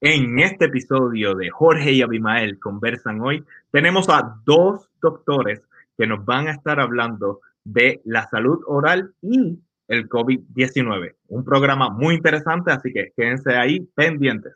En 0.00 0.38
este 0.38 0.66
episodio 0.66 1.34
de 1.34 1.50
Jorge 1.50 1.90
y 1.90 2.02
Abimael 2.02 2.60
conversan 2.60 3.20
hoy, 3.20 3.44
tenemos 3.72 4.08
a 4.08 4.36
dos 4.44 4.88
doctores 5.02 5.60
que 5.96 6.06
nos 6.06 6.24
van 6.24 6.46
a 6.46 6.52
estar 6.52 6.78
hablando 6.78 7.40
de 7.64 8.00
la 8.04 8.28
salud 8.28 8.60
oral 8.68 9.12
y 9.20 9.58
el 9.88 10.08
COVID-19. 10.08 11.16
Un 11.26 11.44
programa 11.44 11.90
muy 11.90 12.14
interesante, 12.14 12.70
así 12.70 12.92
que 12.92 13.12
quédense 13.16 13.56
ahí 13.56 13.80
pendientes. 13.96 14.54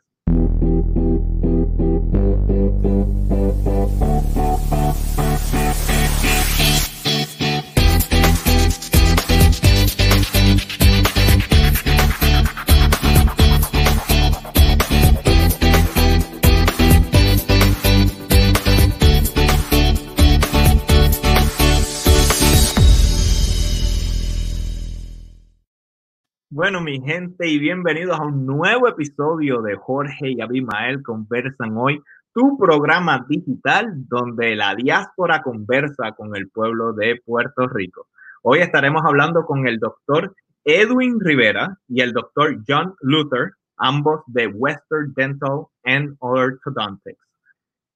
Bueno, 26.63 26.79
mi 26.79 27.01
gente, 27.01 27.45
y 27.45 27.59
bienvenidos 27.59 28.17
a 28.17 28.23
un 28.23 28.45
nuevo 28.45 28.87
episodio 28.87 29.61
de 29.61 29.75
Jorge 29.75 30.31
y 30.31 30.39
Abimael 30.39 31.03
Conversan 31.03 31.75
Hoy, 31.75 32.01
tu 32.33 32.57
programa 32.57 33.25
digital 33.27 33.91
donde 34.07 34.55
la 34.55 34.73
diáspora 34.73 35.41
conversa 35.41 36.13
con 36.15 36.33
el 36.37 36.49
pueblo 36.49 36.93
de 36.93 37.21
Puerto 37.25 37.67
Rico. 37.67 38.07
Hoy 38.43 38.59
estaremos 38.59 39.01
hablando 39.03 39.45
con 39.45 39.67
el 39.67 39.77
doctor 39.77 40.33
Edwin 40.63 41.19
Rivera 41.19 41.79
y 41.89 41.99
el 41.99 42.13
doctor 42.13 42.55
John 42.65 42.95
Luther, 43.01 43.51
ambos 43.75 44.21
de 44.27 44.47
Western 44.47 45.11
Dental 45.17 45.65
and 45.83 46.15
Orthodontics. 46.19 47.32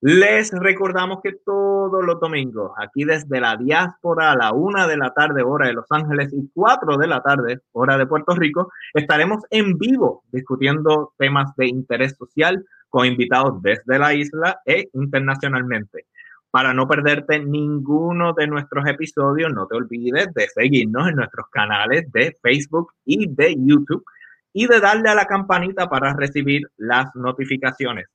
Les 0.01 0.51
recordamos 0.51 1.21
que 1.23 1.33
todos 1.43 2.05
los 2.05 2.19
domingos, 2.19 2.71
aquí 2.77 3.03
desde 3.03 3.41
la 3.41 3.57
diáspora 3.57 4.31
a 4.31 4.35
la 4.35 4.53
una 4.53 4.85
de 4.87 4.95
la 4.95 5.11
tarde, 5.11 5.41
hora 5.41 5.65
de 5.65 5.73
Los 5.73 5.87
Ángeles, 5.89 6.31
y 6.33 6.51
cuatro 6.53 6.97
de 6.97 7.07
la 7.07 7.23
tarde, 7.23 7.61
hora 7.71 7.97
de 7.97 8.05
Puerto 8.05 8.35
Rico, 8.35 8.71
estaremos 8.93 9.43
en 9.49 9.75
vivo 9.79 10.23
discutiendo 10.31 11.13
temas 11.17 11.55
de 11.55 11.69
interés 11.69 12.15
social 12.15 12.63
con 12.89 13.07
invitados 13.07 13.59
desde 13.63 13.97
la 13.97 14.13
isla 14.13 14.59
e 14.67 14.87
internacionalmente. 14.93 16.05
Para 16.51 16.75
no 16.75 16.87
perderte 16.87 17.39
ninguno 17.39 18.33
de 18.33 18.45
nuestros 18.45 18.87
episodios, 18.87 19.51
no 19.51 19.65
te 19.65 19.77
olvides 19.77 20.31
de 20.35 20.47
seguirnos 20.47 21.07
en 21.07 21.15
nuestros 21.15 21.47
canales 21.49 22.05
de 22.11 22.37
Facebook 22.43 22.93
y 23.03 23.33
de 23.33 23.55
YouTube 23.57 24.05
y 24.53 24.67
de 24.67 24.79
darle 24.79 25.09
a 25.09 25.15
la 25.15 25.25
campanita 25.25 25.89
para 25.89 26.13
recibir 26.13 26.61
las 26.77 27.15
notificaciones. 27.15 28.05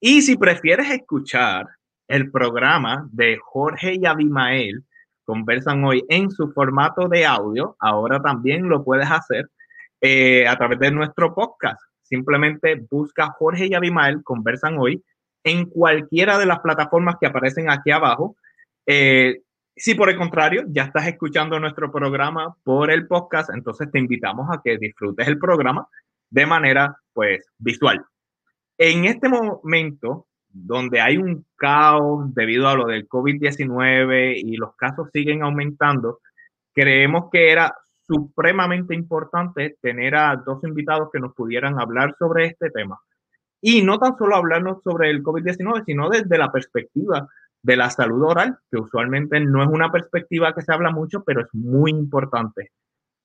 Y 0.00 0.22
si 0.22 0.36
prefieres 0.36 0.90
escuchar 0.90 1.66
el 2.06 2.30
programa 2.30 3.08
de 3.12 3.38
Jorge 3.42 3.94
y 3.94 4.06
Abimael, 4.06 4.84
conversan 5.24 5.84
hoy 5.84 6.04
en 6.08 6.30
su 6.30 6.52
formato 6.52 7.08
de 7.08 7.26
audio, 7.26 7.76
ahora 7.80 8.22
también 8.22 8.68
lo 8.68 8.84
puedes 8.84 9.10
hacer 9.10 9.50
eh, 10.00 10.46
a 10.46 10.56
través 10.56 10.78
de 10.78 10.90
nuestro 10.92 11.34
podcast. 11.34 11.80
Simplemente 12.02 12.80
busca 12.90 13.34
Jorge 13.38 13.66
y 13.66 13.74
Abimael, 13.74 14.22
conversan 14.22 14.78
hoy 14.78 15.02
en 15.44 15.66
cualquiera 15.66 16.38
de 16.38 16.46
las 16.46 16.60
plataformas 16.60 17.16
que 17.20 17.26
aparecen 17.26 17.68
aquí 17.68 17.90
abajo. 17.90 18.36
Eh, 18.86 19.42
si 19.76 19.94
por 19.94 20.10
el 20.10 20.16
contrario 20.16 20.64
ya 20.68 20.84
estás 20.84 21.08
escuchando 21.08 21.58
nuestro 21.58 21.90
programa 21.90 22.56
por 22.62 22.90
el 22.90 23.06
podcast, 23.06 23.50
entonces 23.52 23.90
te 23.90 23.98
invitamos 23.98 24.48
a 24.50 24.60
que 24.62 24.78
disfrutes 24.78 25.26
el 25.26 25.38
programa 25.38 25.88
de 26.30 26.46
manera 26.46 26.96
pues 27.12 27.46
visual. 27.58 28.04
En 28.78 29.06
este 29.06 29.28
momento, 29.28 30.28
donde 30.48 31.00
hay 31.00 31.16
un 31.16 31.44
caos 31.56 32.32
debido 32.32 32.68
a 32.68 32.76
lo 32.76 32.86
del 32.86 33.08
COVID-19 33.08 34.34
y 34.36 34.56
los 34.56 34.76
casos 34.76 35.08
siguen 35.12 35.42
aumentando, 35.42 36.20
creemos 36.72 37.28
que 37.32 37.50
era 37.50 37.74
supremamente 38.06 38.94
importante 38.94 39.76
tener 39.82 40.14
a 40.14 40.36
dos 40.36 40.62
invitados 40.62 41.10
que 41.12 41.18
nos 41.18 41.34
pudieran 41.34 41.80
hablar 41.80 42.14
sobre 42.18 42.46
este 42.46 42.70
tema. 42.70 42.98
Y 43.60 43.82
no 43.82 43.98
tan 43.98 44.16
solo 44.16 44.36
hablarnos 44.36 44.80
sobre 44.84 45.10
el 45.10 45.24
COVID-19, 45.24 45.84
sino 45.84 46.08
desde 46.08 46.38
la 46.38 46.52
perspectiva 46.52 47.28
de 47.60 47.76
la 47.76 47.90
salud 47.90 48.22
oral, 48.22 48.58
que 48.70 48.78
usualmente 48.78 49.40
no 49.40 49.62
es 49.62 49.68
una 49.68 49.90
perspectiva 49.90 50.54
que 50.54 50.62
se 50.62 50.72
habla 50.72 50.92
mucho, 50.92 51.24
pero 51.24 51.40
es 51.40 51.48
muy 51.52 51.90
importante. 51.90 52.70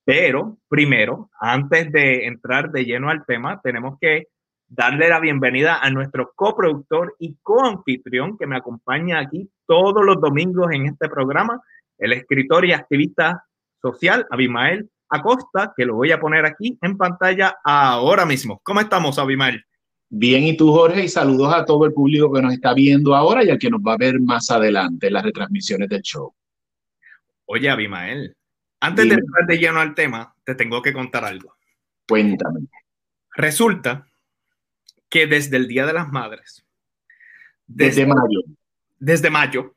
Pero 0.03 0.57
primero, 0.67 1.29
antes 1.39 1.91
de 1.91 2.25
entrar 2.25 2.71
de 2.71 2.85
lleno 2.85 3.09
al 3.09 3.23
tema, 3.25 3.61
tenemos 3.61 3.97
que 4.01 4.29
darle 4.75 5.07
la 5.07 5.19
bienvenida 5.19 5.79
a 5.81 5.89
nuestro 5.91 6.33
coproductor 6.35 7.15
y 7.19 7.35
coanfitrión 7.43 8.37
que 8.37 8.47
me 8.47 8.57
acompaña 8.57 9.19
aquí 9.19 9.47
todos 9.67 10.03
los 10.03 10.19
domingos 10.19 10.71
en 10.71 10.87
este 10.87 11.09
programa, 11.09 11.61
el 11.99 12.13
escritor 12.13 12.65
y 12.65 12.73
activista 12.73 13.45
social 13.81 14.25
Abimael 14.31 14.89
Acosta, 15.09 15.73
que 15.77 15.85
lo 15.85 15.95
voy 15.95 16.11
a 16.11 16.19
poner 16.19 16.45
aquí 16.45 16.77
en 16.81 16.97
pantalla 16.97 17.57
ahora 17.63 18.25
mismo. 18.25 18.59
¿Cómo 18.63 18.79
estamos, 18.79 19.19
Abimael? 19.19 19.63
Bien, 20.09 20.43
y 20.43 20.57
tú, 20.57 20.71
Jorge, 20.71 21.03
y 21.03 21.09
saludos 21.09 21.53
a 21.53 21.65
todo 21.65 21.85
el 21.85 21.93
público 21.93 22.33
que 22.33 22.41
nos 22.41 22.53
está 22.53 22.73
viendo 22.73 23.15
ahora 23.15 23.43
y 23.43 23.51
al 23.51 23.59
que 23.59 23.69
nos 23.69 23.81
va 23.81 23.93
a 23.93 23.97
ver 23.97 24.19
más 24.19 24.49
adelante 24.49 25.07
en 25.07 25.13
las 25.13 25.23
retransmisiones 25.23 25.87
del 25.87 26.01
show. 26.01 26.33
Oye, 27.45 27.69
Abimael, 27.69 28.35
antes 28.79 29.07
de 29.07 29.13
entrar 29.13 29.45
de 29.47 29.57
lleno 29.57 29.79
al 29.79 29.93
tema, 29.93 30.33
te 30.43 30.55
tengo 30.55 30.81
que 30.81 30.93
contar 30.93 31.25
algo. 31.25 31.55
Cuéntame. 32.07 32.61
Resulta 33.35 34.07
que 35.13 35.27
desde 35.27 35.57
el 35.57 35.67
Día 35.67 35.85
de 35.85 35.93
las 35.93 36.11
Madres, 36.11 36.65
desde, 37.67 38.03
mayo, 38.03 38.41
desde 38.97 39.29
mayo, 39.29 39.75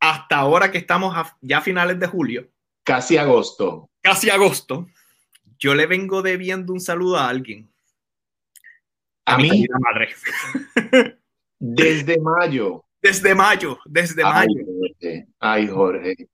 hasta 0.00 0.38
ahora 0.38 0.72
que 0.72 0.78
estamos 0.78 1.14
ya 1.40 1.58
a 1.58 1.60
finales 1.60 2.00
de 2.00 2.08
julio, 2.08 2.50
casi 2.82 3.16
agosto, 3.16 3.88
casi 4.00 4.28
agosto, 4.28 4.88
yo 5.56 5.76
le 5.76 5.86
vengo 5.86 6.20
debiendo 6.20 6.72
un 6.72 6.80
saludo 6.80 7.16
a 7.16 7.28
alguien. 7.28 7.70
A, 9.24 9.38
mi 9.38 9.68
madre. 9.68 10.08
Desde 11.60 12.18
mayo. 12.18 12.84
Desde 13.00 13.36
mayo, 13.36 13.78
desde 13.84 14.24
mayo. 14.24 14.64
Ay, 15.38 15.68
Jorge. 15.68 16.28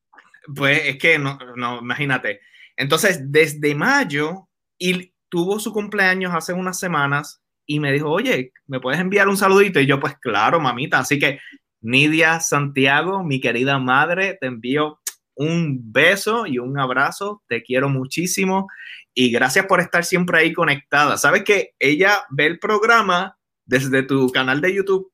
Pues 0.54 0.86
es 0.86 0.96
que 0.96 1.18
no, 1.18 1.38
no, 1.54 1.80
imagínate. 1.80 2.40
Entonces, 2.76 3.30
desde 3.30 3.74
mayo, 3.74 4.48
y 4.78 5.12
tuvo 5.28 5.60
su 5.60 5.72
cumpleaños 5.72 6.34
hace 6.34 6.54
unas 6.54 6.78
semanas, 6.78 7.42
y 7.68 7.80
me 7.80 7.92
dijo, 7.92 8.10
oye, 8.10 8.52
¿me 8.66 8.80
puedes 8.80 8.98
enviar 8.98 9.28
un 9.28 9.36
saludito? 9.36 9.78
Y 9.78 9.86
yo, 9.86 10.00
pues 10.00 10.16
claro, 10.18 10.58
mamita. 10.58 10.98
Así 10.98 11.18
que, 11.18 11.38
Nidia 11.82 12.40
Santiago, 12.40 13.22
mi 13.22 13.40
querida 13.40 13.78
madre, 13.78 14.38
te 14.40 14.46
envío 14.46 14.98
un 15.36 15.92
beso 15.92 16.46
y 16.46 16.58
un 16.58 16.78
abrazo. 16.78 17.42
Te 17.46 17.62
quiero 17.62 17.90
muchísimo 17.90 18.68
y 19.14 19.30
gracias 19.30 19.66
por 19.66 19.80
estar 19.80 20.02
siempre 20.04 20.38
ahí 20.38 20.54
conectada. 20.54 21.18
Sabes 21.18 21.44
que 21.44 21.72
ella 21.78 22.24
ve 22.30 22.46
el 22.46 22.58
programa 22.58 23.36
desde 23.66 24.02
tu 24.02 24.30
canal 24.30 24.62
de 24.62 24.74
YouTube. 24.74 25.12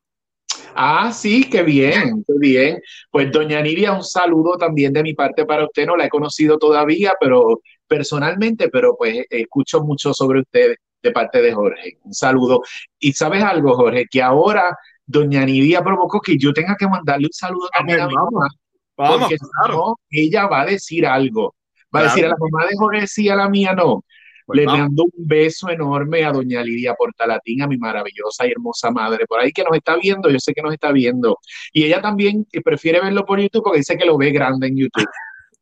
Ah, 0.77 1.13
sí, 1.13 1.51
qué 1.51 1.65
bien, 1.65 2.25
qué 2.25 2.35
bien. 2.39 2.81
Pues 3.11 3.33
doña 3.33 3.61
Nidia, 3.63 3.93
un 3.93 4.05
saludo 4.05 4.57
también 4.57 4.93
de 4.93 5.03
mi 5.03 5.13
parte 5.13 5.45
para 5.45 5.65
usted. 5.65 5.87
No 5.87 5.97
la 5.97 6.07
he 6.07 6.09
conocido 6.09 6.57
todavía, 6.57 7.15
pero 7.21 7.61
personalmente, 7.89 8.69
pero 8.69 8.97
pues 8.97 9.27
escucho 9.29 9.83
mucho 9.83 10.15
sobre 10.15 10.41
ustedes 10.41 10.79
de 11.05 11.13
parte 11.13 11.41
de 11.43 11.53
Jorge. 11.53 11.99
Un 12.03 12.15
saludo. 12.15 12.63
Y 12.99 13.13
sabes 13.13 13.45
algo, 13.45 13.75
Jorge, 13.75 14.07
que 14.11 14.23
ahora 14.23 14.77
doña 15.07 15.45
Nidia 15.45 15.85
provocó 15.85 16.21
que 16.21 16.37
yo 16.39 16.53
tenga 16.53 16.75
que 16.77 16.89
mandarle 16.89 17.27
un 17.27 17.33
saludo 17.33 17.69
también 17.73 18.01
a, 18.01 18.09
mi 18.09 18.15
mamá. 18.15 18.49
Vamos, 18.97 19.21
porque 19.21 19.37
claro. 19.37 19.99
ella 20.11 20.47
va 20.47 20.63
a 20.63 20.67
decir 20.67 21.07
algo. 21.07 21.55
Va 21.95 22.01
a 22.01 22.03
decir 22.05 22.25
a 22.25 22.29
la 22.29 22.37
mamá 22.39 22.67
de 22.67 22.77
Jorge 22.77 23.07
sí, 23.07 23.29
a 23.29 23.37
la 23.37 23.49
mía 23.49 23.75
no. 23.75 24.03
Pues 24.47 24.59
Le 24.59 24.67
mando 24.67 25.05
un 25.05 25.27
beso 25.27 25.71
enorme 25.71 26.25
a 26.25 26.33
doña 26.33 26.63
Lidia 26.63 26.95
Portalatín, 26.95 27.63
a 27.63 27.67
mi 27.67 27.79
maravillosa 27.79 28.47
y 28.47 28.51
hermosa 28.51 28.91
madre 28.91 29.25
por 29.27 29.41
ahí 29.41 29.53
que 29.53 29.65
nos 29.65 29.75
está 29.75 29.97
viendo, 29.97 30.29
yo 30.29 30.39
sé 30.39 30.53
que 30.53 30.61
nos 30.61 30.73
está 30.73 30.93
viendo. 30.93 31.39
Y 31.73 31.85
ella 31.85 32.01
también 32.03 32.47
prefiere 32.63 33.01
verlo 33.01 33.25
por 33.25 33.41
YouTube 33.41 33.63
porque 33.65 33.79
dice 33.79 33.97
que 33.97 34.05
lo 34.05 34.19
ve 34.19 34.31
grande 34.33 34.67
en 34.67 34.77
YouTube. 34.77 35.07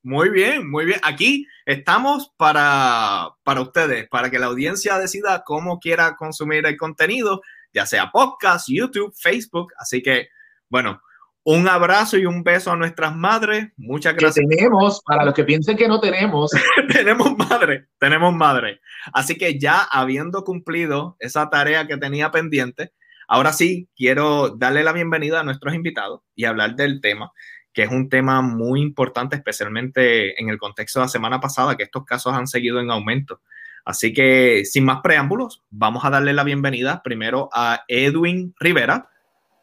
Muy 0.05 0.31
bien, 0.31 0.69
muy 0.69 0.85
bien. 0.85 0.99
Aquí 1.05 1.47
estamos 1.65 2.33
para, 2.37 3.31
para 3.45 3.61
ustedes, 3.61 4.09
para 4.09 4.31
que 4.31 4.41
la 4.41 4.47
audiencia 4.47 4.99
decida 4.99 5.45
cómo 5.47 5.79
quiera 5.79 6.17
consumir 6.17 6.67
el 6.67 6.77
contenido, 6.77 7.41
ya 7.73 7.87
sea 7.87 8.11
podcast, 8.11 8.67
YouTube, 8.69 9.15
Facebook. 9.17 9.73
Así 9.79 10.03
que, 10.03 10.29
bueno, 10.69 11.01
un 11.45 11.69
abrazo 11.69 12.19
y 12.19 12.27
un 12.27 12.43
beso 12.43 12.73
a 12.73 12.77
nuestras 12.77 13.15
madres. 13.15 13.69
Muchas 13.77 14.17
gracias. 14.17 14.45
Que 14.49 14.57
tenemos, 14.57 15.01
para 15.07 15.25
los 15.25 15.35
que 15.35 15.45
piensen 15.45 15.77
que 15.77 15.87
no 15.87 16.01
tenemos. 16.01 16.51
tenemos 16.93 17.37
madre, 17.37 17.87
tenemos 18.01 18.35
madre. 18.35 18.81
Así 19.13 19.39
que 19.39 19.61
ya 19.61 19.83
habiendo 19.83 20.43
cumplido 20.43 21.17
esa 21.21 21.49
tarea 21.49 21.87
que 21.87 21.97
tenía 21.97 22.33
pendiente, 22.33 22.93
ahora 23.29 23.53
sí 23.53 23.89
quiero 23.95 24.49
darle 24.51 24.83
la 24.83 24.93
bienvenida 24.93 25.41
a 25.41 25.45
nuestros 25.45 25.75
invitados 25.75 26.23
y 26.35 26.45
hablar 26.45 26.75
del 26.75 27.01
tema 27.01 27.31
que 27.73 27.83
es 27.83 27.91
un 27.91 28.09
tema 28.09 28.43
muy 28.43 28.81
importante, 28.81 29.37
especialmente 29.37 30.41
en 30.41 30.49
el 30.49 30.59
contexto 30.59 31.01
de 31.01 31.07
la 31.07 31.09
semana 31.09 31.41
pasada, 31.41 31.77
que 31.77 31.85
estos 31.85 32.05
casos 32.05 32.35
han 32.35 32.47
seguido 32.47 32.81
en 32.81 32.91
aumento. 32.91 33.41
Así 33.85 34.13
que 34.13 34.65
sin 34.65 34.85
más 34.85 35.01
preámbulos, 35.03 35.63
vamos 35.71 36.05
a 36.05 36.11
darle 36.11 36.33
la 36.33 36.45
bienvenida 36.45 37.03
primero 37.03 37.49
a 37.53 37.83
Edwin 37.89 38.55
Rivera. 38.61 39.09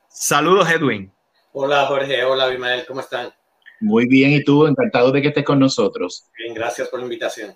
Saludos, 0.09 0.69
Edwin. 0.69 1.11
Hola, 1.53 1.85
Jorge. 1.85 2.23
Hola, 2.23 2.45
Abimael. 2.45 2.85
¿Cómo 2.85 3.00
están? 3.00 3.31
Muy 3.79 4.07
bien, 4.07 4.31
¿y 4.31 4.44
tú? 4.44 4.67
Encantado 4.67 5.11
de 5.11 5.21
que 5.21 5.29
estés 5.29 5.45
con 5.45 5.59
nosotros. 5.59 6.25
Bien, 6.38 6.53
gracias 6.53 6.89
por 6.89 7.00
la 7.00 7.06
invitación. 7.06 7.56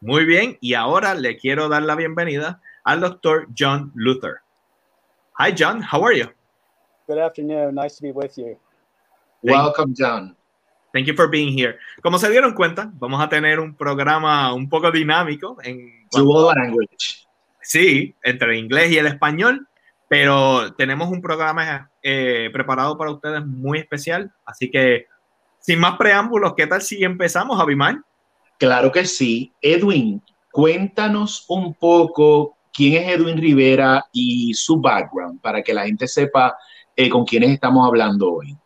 Muy 0.00 0.24
bien, 0.24 0.56
y 0.60 0.74
ahora 0.74 1.14
le 1.14 1.36
quiero 1.36 1.68
dar 1.68 1.82
la 1.82 1.96
bienvenida 1.96 2.60
al 2.84 3.00
doctor 3.00 3.48
John 3.58 3.90
Luther. 3.94 4.36
Hi, 5.38 5.52
John. 5.58 5.82
How 5.82 6.06
are 6.06 6.16
you? 6.16 6.26
Good 7.08 7.18
afternoon. 7.18 7.74
Nice 7.74 7.96
to 7.96 8.02
be 8.02 8.12
with 8.12 8.36
you. 8.36 8.56
Welcome, 9.44 9.94
John. 9.96 10.36
Thank 10.92 11.06
you 11.06 11.14
for 11.14 11.28
being 11.28 11.56
here. 11.56 11.76
Como 12.02 12.18
se 12.18 12.30
dieron 12.30 12.54
cuenta, 12.54 12.90
vamos 12.94 13.20
a 13.20 13.28
tener 13.28 13.60
un 13.60 13.74
programa 13.74 14.54
un 14.54 14.68
poco 14.68 14.90
dinámico 14.90 15.56
en 15.62 16.06
dual 16.12 16.54
language. 16.54 17.26
Sí, 17.60 18.14
entre 18.22 18.52
el 18.52 18.64
inglés 18.64 18.92
y 18.92 18.98
el 18.98 19.06
español, 19.06 19.66
pero 20.08 20.72
tenemos 20.74 21.08
un 21.08 21.20
programa 21.20 21.90
eh, 22.02 22.48
preparado 22.52 22.96
para 22.96 23.10
ustedes 23.10 23.44
muy 23.44 23.78
especial, 23.78 24.32
así 24.44 24.70
que 24.70 25.06
sin 25.58 25.80
más 25.80 25.96
preámbulos, 25.96 26.54
¿qué 26.56 26.66
tal 26.66 26.82
si 26.82 27.02
empezamos, 27.02 27.58
Abimael? 27.60 28.02
Claro 28.58 28.92
que 28.92 29.04
sí. 29.06 29.52
Edwin, 29.60 30.22
cuéntanos 30.52 31.44
un 31.48 31.74
poco 31.74 32.56
quién 32.72 33.02
es 33.02 33.16
Edwin 33.16 33.38
Rivera 33.38 34.04
y 34.12 34.52
su 34.54 34.80
background 34.80 35.40
para 35.40 35.62
que 35.62 35.74
la 35.74 35.86
gente 35.86 36.06
sepa 36.06 36.56
eh, 36.94 37.08
con 37.08 37.24
quiénes 37.24 37.50
estamos 37.50 37.86
hablando 37.86 38.34
hoy. 38.34 38.56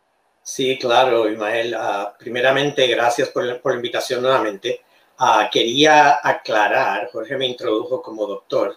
Sí, 0.48 0.78
claro, 0.78 1.28
Ismael. 1.28 1.74
Ah, 1.74 2.14
primeramente, 2.18 2.86
gracias 2.86 3.28
por, 3.28 3.44
la 3.44 3.74
invitación 3.74 4.22
nuevamente. 4.22 4.80
Ah, 5.18 5.46
quería 5.52 6.20
aclarar, 6.22 7.10
Jorge 7.12 7.36
me 7.36 7.46
introdujo 7.46 8.00
como 8.00 8.26
doctor. 8.26 8.74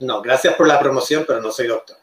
No, 0.00 0.20
gracias 0.20 0.54
por 0.54 0.68
la 0.68 0.78
promoción, 0.78 1.24
pero 1.26 1.40
no 1.40 1.50
soy 1.52 1.68
doctor. 1.68 1.96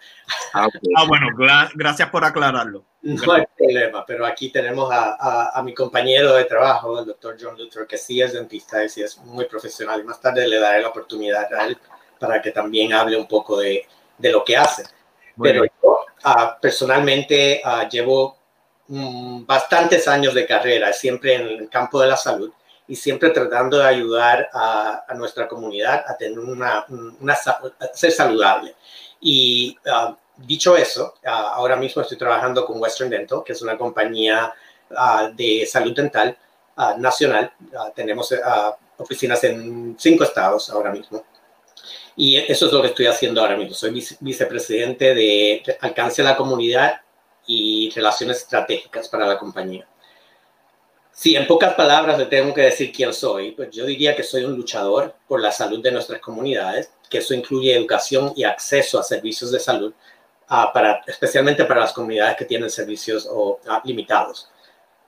Ah, 0.55 0.67
ah 0.97 1.05
bueno, 1.07 1.27
gracias 1.75 2.09
por 2.09 2.25
aclararlo. 2.25 2.83
No 3.03 3.33
hay 3.33 3.43
problema, 3.55 4.03
pero 4.03 4.25
aquí 4.25 4.51
tenemos 4.51 4.91
a, 4.91 5.51
a, 5.55 5.61
mi 5.61 5.75
compañero 5.75 6.33
de 6.33 6.45
trabajo, 6.45 7.01
el 7.01 7.05
doctor 7.05 7.37
John 7.39 7.55
Luther, 7.55 7.85
que 7.85 7.99
sí 7.99 8.19
es 8.19 8.33
dentista 8.33 8.83
y 8.83 8.89
sí 8.89 9.03
es 9.03 9.15
muy 9.19 9.45
profesional. 9.45 10.01
Y 10.01 10.05
más 10.05 10.19
tarde 10.19 10.47
le 10.47 10.57
daré 10.59 10.81
la 10.81 10.87
oportunidad 10.87 11.53
a 11.53 11.67
él 11.67 11.77
para 12.17 12.41
que 12.41 12.49
también 12.49 12.93
hable 12.93 13.15
un 13.15 13.27
poco 13.27 13.59
de, 13.59 13.85
de 14.17 14.31
lo 14.31 14.43
que 14.43 14.57
hace. 14.57 14.85
pero 15.39 15.65
yo 15.65 15.99
personalmente 16.59 17.61
llevo 17.91 18.40
bastantes 19.45 20.07
años 20.07 20.33
de 20.33 20.45
carrera, 20.45 20.91
siempre 20.91 21.35
en 21.35 21.41
el 21.47 21.69
campo 21.69 22.01
de 22.01 22.07
la 22.07 22.17
salud 22.17 22.51
y 22.87 22.95
siempre 22.95 23.29
tratando 23.29 23.77
de 23.77 23.85
ayudar 23.85 24.49
a, 24.53 25.05
nuestra 25.15 25.47
comunidad 25.47 26.03
a 26.05 26.17
tener 26.17 26.39
una, 26.39 26.85
una 26.89 27.37
ser 27.93 28.11
saludable. 28.11 28.75
Y 29.21 29.77
ah, 29.89 30.17
dicho 30.35 30.75
eso, 30.75 31.13
ah, 31.25 31.53
ahora 31.55 31.77
mismo 31.77 32.01
estoy 32.01 32.17
trabajando 32.17 32.65
con 32.65 32.81
Western 32.81 33.09
Dental, 33.09 33.43
que 33.45 33.53
es 33.53 33.61
una 33.61 33.77
compañía 33.77 34.53
ah, 34.97 35.31
de 35.33 35.65
salud 35.65 35.95
dental 35.95 36.37
nacional. 36.97 37.51
tenemos 37.93 38.33
oficinas 38.97 39.43
en 39.43 39.95
cinco 39.99 40.23
estados 40.23 40.69
ahora 40.69 40.91
mismo. 40.91 41.23
Y 42.15 42.37
eso 42.37 42.65
es 42.65 42.73
lo 42.73 42.81
que 42.81 42.87
estoy 42.87 43.05
haciendo 43.05 43.39
ahora 43.39 43.55
mismo. 43.55 43.75
Soy 43.75 44.03
vicepresidente 44.19 45.13
de 45.13 45.63
Alcance 45.81 46.21
a 46.23 46.25
la 46.25 46.35
Comunidad 46.35 47.01
y 47.47 47.89
relaciones 47.95 48.37
estratégicas 48.37 49.07
para 49.09 49.27
la 49.27 49.37
compañía. 49.37 49.87
Si 51.11 51.35
en 51.35 51.45
pocas 51.45 51.73
palabras 51.73 52.17
le 52.17 52.25
tengo 52.25 52.53
que 52.53 52.61
decir 52.61 52.91
quién 52.91 53.13
soy, 53.13 53.51
pues 53.51 53.69
yo 53.71 53.85
diría 53.85 54.15
que 54.15 54.23
soy 54.23 54.45
un 54.45 54.55
luchador 54.55 55.13
por 55.27 55.41
la 55.41 55.51
salud 55.51 55.81
de 55.81 55.91
nuestras 55.91 56.21
comunidades, 56.21 56.91
que 57.09 57.17
eso 57.17 57.33
incluye 57.33 57.75
educación 57.75 58.33
y 58.35 58.43
acceso 58.43 58.99
a 58.99 59.03
servicios 59.03 59.51
de 59.51 59.59
salud, 59.59 59.93
uh, 60.49 60.73
para, 60.73 61.03
especialmente 61.05 61.65
para 61.65 61.81
las 61.81 61.93
comunidades 61.93 62.37
que 62.37 62.45
tienen 62.45 62.69
servicios 62.69 63.27
o, 63.29 63.59
uh, 63.65 63.79
limitados. 63.83 64.49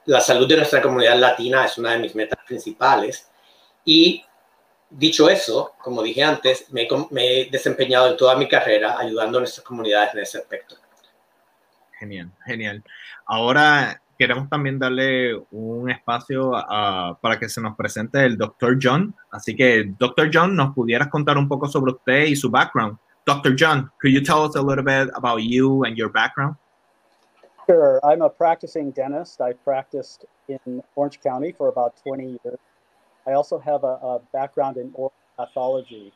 La 0.06 0.20
salud 0.20 0.48
de 0.48 0.58
nuestra 0.58 0.82
comunidad 0.82 1.18
latina 1.18 1.66
es 1.66 1.78
una 1.78 1.94
de 1.94 2.00
mis 2.00 2.14
metas 2.14 2.40
principales 2.46 3.30
y 3.86 4.24
dicho 4.90 5.30
eso, 5.30 5.74
como 5.82 6.04
dije 6.04 6.22
antes, 6.24 6.66
me, 6.72 6.88
me 7.12 7.42
he 7.42 7.46
desempeñado 7.46 8.08
en 8.10 8.18
toda 8.18 8.36
mi 8.36 8.48
carrera 8.48 9.00
ayudando 9.00 9.38
a 9.38 9.42
nuestras 9.42 9.66
comunidades 9.66 10.14
en 10.14 10.20
ese 10.20 10.38
aspecto. 10.40 10.76
Genial, 12.04 12.30
genial. 12.46 12.84
Ahora 13.26 14.02
queremos 14.20 14.50
también 14.50 14.78
darle 14.78 15.42
un 15.52 15.90
espacio 15.90 16.52
para 17.22 17.40
que 17.40 17.48
se 17.48 17.62
nos 17.62 17.78
presente 17.78 18.26
el 18.26 18.38
Dr. 18.38 18.78
John. 18.82 19.16
Así 19.32 19.56
que, 19.56 19.86
Dr. 19.98 20.30
John, 20.34 20.54
¿nos 20.54 20.74
pudieras 20.74 21.08
contar 21.08 21.38
un 21.38 21.48
poco 21.48 21.66
sobre 21.68 21.94
usted 21.94 22.26
y 22.26 22.36
su 22.36 22.50
background? 22.50 22.98
Dr. 23.26 23.56
John, 23.58 23.90
could 24.02 24.12
you 24.12 24.22
tell 24.22 24.44
us 24.44 24.58
a 24.58 24.62
little 24.62 24.84
bit 24.84 25.14
about 25.16 25.42
you 25.44 25.86
and 25.86 25.96
your 25.96 26.10
background? 26.10 26.58
Sure. 27.68 28.02
I'm 28.04 28.22
a 28.22 28.30
practicing 28.30 28.92
dentist. 28.92 29.40
I 29.40 29.54
practiced 29.54 30.26
in 30.50 30.84
Orange 30.96 31.22
County 31.22 31.54
for 31.54 31.70
about 31.70 31.96
20 32.04 32.38
years. 32.44 32.60
I 33.26 33.32
also 33.32 33.58
have 33.60 33.86
a, 33.86 33.96
a 34.04 34.20
background 34.34 34.76
in 34.76 34.92
oral 34.94 35.14
pathology. 35.38 36.12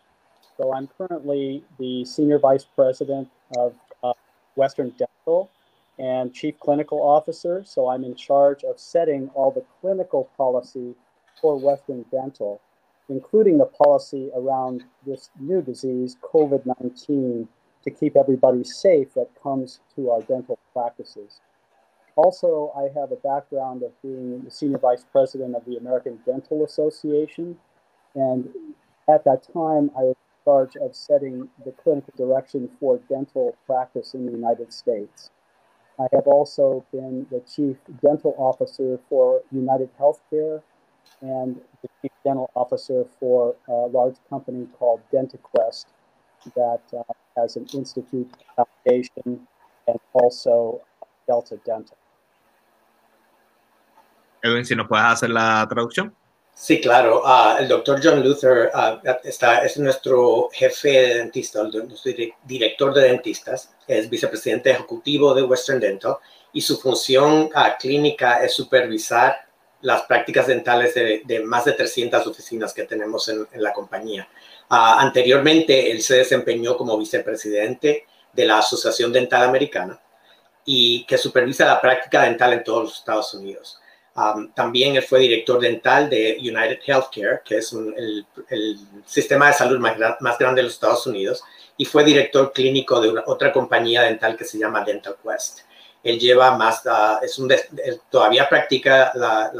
So 0.57 0.73
I'm 0.73 0.89
currently 0.97 1.63
the 1.79 2.03
senior 2.03 2.39
vice 2.39 2.65
president 2.65 3.29
of 3.55 3.73
uh, 4.03 4.11
Western 4.57 4.93
Dental 4.97 5.49
and 5.99 6.33
chief 6.33 6.59
clinical 6.59 7.01
officer. 7.01 7.63
So 7.65 7.89
I'm 7.89 8.03
in 8.03 8.15
charge 8.15 8.63
of 8.63 8.79
setting 8.79 9.29
all 9.33 9.51
the 9.51 9.65
clinical 9.81 10.29
policy 10.37 10.95
for 11.41 11.59
Western 11.59 12.05
Dental, 12.11 12.61
including 13.09 13.57
the 13.57 13.65
policy 13.65 14.29
around 14.35 14.83
this 15.05 15.29
new 15.39 15.61
disease, 15.61 16.17
COVID 16.21 16.65
19, 16.79 17.47
to 17.83 17.91
keep 17.91 18.15
everybody 18.15 18.63
safe 18.63 19.13
that 19.13 19.29
comes 19.41 19.79
to 19.95 20.11
our 20.11 20.21
dental 20.21 20.59
practices. 20.73 21.39
Also, 22.15 22.73
I 22.75 22.99
have 22.99 23.11
a 23.11 23.15
background 23.17 23.83
of 23.83 23.91
being 24.01 24.43
the 24.43 24.49
senior 24.49 24.79
vice 24.79 25.05
president 25.11 25.55
of 25.55 25.63
the 25.65 25.77
American 25.77 26.19
Dental 26.25 26.65
Association. 26.65 27.55
And 28.15 28.49
at 29.07 29.23
that 29.25 29.43
time, 29.53 29.91
I 29.95 30.01
was 30.01 30.15
in 30.15 30.51
charge 30.51 30.75
of 30.77 30.95
setting 30.95 31.47
the 31.63 31.71
clinical 31.71 32.13
direction 32.17 32.69
for 32.79 32.99
dental 33.07 33.55
practice 33.67 34.15
in 34.15 34.25
the 34.25 34.31
United 34.31 34.73
States. 34.73 35.29
I 35.99 36.07
have 36.13 36.27
also 36.27 36.85
been 36.91 37.25
the 37.31 37.41
chief 37.41 37.77
dental 38.03 38.35
officer 38.37 38.99
for 39.09 39.41
United 39.51 39.89
Healthcare 39.99 40.61
and 41.21 41.59
the 41.81 41.89
chief 42.01 42.11
dental 42.23 42.51
officer 42.55 43.05
for 43.19 43.55
a 43.67 43.87
large 43.87 44.15
company 44.29 44.67
called 44.77 45.01
DentaQuest 45.11 45.85
that 46.55 46.81
uh, 46.95 47.03
has 47.35 47.55
an 47.55 47.65
institute 47.73 48.29
foundation 48.55 49.47
and 49.87 49.99
also 50.13 50.81
Delta 51.27 51.57
Dental. 51.65 51.97
Edwin, 54.43 54.65
si 54.65 54.75
nos 54.75 54.87
puedes 54.87 55.03
hacer 55.03 55.29
la 55.29 55.67
traducción. 55.67 56.13
Sí, 56.59 56.81
claro. 56.81 57.21
Uh, 57.23 57.59
el 57.59 57.67
doctor 57.67 57.99
John 58.03 58.23
Luther 58.23 58.71
uh, 58.73 59.07
está, 59.23 59.63
es 59.63 59.77
nuestro 59.77 60.49
jefe 60.51 60.89
de 60.89 61.15
dentista, 61.19 61.61
nuestro 61.61 62.11
director 62.45 62.95
de 62.95 63.01
dentistas, 63.03 63.75
es 63.87 64.09
vicepresidente 64.09 64.71
ejecutivo 64.71 65.35
de 65.35 65.43
Western 65.43 65.79
Dental 65.79 66.17
y 66.51 66.61
su 66.61 66.79
función 66.79 67.43
uh, 67.43 67.77
clínica 67.79 68.43
es 68.43 68.53
supervisar 68.55 69.37
las 69.81 70.01
prácticas 70.03 70.47
dentales 70.47 70.95
de, 70.95 71.43
más 71.45 71.65
de 71.65 71.73
300 71.73 72.25
oficinas 72.25 72.73
que 72.73 72.85
tenemos 72.85 73.29
en, 73.29 73.47
en 73.51 73.61
la 73.61 73.71
compañía. 73.71 74.27
anteriormente, 74.67 75.91
él 75.91 76.01
se 76.01 76.15
desempeñó 76.15 76.75
como 76.75 76.97
vicepresidente 76.97 78.07
de 78.33 78.45
la 78.45 78.57
Asociación 78.57 79.13
Dental 79.13 79.43
Americana 79.43 80.01
y 80.65 81.05
que 81.05 81.19
supervisa 81.19 81.67
la 81.67 81.79
práctica 81.79 82.23
dental 82.23 82.53
en 82.53 82.63
todos 82.63 82.83
los 82.85 82.97
Estados 82.97 83.31
Unidos. 83.35 83.79
También 84.55 84.95
él 84.95 85.03
fue 85.03 85.19
director 85.19 85.59
dental 85.59 86.09
de 86.09 86.37
United 86.39 86.79
Healthcare, 86.83 87.41
que 87.45 87.57
es 87.57 87.71
el, 87.71 88.25
sistema 89.05 89.47
de 89.47 89.53
salud 89.53 89.77
más, 89.77 89.95
grande 90.39 90.61
de 90.61 90.63
los 90.63 90.73
Estados 90.73 91.05
Unidos, 91.05 91.43
y 91.77 91.85
fue 91.85 92.03
director 92.03 92.51
clínico 92.51 92.99
de 92.99 93.13
otra 93.27 93.53
compañía 93.53 94.01
dental 94.01 94.35
que 94.35 94.43
se 94.43 94.57
llama 94.57 94.83
Dental 94.83 95.17
Quest. 95.23 95.59
Él 96.03 96.17
lleva 96.17 96.57
más, 96.57 96.83
uh, 96.85 97.23
es 97.23 97.37
un 97.37 97.53
todavía 98.09 98.49
practica 98.49 99.11
la, 99.13 99.51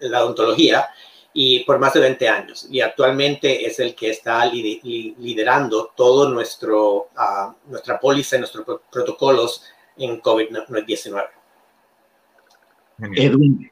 la, 0.00 0.24
odontología 0.24 0.88
y 1.32 1.60
por 1.60 1.78
más 1.78 1.92
de 1.92 2.00
20 2.00 2.28
años. 2.28 2.66
Y 2.68 2.80
actualmente 2.80 3.64
es 3.64 3.78
el 3.78 3.94
que 3.94 4.10
está 4.10 4.44
liderando 4.46 5.92
todo 5.94 6.28
nuestro, 6.28 7.10
uh, 7.16 7.52
nuestra 7.66 8.00
póliza, 8.00 8.36
nuestros 8.36 8.80
protocolos 8.90 9.62
en 9.96 10.20
COVID-19. 10.20 11.37
Edwin, 13.14 13.70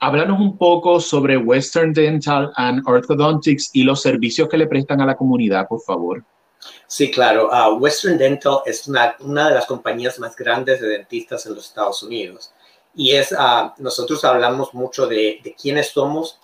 háblanos 0.00 0.40
un 0.40 0.56
poco 0.56 1.00
sobre 1.00 1.36
Western 1.36 1.92
Dental 1.92 2.52
and 2.56 2.82
Orthodontics 2.86 3.70
y 3.72 3.84
los 3.84 4.02
servicios 4.02 4.48
que 4.48 4.58
le 4.58 4.66
prestan 4.66 5.00
a 5.00 5.06
la 5.06 5.16
comunidad, 5.16 5.68
por 5.68 5.80
favor. 5.80 6.24
Sí, 6.86 7.10
claro. 7.10 7.50
Uh, 7.50 7.76
Western 7.76 8.18
Dental 8.18 8.58
es 8.64 8.88
una, 8.88 9.16
una, 9.20 9.48
de 9.48 9.54
las 9.54 9.66
compañías 9.66 10.18
más 10.18 10.34
grandes 10.36 10.80
de 10.80 10.88
dentistas 10.88 11.44
en 11.46 11.54
los 11.54 11.66
Estados 11.66 12.02
Unidos. 12.02 12.52
Y 12.94 13.12
es, 13.12 13.32
uh, 13.32 13.72
nosotros 13.78 14.24
hablamos 14.24 14.72
mucho 14.74 15.06
de, 15.06 15.40
de 15.42 15.54
quiénes 15.54 15.88
somos 15.88 16.38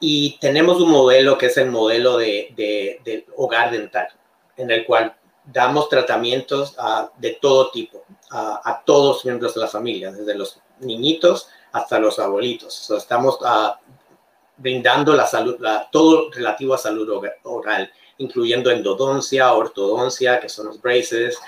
y 0.00 0.38
tenemos 0.40 0.80
un 0.80 0.90
modelo 0.90 1.38
que 1.38 1.46
es 1.46 1.56
el 1.56 1.70
modelo 1.70 2.16
de, 2.16 2.52
de, 2.56 3.26
hogar 3.36 3.70
dental, 3.70 4.08
en 4.56 4.70
el 4.70 4.84
cual 4.84 5.14
damos 5.44 5.88
tratamientos 5.88 6.76
de 7.18 7.38
todo 7.40 7.70
tipo 7.70 8.04
a 8.30 8.82
todos 8.84 9.16
los 9.16 9.24
miembros 9.24 9.54
de 9.54 9.60
la 9.60 9.68
familia, 9.68 10.10
desde 10.10 10.34
los 10.34 10.60
niñitos 10.82 11.48
hasta 11.72 11.98
los 11.98 12.18
abuelitos. 12.18 12.90
estamos 12.90 13.38
brindando 14.56 15.14
la 15.14 15.26
salud, 15.26 15.56
todo 15.90 16.30
relativo 16.30 16.74
a 16.74 16.78
salud 16.78 17.24
oral, 17.44 17.90
incluyendo 18.18 18.70
endodoncia, 18.70 19.52
ortodoncia, 19.52 20.38
que 20.38 20.48
son 20.48 20.66
los 20.66 20.80
braces, 20.80 21.38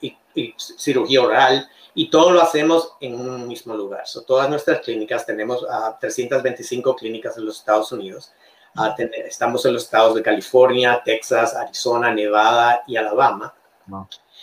y, 0.00 0.16
cirugía 0.56 1.22
oral, 1.22 1.68
y 1.94 2.08
todo 2.08 2.30
lo 2.30 2.40
hacemos 2.40 2.94
en 3.00 3.14
un 3.14 3.46
mismo 3.46 3.74
lugar. 3.74 4.06
So, 4.06 4.22
todas 4.22 4.48
nuestras 4.48 4.80
clínicas, 4.80 5.26
tenemos 5.26 5.66
a 5.68 5.98
325 5.98 6.96
clínicas 6.96 7.36
en 7.36 7.46
los 7.46 7.58
Estados 7.58 7.92
Unidos. 7.92 8.32
estamos 9.26 9.64
en 9.66 9.74
los 9.74 9.84
estados 9.84 10.14
de 10.14 10.22
California, 10.22 11.02
Texas, 11.04 11.54
Arizona, 11.54 12.12
Nevada 12.12 12.82
y 12.86 12.96
Alabama. 12.96 13.52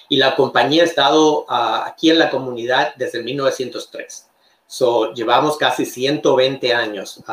Y 0.09 0.17
la 0.17 0.35
compañía 0.35 0.83
ha 0.83 0.85
estado 0.85 1.45
aquí 1.49 2.09
en 2.09 2.19
la 2.19 2.29
comunidad 2.29 2.93
desde 2.95 3.21
1903. 3.21 4.29
So, 4.65 5.13
llevamos 5.13 5.57
casi 5.57 5.85
120 5.85 6.73
años 6.73 7.23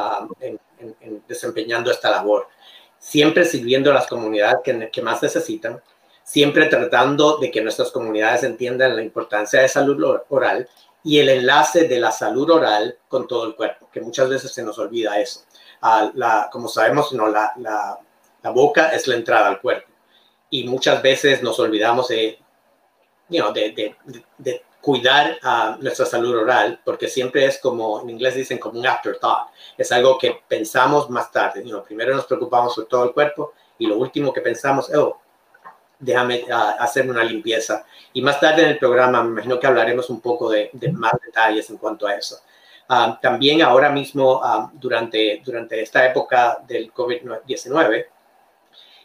en, 0.41 0.59
desempeñando 1.27 1.91
esta 1.91 2.11
labor, 2.11 2.49
siempre 2.99 3.45
sirviendo 3.45 3.91
a 3.91 3.95
las 3.95 4.07
comunidades 4.07 4.59
que, 4.65 4.91
que 4.91 5.03
más 5.03 5.23
necesitan 5.23 5.81
siempre 6.25 6.67
tratando 6.67 7.37
de 7.37 7.51
que 7.51 7.61
nuestras 7.61 7.93
comunidades 7.93 8.43
entiendan 8.43 8.97
la 8.97 9.03
importancia 9.03 9.61
de 9.61 9.69
salud 9.69 10.03
oral 10.31 10.69
y 11.05 11.19
el 11.19 11.29
enlace 11.29 11.87
de 11.87 12.01
la 12.01 12.11
salud 12.11 12.51
oral 12.51 12.99
con 13.09 13.29
todo 13.29 13.47
el 13.47 13.55
cuerpo, 13.55 13.91
que 13.93 14.01
muchas 14.01 14.29
veces 14.31 14.53
se 14.53 14.65
nos 14.65 14.79
olvida 14.79 15.21
eso. 15.21 15.43
Ah, 15.83 16.11
la, 16.15 16.49
como 16.51 16.67
sabemos, 16.67 17.13
no, 17.13 17.29
la, 17.29 17.53
la, 17.59 17.99
la, 18.43 18.51
boca 18.51 18.89
es 18.89 19.07
la 19.07 19.17
entrada 19.17 19.49
al 19.49 19.61
cuerpo 19.61 19.87
y 20.49 20.65
muchas 20.65 21.03
veces 21.03 21.43
nos 21.43 21.61
olvidamos 21.61 22.09
de, 22.09 22.39
you 23.29 23.53
de, 23.53 23.73
de, 23.73 23.97
de, 24.39 24.63
cuidar 24.81 25.39
nuestra 25.81 26.05
salud 26.05 26.37
oral, 26.37 26.79
porque 26.85 27.09
siempre 27.09 27.47
es 27.47 27.59
como, 27.59 28.03
en 28.03 28.11
inglés 28.11 28.35
dicen 28.35 28.59
como 28.59 28.79
un 28.79 28.87
afterthought, 28.87 29.49
es 29.79 29.91
algo 29.91 30.19
que 30.19 30.43
pensamos 30.47 31.09
más 31.09 31.33
tarde. 31.33 31.65
You 31.67 31.83
primero 31.83 32.15
nos 32.15 32.27
preocupamos 32.27 32.75
por 32.75 32.85
todo 32.85 33.05
el 33.05 33.13
cuerpo 33.13 33.55
y 33.79 33.87
lo 33.87 33.97
último 33.97 34.31
que 34.31 34.43
pensamos, 34.43 34.91
oh, 34.95 35.19
déjame 35.99 36.45
uh, 36.45 36.83
hacer 36.83 37.09
una 37.09 37.25
limpieza. 37.25 37.87
Y 38.13 38.23
más 38.23 38.39
tarde 38.39 38.63
en 38.63 38.69
el 38.71 38.79
programa 38.79 39.23
me 39.23 39.31
imagino 39.31 39.59
que 39.59 39.67
hablaremos 39.67 40.11
un 40.11 40.21
poco 40.21 40.51
de, 40.51 40.71
más 40.93 41.13
detalles 41.25 41.71
en 41.71 41.79
cuanto 41.79 42.07
a 42.07 42.15
eso. 42.15 42.41
Ah, 42.89 43.19
también 43.21 43.63
ahora 43.63 43.89
mismo, 43.89 44.41
ah, 44.45 44.71
durante, 44.75 45.41
durante 45.45 45.81
esta 45.81 46.05
época 46.07 46.59
del 46.67 46.93
COVID-19, 46.93 48.07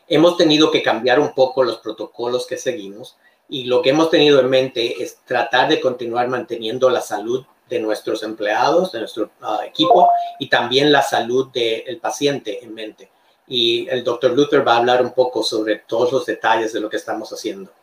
hemos 0.07 0.35
tenido 0.35 0.69
que 0.69 0.83
cambiar 0.83 1.19
un 1.19 1.33
poco 1.33 1.63
los 1.63 1.77
protocolos 1.77 2.45
que 2.45 2.57
seguimos 2.57 3.17
y 3.49 3.65
lo 3.65 3.81
que 3.81 3.89
hemos 3.89 4.09
tenido 4.09 4.39
en 4.39 4.49
mente 4.49 5.01
es 5.01 5.19
tratar 5.25 5.67
de 5.67 5.81
continuar 5.81 6.27
manteniendo 6.27 6.89
la 6.89 7.01
salud 7.01 7.45
de 7.67 7.79
nuestros 7.79 8.23
empleados, 8.23 8.91
de 8.91 8.99
nuestro 8.99 9.31
equipo 9.65 10.09
y 10.39 10.47
también 10.49 10.91
la 10.91 11.01
salud 11.01 11.51
del 11.51 11.97
paciente 11.97 12.63
en 12.63 12.73
mente 12.73 13.09
y 13.49 13.87
el 13.89 14.03
doctor 14.03 14.31
Luther 14.35 14.65
va 14.65 14.75
a 14.75 14.77
hablar 14.77 15.01
un 15.01 15.13
poco 15.13 15.41
sobre 15.43 15.77
todos 15.79 16.13
los 16.13 16.25
detalles 16.25 16.71
de 16.71 16.79
lo 16.79 16.89
que 16.89 16.97
estamos 16.97 17.31
haciendo. 17.31 17.73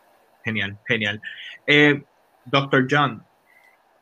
Genial, 0.43 0.77
genial. 0.87 1.21
Eh, 1.67 2.01
doctor 2.45 2.87
John, 2.89 3.23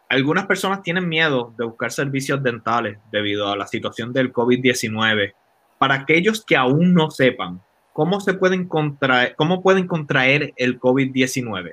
algunas 0.08 0.46
personas 0.46 0.84
tienen 0.84 1.10
miedo 1.10 1.54
de 1.58 1.66
buscar 1.66 1.92
servicios 1.92 2.42
dentales 2.44 3.00
debido 3.12 3.50
a 3.50 3.58
la 3.58 3.66
situación 3.66 4.14
del 4.14 4.32
COVID-19. 4.32 5.34
Para 5.80 5.96
aquellos 5.96 6.46
que 6.46 6.56
aún 6.56 6.94
no 6.94 7.10
sepan, 7.10 7.60
¿cómo 7.96 8.20
se 8.20 8.34
pueden 8.36 8.68
contraer, 8.68 9.36
cómo 9.36 9.64
pueden 9.64 9.88
contraer 9.88 10.54
el 10.58 10.80
COVID-19? 10.80 11.72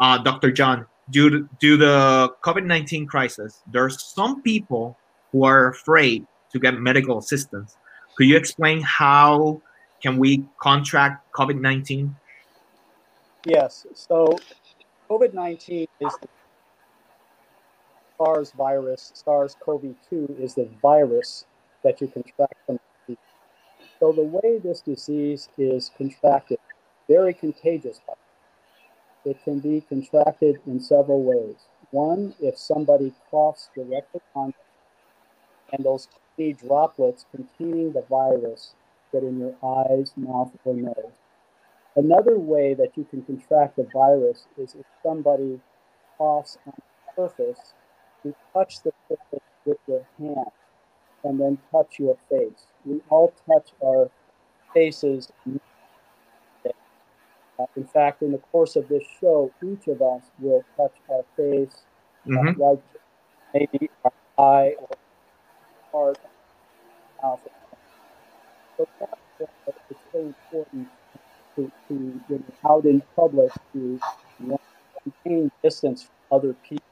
Uh, 0.00 0.18
Dr. 0.24 0.52
John, 0.56 0.86
due 1.08 1.46
to 1.60 1.76
the 1.76 2.32
COVID-19 2.42 3.06
crisis, 3.06 3.62
there 3.70 3.84
are 3.84 3.90
some 3.90 4.42
people 4.42 4.96
who 5.30 5.44
are 5.44 5.68
afraid 5.68 6.26
to 6.52 6.58
get 6.58 6.74
medical 6.80 7.18
assistance 7.18 7.76
Could 8.16 8.26
you 8.26 8.36
explain 8.36 8.82
how 8.82 9.62
can 10.02 10.18
we 10.18 10.44
contract 10.60 11.32
COVID-19? 11.32 12.14
Yes. 13.46 13.86
So 13.94 14.36
COVID-19 15.08 15.88
is 16.00 16.14
the 16.20 16.28
SARS 18.18 18.52
virus. 18.52 19.12
SARS-CoV-2 19.14 20.40
is 20.40 20.54
the 20.54 20.68
virus 20.82 21.46
that 21.82 22.00
you 22.00 22.08
contract 22.08 22.54
from 22.66 22.78
So 24.02 24.10
the 24.10 24.24
way 24.24 24.58
this 24.58 24.80
disease 24.80 25.48
is 25.56 25.92
contracted, 25.96 26.58
very 27.06 27.32
contagious. 27.32 28.00
It 29.24 29.36
can 29.44 29.60
be 29.60 29.80
contracted 29.88 30.58
in 30.66 30.80
several 30.80 31.22
ways. 31.22 31.68
One, 31.92 32.34
if 32.40 32.58
somebody 32.58 33.12
coughs 33.30 33.68
directly 33.76 34.20
on 34.34 34.54
and 35.72 35.84
those 35.84 36.08
tiny 36.36 36.54
droplets 36.54 37.26
containing 37.30 37.92
the 37.92 38.02
virus 38.10 38.74
get 39.12 39.22
in 39.22 39.38
your 39.38 39.54
eyes, 39.62 40.12
mouth, 40.16 40.50
or 40.64 40.74
nose. 40.74 41.12
Another 41.94 42.40
way 42.40 42.74
that 42.74 42.96
you 42.96 43.04
can 43.04 43.22
contract 43.22 43.76
the 43.76 43.86
virus 43.94 44.48
is 44.58 44.74
if 44.74 44.86
somebody 45.04 45.60
coughs 46.18 46.58
on 46.66 46.72
the 46.76 47.22
surface, 47.22 47.74
you 48.24 48.34
touch 48.52 48.82
the 48.82 48.92
surface 49.08 49.46
with 49.64 49.78
your 49.86 50.04
hand 50.18 50.50
and 51.24 51.40
then 51.40 51.58
touch 51.70 51.98
your 51.98 52.16
face. 52.28 52.66
We 52.84 53.00
all 53.08 53.32
touch 53.46 53.68
our 53.84 54.10
faces. 54.74 55.30
Uh, 57.58 57.66
in 57.76 57.84
fact, 57.84 58.22
in 58.22 58.32
the 58.32 58.38
course 58.38 58.76
of 58.76 58.88
this 58.88 59.04
show, 59.20 59.52
each 59.62 59.86
of 59.86 60.00
us 60.02 60.22
will 60.38 60.64
touch 60.76 60.94
our 61.10 61.24
face, 61.36 61.82
mm-hmm. 62.26 62.60
like 62.60 62.82
maybe 63.54 63.90
our 64.04 64.12
eye 64.38 64.74
or 64.80 64.88
part 65.92 66.18
of 67.22 67.40
So 68.76 68.88
that's 68.98 69.12
it's 69.90 70.00
so 70.12 70.18
important 70.18 70.88
to, 71.56 71.70
to 71.88 72.20
when 72.28 72.44
out 72.68 72.84
in 72.84 73.02
public 73.14 73.52
to 73.72 74.00
maintain 74.40 75.50
distance 75.62 76.04
from 76.04 76.38
other 76.38 76.54
people 76.68 76.84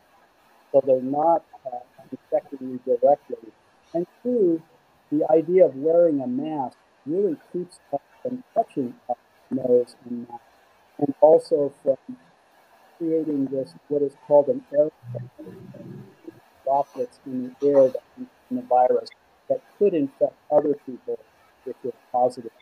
so 0.73 0.83
they're 0.87 1.03
not 1.03 1.45
uh, 1.67 1.79
infecting 2.13 2.59
you 2.61 2.81
directly. 2.85 3.37
And 3.94 4.06
two, 4.23 4.62
the 5.11 5.26
idea 5.30 5.66
of 5.66 5.75
wearing 5.75 6.20
a 6.20 6.26
mask 6.26 6.76
really 7.06 7.37
keeps 7.52 7.78
us 7.92 8.00
from 8.23 8.44
touching 8.54 8.94
our 9.09 9.16
nose 9.50 9.97
and 10.04 10.28
mouth, 10.28 10.40
and 10.99 11.14
also 11.20 11.73
from 11.82 11.97
creating 12.99 13.47
this 13.47 13.75
what 13.88 14.02
is 14.02 14.12
called 14.26 14.49
an 14.49 14.62
air 14.76 14.90
droplets 16.64 17.18
in 17.26 17.54
the 17.61 17.66
air 17.66 17.88
that 17.88 18.02
the 18.50 18.62
virus 18.62 19.09
that 19.49 19.61
could 19.78 19.94
infect 19.94 20.35
other 20.50 20.75
people 20.87 21.18
if 21.66 21.76
they're 21.82 21.92
positive. 22.12 22.52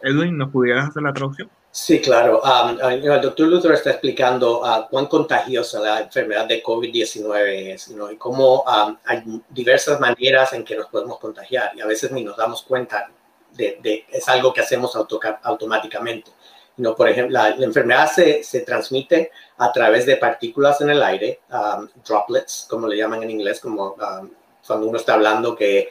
Edwin, 0.00 0.38
¿nos 0.38 0.50
pudieras 0.50 0.88
hacer 0.88 1.02
la 1.02 1.12
traducción? 1.12 1.50
Sí, 1.80 2.00
claro. 2.00 2.42
Um, 2.42 2.76
el 2.80 3.20
doctor 3.20 3.46
Luther 3.46 3.70
está 3.70 3.90
explicando 3.90 4.62
uh, 4.62 4.88
cuán 4.90 5.06
contagiosa 5.06 5.78
la 5.78 6.00
enfermedad 6.00 6.46
de 6.46 6.60
COVID-19 6.60 7.74
es 7.74 7.88
¿no? 7.90 8.10
y 8.10 8.16
cómo 8.16 8.64
um, 8.64 8.96
hay 9.04 9.22
diversas 9.48 10.00
maneras 10.00 10.52
en 10.54 10.64
que 10.64 10.74
nos 10.74 10.88
podemos 10.88 11.20
contagiar 11.20 11.70
y 11.76 11.80
a 11.80 11.86
veces 11.86 12.10
ni 12.10 12.24
nos 12.24 12.36
damos 12.36 12.62
cuenta 12.62 13.08
de, 13.52 13.78
de 13.80 14.04
es 14.10 14.28
algo 14.28 14.52
que 14.52 14.60
hacemos 14.60 14.96
automáticamente. 14.96 16.32
No, 16.78 16.96
por 16.96 17.08
ejemplo, 17.08 17.34
la, 17.34 17.50
enfermedad 17.50 18.10
se, 18.10 18.42
se, 18.42 18.62
transmite 18.62 19.30
a 19.58 19.70
través 19.70 20.04
de 20.04 20.16
partículas 20.16 20.80
en 20.80 20.90
el 20.90 21.00
aire, 21.00 21.40
um, 21.52 21.88
droplets, 22.04 22.66
como 22.68 22.88
le 22.88 22.96
llaman 22.96 23.22
en 23.22 23.30
inglés, 23.30 23.60
como 23.60 23.92
um, 23.92 24.30
cuando 24.66 24.88
uno 24.88 24.98
está 24.98 25.14
hablando 25.14 25.54
que 25.54 25.90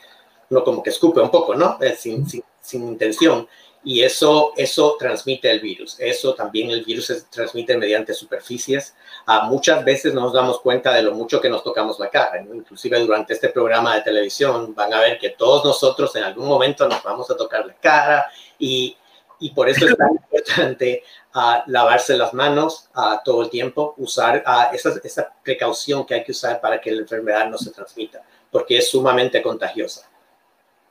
uno 0.50 0.66
como 0.66 0.84
que 0.84 0.90
escupe 0.90 1.22
un 1.22 1.32
poco, 1.32 1.56
¿no? 1.56 1.78
Eh, 1.80 1.96
sin, 1.96 2.28
sin, 2.28 2.44
sin, 2.62 2.86
intención. 2.86 3.48
Y 3.88 4.04
eso, 4.04 4.52
eso 4.58 4.98
transmite 5.00 5.50
el 5.50 5.62
virus. 5.62 5.96
Eso 5.98 6.36
también 6.36 6.70
el 6.72 6.84
virus 6.84 7.06
se 7.06 7.22
transmite 7.22 7.78
mediante 7.78 8.14
superficies. 8.14 8.94
Uh, 9.26 9.46
muchas 9.46 9.86
veces 9.86 10.14
no 10.14 10.20
nos 10.20 10.34
damos 10.34 10.60
cuenta 10.60 10.94
de 10.94 11.04
lo 11.04 11.14
mucho 11.14 11.40
que 11.40 11.50
nos 11.50 11.64
tocamos 11.64 11.98
la 11.98 12.10
cara. 12.10 12.42
Inclusive 12.42 13.00
durante 13.00 13.34
este 13.34 13.48
programa 13.48 13.96
de 13.96 14.02
televisión 14.02 14.76
van 14.76 14.94
a 14.94 15.00
ver 15.00 15.18
que 15.18 15.30
todos 15.30 15.64
nosotros 15.64 16.14
en 16.18 16.24
algún 16.26 16.50
momento 16.50 16.86
nos 16.86 17.02
vamos 17.02 17.32
a 17.32 17.38
tocar 17.38 17.66
la 17.66 17.76
cara 17.76 18.30
y 18.60 18.98
y 19.40 19.52
por 19.52 19.70
eso 19.70 19.86
es 19.86 19.96
tan 19.96 20.12
importante 20.24 21.04
uh, 21.36 21.62
lavarse 21.68 22.18
las 22.18 22.34
manos 22.34 22.90
uh, 22.96 23.18
todo 23.24 23.44
el 23.44 23.50
tiempo, 23.50 23.94
usar 23.98 24.44
uh, 24.46 24.76
esa, 24.76 25.00
esa, 25.02 25.32
precaución 25.44 26.06
que 26.06 26.16
hay 26.16 26.24
que 26.24 26.32
usar 26.32 26.60
para 26.60 26.82
que 26.82 26.92
la 26.92 27.04
enfermedad 27.04 27.48
no 27.50 27.58
se 27.58 27.72
transmita, 27.72 28.22
porque 28.52 28.80
es 28.80 28.90
sumamente 28.90 29.42
contagiosa. 29.42 30.10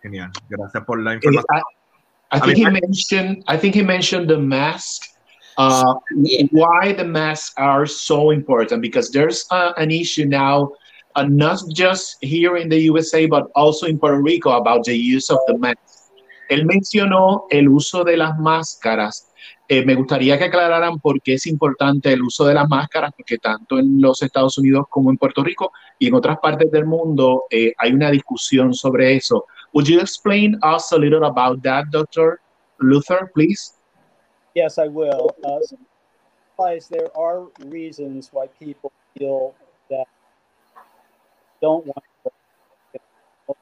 Genial, 0.00 0.30
gracias 0.48 0.84
por 0.84 1.02
la 1.02 1.14
información. 1.14 1.62
I, 2.30 2.38
I 2.38 2.40
think 2.40 2.58
he 2.58 2.68
mentioned, 2.68 3.44
I 3.46 3.56
think 3.56 3.74
he 3.74 3.82
mentioned 3.82 4.28
the 4.28 4.38
mask. 4.38 5.02
Uh, 5.58 5.94
yeah. 6.14 6.44
Why 6.50 6.92
the 6.92 7.04
masks 7.04 7.54
are 7.56 7.86
so 7.86 8.30
important? 8.30 8.82
Because 8.82 9.10
there's 9.10 9.46
uh, 9.50 9.72
an 9.78 9.90
issue 9.90 10.26
now 10.26 10.72
uh, 11.14 11.24
not 11.24 11.60
just 11.72 12.18
here 12.20 12.56
in 12.56 12.68
the 12.68 12.78
USA, 12.90 13.26
but 13.26 13.50
also 13.54 13.86
in 13.86 13.98
Puerto 13.98 14.20
Rico 14.20 14.50
about 14.50 14.84
the 14.84 14.94
use 14.94 15.30
of 15.30 15.38
the 15.46 15.56
mask. 15.56 15.78
Él 16.48 16.64
mencionó 16.64 17.46
el 17.50 17.68
uso 17.68 18.04
de 18.04 18.16
las 18.16 18.38
máscaras. 18.38 19.32
Eh, 19.68 19.84
me 19.84 19.96
gustaría 19.96 20.38
que 20.38 20.44
aclararan 20.44 21.00
por 21.00 21.20
qué 21.20 21.34
es 21.34 21.46
importante 21.46 22.12
el 22.12 22.22
uso 22.22 22.44
de 22.44 22.54
las 22.54 22.68
máscaras, 22.68 23.10
porque 23.16 23.38
tanto 23.38 23.78
en 23.78 24.00
los 24.00 24.22
Estados 24.22 24.56
Unidos 24.58 24.86
como 24.88 25.10
en 25.10 25.16
Puerto 25.16 25.42
Rico 25.42 25.72
y 25.98 26.06
en 26.06 26.14
otras 26.14 26.38
partes 26.38 26.70
del 26.70 26.86
mundo 26.86 27.44
eh, 27.50 27.72
hay 27.78 27.92
una 27.92 28.10
discusión 28.10 28.74
sobre 28.74 29.16
eso. 29.16 29.46
Would 29.76 29.88
you 29.88 30.00
explain 30.00 30.58
us 30.62 30.90
a 30.92 30.96
little 30.96 31.24
about 31.24 31.62
that, 31.64 31.90
Dr. 31.90 32.40
Luther, 32.80 33.30
please? 33.34 33.74
Yes, 34.54 34.78
I 34.78 34.86
will. 34.88 35.36
Uh, 35.44 35.58
there 36.88 37.14
are 37.14 37.44
reasons 37.66 38.30
why 38.32 38.46
people 38.58 38.90
feel 39.18 39.54
that 39.90 40.06
don't 41.60 41.84
want 41.84 42.04
to 42.24 43.54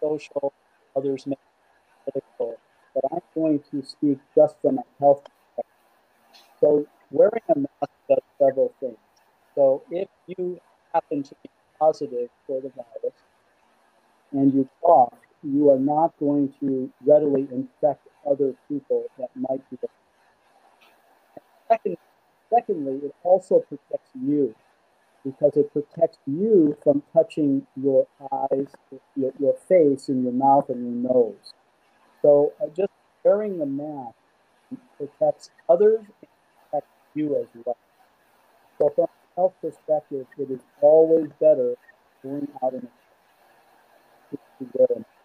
social, 0.00 0.54
others 0.96 1.24
political, 1.24 2.56
but 2.94 3.04
I'm 3.12 3.20
going 3.34 3.62
to 3.72 3.82
speak 3.82 4.16
just 4.34 4.56
from 4.62 4.78
a 4.78 4.84
health 4.98 5.20
perspective. 5.22 6.48
So 6.62 6.86
wearing 7.10 7.44
a 7.50 7.58
mask 7.58 7.92
does 8.08 8.24
several 8.38 8.72
things. 8.80 8.96
So 9.54 9.82
if 9.90 10.08
you 10.28 10.58
happen 10.94 11.22
to 11.24 11.34
be 11.42 11.50
positive 11.78 12.30
for 12.46 12.62
the 12.62 12.70
virus 12.70 13.18
and 14.32 14.54
you 14.54 14.66
cough, 14.82 15.12
you 15.42 15.70
are 15.70 15.78
not 15.78 16.16
going 16.18 16.52
to 16.60 16.90
readily 17.04 17.48
infect 17.52 18.06
other 18.28 18.54
people 18.68 19.04
that 19.18 19.30
might 19.36 19.68
be. 19.70 19.78
Second, 21.68 21.96
secondly, 22.52 23.00
it 23.04 23.14
also 23.22 23.60
protects 23.60 24.10
you 24.14 24.54
because 25.24 25.52
it 25.56 25.72
protects 25.72 26.18
you 26.26 26.76
from 26.82 27.02
touching 27.12 27.66
your 27.76 28.06
eyes, 28.32 28.68
your, 29.16 29.32
your 29.38 29.54
face, 29.68 30.08
and 30.08 30.22
your 30.24 30.32
mouth 30.32 30.68
and 30.70 30.82
your 30.82 31.12
nose. 31.12 31.52
So 32.22 32.52
uh, 32.62 32.68
just 32.76 32.92
wearing 33.24 33.58
the 33.58 33.66
mask 33.66 34.16
protects 34.98 35.50
others 35.68 36.00
and 36.00 36.30
protects 36.70 36.90
you 37.14 37.36
as 37.40 37.48
well. 37.64 37.76
So 38.78 38.90
from 38.94 39.04
a 39.06 39.40
health 39.40 39.54
perspective, 39.60 40.26
it 40.38 40.50
is 40.50 40.60
always 40.80 41.30
better 41.40 41.74
going 42.22 42.48
out 42.62 42.74
in 42.74 42.82
to 42.82 44.38
wear 44.74 44.86
a 44.90 44.98
mask. 44.98 45.15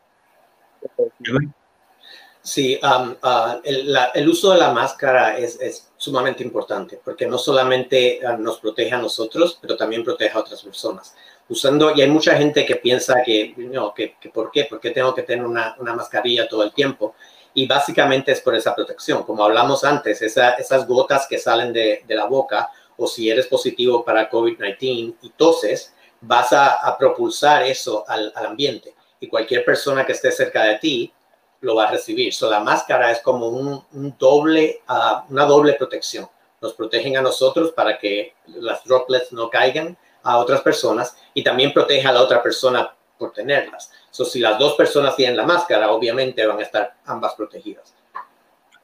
Sí, 2.44 2.80
um, 2.82 3.12
uh, 3.12 3.62
el, 3.64 3.94
la, 3.94 4.06
el, 4.16 4.28
uso 4.28 4.52
de 4.52 4.58
la 4.58 4.72
máscara 4.72 5.38
es, 5.38 5.60
es, 5.62 5.92
sumamente 5.96 6.44
importante 6.44 7.00
porque 7.04 7.28
no 7.28 7.38
solamente 7.38 8.20
uh, 8.24 8.42
nos 8.42 8.60
protege 8.60 8.96
a 8.96 8.98
nosotros, 8.98 9.60
pero 9.62 9.78
también 9.78 10.04
protege 10.04 10.36
a 10.36 10.40
otras 10.40 10.64
personas. 10.64 11.16
Usando, 11.50 11.96
y 11.96 12.02
hay 12.02 12.10
mucha 12.10 12.36
gente 12.36 12.66
que 12.66 12.78
piensa 12.78 13.22
que, 13.24 13.54
no, 13.58 13.94
que, 13.94 14.16
que 14.20 14.30
¿por 14.30 14.50
qué? 14.50 14.66
¿Por 14.66 14.80
qué 14.80 14.90
tengo 14.90 15.14
que 15.14 15.22
tener 15.22 15.46
una, 15.46 15.76
una, 15.78 15.94
mascarilla 15.94 16.48
todo 16.48 16.64
el 16.64 16.72
tiempo? 16.74 17.14
Y 17.54 17.68
básicamente 17.68 18.32
es 18.32 18.42
por 18.42 18.56
esa 18.56 18.74
protección. 18.74 19.24
Como 19.24 19.44
hablamos 19.44 19.84
antes, 19.84 20.22
esa, 20.24 20.52
esas 20.54 20.88
gotas 20.88 21.28
que 21.28 21.38
salen 21.38 21.72
de, 21.72 22.04
de, 22.08 22.16
la 22.16 22.26
boca, 22.26 22.72
o 22.98 23.06
si 23.06 23.30
eres 23.30 23.46
positivo 23.46 24.04
para 24.04 24.32
COVID-19 24.32 25.16
y 25.22 25.30
toses, 25.32 25.94
vas 26.22 26.54
a, 26.54 26.88
a 26.88 26.98
propulsar 26.98 27.64
eso 27.64 28.04
al, 28.08 28.32
al 28.36 28.46
ambiente. 28.48 28.96
Y 29.22 29.30
cualquier 29.30 29.64
persona 29.64 30.06
que 30.06 30.12
esté 30.12 30.32
cerca 30.32 30.64
de 30.64 30.80
ti 30.80 31.14
lo 31.62 31.76
va 31.76 31.88
a 31.88 31.92
recibir. 31.92 32.34
So, 32.34 32.50
la 32.50 32.60
máscara 32.60 33.12
es 33.12 33.22
como 33.22 33.48
un, 33.48 33.82
un 33.94 34.16
doble, 34.18 34.82
uh, 34.90 35.32
una 35.32 35.46
doble 35.46 35.74
protección. 35.74 36.28
Nos 36.60 36.74
protegen 36.74 37.16
a 37.16 37.22
nosotros 37.22 37.72
para 37.72 37.98
que 37.98 38.34
las 38.48 38.84
droplets 38.84 39.32
no 39.32 39.50
caigan 39.50 39.98
a 40.24 40.38
otras 40.38 40.62
personas 40.62 41.16
y 41.34 41.44
también 41.44 41.72
protege 41.72 42.06
a 42.08 42.12
la 42.12 42.22
otra 42.22 42.44
persona 42.44 42.94
por 43.18 43.32
tenerlas. 43.32 43.92
So, 44.10 44.26
si 44.26 44.40
las 44.40 44.60
dos 44.60 44.76
personas 44.76 45.16
tienen 45.16 45.38
la 45.38 45.46
máscara, 45.46 45.92
obviamente 45.92 46.46
van 46.46 46.60
a 46.60 46.64
estar 46.64 46.96
ambas 47.06 47.36
protegidas. 47.36 47.96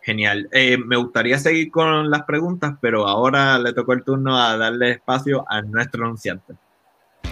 Genial. 0.01 0.47
Eh, 0.53 0.77
me 0.77 0.95
gustaría 0.95 1.37
seguir 1.37 1.69
con 1.69 2.09
las 2.09 2.23
preguntas, 2.23 2.75
pero 2.79 3.07
ahora 3.07 3.59
le 3.59 3.73
tocó 3.73 3.91
el 3.91 4.05
turno 4.05 4.39
a 4.41 4.55
darle 4.55 4.91
espacio 4.91 5.43
a 5.49 5.61
nuestro 5.61 6.05
anunciante. 6.05 6.53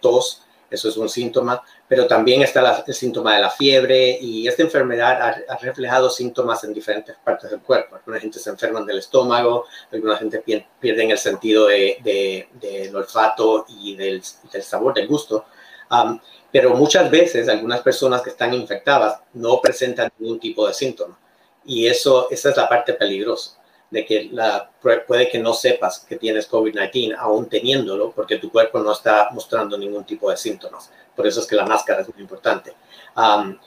tos 0.00 0.42
eso 0.70 0.90
es 0.90 0.96
un 0.98 1.08
síntoma, 1.08 1.62
pero 1.88 2.06
también 2.06 2.42
está 2.42 2.84
el 2.86 2.94
síntoma 2.94 3.34
de 3.34 3.40
la 3.40 3.48
fiebre 3.48 4.18
y 4.20 4.46
esta 4.46 4.62
enfermedad 4.62 5.44
ha, 5.48 5.56
reflejado 5.56 6.10
síntomas 6.10 6.62
en 6.64 6.74
diferentes 6.74 7.16
partes 7.24 7.50
del 7.50 7.60
cuerpo. 7.60 7.96
Alguna 7.96 8.20
gente 8.20 8.38
se 8.38 8.50
enferman 8.50 8.84
del 8.84 8.98
estómago, 8.98 9.64
alguna 9.90 10.18
gente 10.18 10.44
pierde 10.78 11.10
el 11.10 11.18
sentido 11.18 11.68
de, 11.68 12.48
del 12.60 12.94
olfato 12.94 13.64
y 13.66 13.96
del, 13.96 14.22
sabor, 14.22 14.92
del 14.92 15.08
gusto. 15.08 15.46
Um, 15.90 16.20
pero 16.52 16.74
muchas 16.74 17.10
veces 17.10 17.48
algunas 17.48 17.80
personas 17.80 18.22
que 18.22 18.30
están 18.30 18.52
infectadas 18.54 19.20
no 19.34 19.60
presentan 19.60 20.10
ningún 20.18 20.38
tipo 20.38 20.66
de 20.66 20.74
síntoma 20.74 21.18
y 21.64 21.86
eso, 21.86 22.28
esa 22.30 22.50
es 22.50 22.56
la 22.56 22.68
parte 22.68 22.94
peligrosa 22.94 23.58
de 23.90 24.04
que 24.04 24.28
la, 24.32 24.70
puede 24.80 25.28
que 25.30 25.38
no 25.38 25.54
sepas 25.54 26.00
que 26.00 26.16
tienes 26.16 26.50
COVID-19 26.50 27.16
aún 27.18 27.48
teniéndolo 27.48 28.10
porque 28.12 28.36
tu 28.36 28.50
cuerpo 28.50 28.80
no 28.80 28.92
está 28.92 29.28
mostrando 29.32 29.78
ningún 29.78 30.04
tipo 30.04 30.30
de 30.30 30.36
síntomas. 30.36 30.90
Por 31.16 31.26
eso 31.26 31.40
es 31.40 31.46
que 31.46 31.56
la 31.56 31.64
máscara 31.64 32.02
es 32.02 32.08
muy 32.08 32.20
importante. 32.20 32.74
Um, 33.16 33.58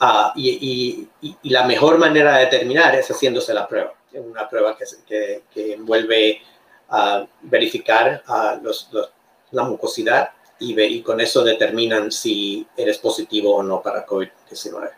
uh, 0.00 0.30
y, 0.34 1.08
y, 1.20 1.36
y, 1.42 1.50
la 1.50 1.64
mejor 1.64 1.98
manera 1.98 2.38
de 2.38 2.44
determinar 2.46 2.94
es 2.96 3.08
haciéndose 3.08 3.54
la 3.54 3.68
prueba. 3.68 3.94
Una 4.12 4.48
prueba 4.48 4.76
que, 4.76 4.84
que, 5.06 5.42
que 5.52 5.74
envuelve 5.74 6.42
uh, 6.90 7.24
verificar 7.42 8.22
uh, 8.28 8.62
los, 8.62 8.88
los, 8.90 9.10
la 9.52 9.62
mucosidad 9.62 10.30
y, 10.60 10.74
ve, 10.74 10.86
y 10.86 11.02
con 11.02 11.20
eso 11.20 11.44
determinan 11.44 12.10
si 12.10 12.66
eres 12.76 12.98
positivo 12.98 13.56
o 13.56 13.62
no 13.62 13.80
para 13.82 14.06
COVID-19. 14.06 14.90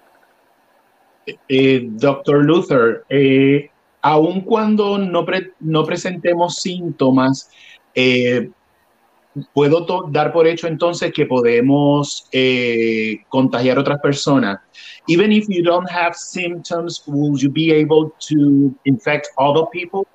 Eh, 1.48 1.86
Doctor 1.92 2.44
Luther, 2.44 3.04
eh, 3.08 3.70
aun 4.02 4.40
cuando 4.42 4.98
no, 4.98 5.24
pre 5.24 5.52
no 5.60 5.84
presentemos 5.84 6.56
síntomas, 6.56 7.50
eh, 7.94 8.50
puedo 9.52 9.86
dar 10.08 10.32
por 10.32 10.46
hecho 10.46 10.66
entonces 10.66 11.12
que 11.12 11.26
podemos 11.26 12.26
eh, 12.32 13.18
contagiar 13.28 13.78
a 13.78 13.80
otras 13.82 14.00
personas. 14.00 14.58
Even 15.06 15.32
if 15.32 15.46
you 15.48 15.62
don't 15.62 15.88
have 15.88 16.14
symptoms, 16.14 17.02
will 17.06 17.36
you 17.38 17.50
be 17.50 17.72
able 17.72 18.12
to 18.28 18.74
infect 18.84 19.28
other 19.38 19.66
people? 19.72 20.06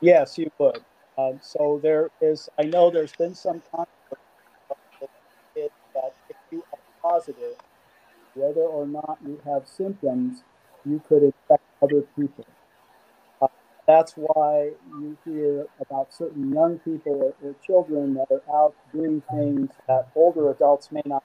Yes, 0.00 0.36
you 0.38 0.50
would. 0.58 0.82
Um, 1.18 1.38
so 1.40 1.80
there 1.82 2.10
is, 2.20 2.50
I 2.58 2.64
know 2.64 2.90
there's 2.90 3.12
been 3.16 3.34
some 3.34 3.62
controversy 3.70 3.95
positive, 7.16 7.56
whether 8.34 8.62
or 8.62 8.86
not 8.86 9.18
you 9.24 9.40
have 9.44 9.66
symptoms, 9.66 10.42
you 10.84 11.00
could 11.08 11.22
infect 11.22 11.64
other 11.82 12.02
people. 12.16 12.44
Uh, 13.40 13.48
that's 13.86 14.12
why 14.16 14.70
you 15.00 15.16
hear 15.24 15.66
about 15.80 16.12
certain 16.12 16.52
young 16.52 16.78
people 16.80 17.34
or, 17.42 17.48
or, 17.48 17.54
children 17.66 18.14
that 18.14 18.26
are 18.30 18.42
out 18.54 18.74
doing 18.92 19.22
things 19.30 19.70
that 19.88 20.08
older 20.14 20.50
adults 20.50 20.92
may 20.92 21.02
not. 21.04 21.24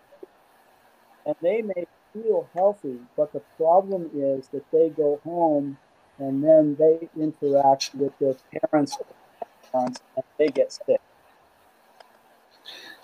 And 1.25 1.35
they 1.41 1.61
may 1.61 1.85
feel 2.13 2.49
healthy, 2.53 2.97
but 3.15 3.31
the 3.33 3.41
problem 3.57 4.09
is 4.15 4.47
that 4.49 4.63
they 4.71 4.89
go 4.89 5.19
home 5.23 5.77
and 6.17 6.43
then 6.43 6.75
they 6.79 7.09
interact 7.19 7.91
with 7.95 8.17
their 8.19 8.35
parents 8.51 8.97
and 9.73 9.97
they 10.37 10.47
get 10.47 10.71
sick. 10.71 11.01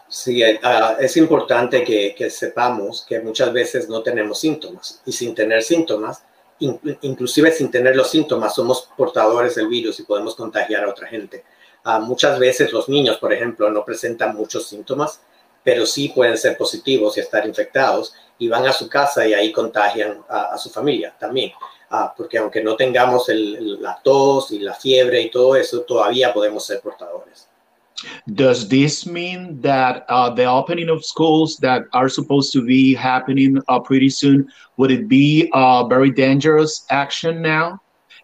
Sí, 0.09 0.41
uh, 0.41 0.99
es 0.99 1.17
importante 1.17 1.83
que, 1.83 2.15
que, 2.17 2.29
sepamos 2.29 3.05
que 3.07 3.19
muchas 3.19 3.51
veces 3.51 3.89
no 3.89 4.01
tenemos 4.01 4.39
síntomas 4.39 5.01
y 5.05 5.11
sin 5.11 5.35
tener 5.35 5.61
síntomas, 5.63 6.23
in, 6.59 6.79
inclusive 7.01 7.51
sin 7.51 7.69
tener 7.69 7.95
los 7.95 8.09
síntomas, 8.09 8.55
somos 8.55 8.89
portadores 8.95 9.55
del 9.55 9.67
virus 9.67 9.99
y 9.99 10.03
podemos 10.03 10.35
contagiar 10.35 10.85
a 10.85 10.89
otra 10.89 11.07
gente. 11.07 11.43
Uh, 11.85 11.99
muchas 11.99 12.39
veces 12.39 12.71
los 12.71 12.87
niños, 12.87 13.17
por 13.17 13.33
ejemplo, 13.33 13.69
no 13.69 13.83
presentan 13.83 14.33
muchos 14.33 14.67
síntomas, 14.67 15.19
pero 15.61 15.85
sí 15.85 16.09
pueden 16.09 16.37
ser 16.37 16.57
positivos 16.57 17.17
y 17.17 17.19
estar 17.19 17.45
infectados 17.45 18.13
y 18.39 18.47
van 18.47 18.65
a 18.65 18.71
su 18.71 18.87
casa 18.87 19.27
y 19.27 19.33
ahí 19.33 19.51
contagian 19.51 20.23
a, 20.29 20.53
a 20.53 20.57
su 20.57 20.69
familia 20.69 21.13
también. 21.19 21.51
Uh, 21.91 22.07
porque 22.15 22.37
aunque 22.37 22.63
no 22.63 22.77
tengamos 22.77 23.27
el, 23.29 23.81
la 23.81 23.99
tos 24.01 24.51
y 24.51 24.59
la 24.59 24.73
fiebre 24.73 25.21
y 25.21 25.31
todo 25.31 25.57
eso, 25.57 25.81
todavía 25.81 26.33
podemos 26.33 26.65
ser 26.65 26.79
portadores. 26.79 27.47
Does 28.33 28.69
this 28.69 29.05
mean 29.07 29.59
that 29.61 30.05
uh, 30.09 30.29
the 30.29 30.45
opening 30.45 30.89
of 30.89 31.03
schools 31.03 31.57
that 31.57 31.83
are 31.93 32.09
supposed 32.09 32.53
to 32.53 32.63
be 32.63 32.93
happening 32.93 33.59
uh, 33.67 33.79
pretty 33.79 34.09
soon, 34.09 34.47
would 34.77 34.91
it 34.91 35.07
be 35.07 35.49
a 35.53 35.85
very 35.87 36.11
dangerous 36.11 36.85
action 36.89 37.41
now? 37.41 37.81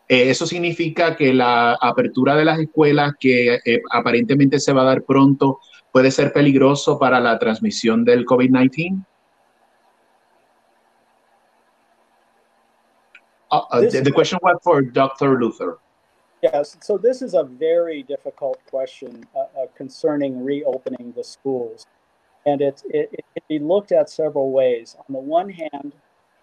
Eh, 0.10 0.30
eso 0.30 0.46
significa 0.46 1.16
que 1.16 1.34
la 1.34 1.74
apertura 1.82 2.36
de 2.36 2.46
las 2.46 2.60
escuelas 2.60 3.14
que 3.20 3.56
eh, 3.66 3.82
aparentemente 3.92 4.60
se 4.60 4.74
va 4.74 4.82
a 4.82 4.86
dar 4.86 5.04
pronto 5.04 5.60
puede 5.92 6.12
ser 6.12 6.34
peligroso 6.34 7.00
para 7.00 7.20
la 7.20 7.40
transmisión 7.40 8.04
del 8.04 8.26
COVID-19? 8.26 9.04
Uh, 13.50 13.56
uh 13.56 13.82
the, 13.90 14.02
the 14.02 14.12
question 14.12 14.40
was 14.42 14.58
for 14.62 14.82
Dr. 14.82 15.40
Luther. 15.40 15.78
Yes, 16.44 16.76
so 16.82 16.98
this 16.98 17.22
is 17.22 17.36
a 17.36 17.44
very 17.46 18.04
difficult 18.04 18.60
question 18.70 19.26
uh, 19.34 19.62
uh, 19.62 19.68
concerning 19.78 20.44
reopening 20.44 21.14
the 21.16 21.24
schools. 21.24 21.86
And 22.46 22.62
it, 22.62 22.84
it, 22.90 23.10
it 23.14 23.26
can 23.34 23.44
be 23.48 23.60
looked 23.60 23.94
at 23.94 24.10
several 24.10 24.52
ways. 24.52 24.98
On 25.08 25.14
the 25.14 25.22
one 25.22 25.48
hand, 25.48 25.94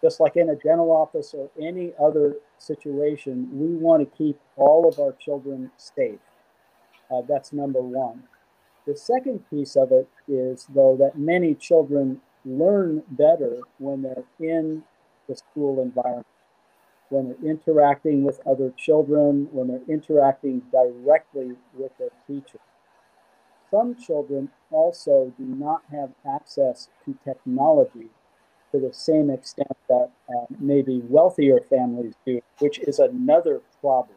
just 0.01 0.19
like 0.19 0.37
in 0.37 0.49
a 0.49 0.55
dental 0.55 0.91
office 0.91 1.35
or 1.35 1.51
any 1.61 1.93
other 2.03 2.37
situation, 2.57 3.47
we 3.53 3.77
want 3.77 4.01
to 4.01 4.17
keep 4.17 4.41
all 4.57 4.89
of 4.89 4.99
our 4.99 5.13
children 5.13 5.71
safe. 5.77 6.21
Uh, 7.11 7.21
that's 7.29 7.53
number 7.53 7.83
one. 7.83 8.23
The 8.87 8.97
second 8.97 9.41
piece 9.51 9.77
of 9.77 9.93
it 9.93 10.09
is, 10.27 10.67
though, 10.75 10.97
that 10.99 11.19
many 11.19 11.55
children 11.55 12.23
learn 12.47 13.03
better 13.11 13.59
when 13.77 14.01
they're 14.01 14.25
in 14.39 14.83
the 15.29 15.37
school 15.37 15.83
environment 15.83 16.27
when 17.11 17.29
they're 17.29 17.51
interacting 17.51 18.25
with 18.25 18.41
other 18.47 18.73
children, 18.77 19.49
when 19.53 19.69
they're 19.69 19.95
interacting 19.95 20.63
directly 20.73 21.57
with 21.77 21.93
their 21.99 22.11
teacher. 22.27 22.59
Some 23.71 23.95
children 23.95 24.49
also 24.71 25.33
do 25.39 25.45
not 25.45 25.83
have 25.93 26.11
access 26.27 26.89
to 27.05 27.17
technology 27.25 28.09
to 28.73 28.81
the 28.81 28.93
same 28.93 29.31
extent 29.31 29.77
that 29.89 30.11
uh, 30.29 30.47
maybe 30.59 31.03
wealthier 31.09 31.61
families 31.69 32.15
do, 32.25 32.41
which 32.59 32.79
is 32.81 32.99
another 32.99 33.61
problem. 33.81 34.17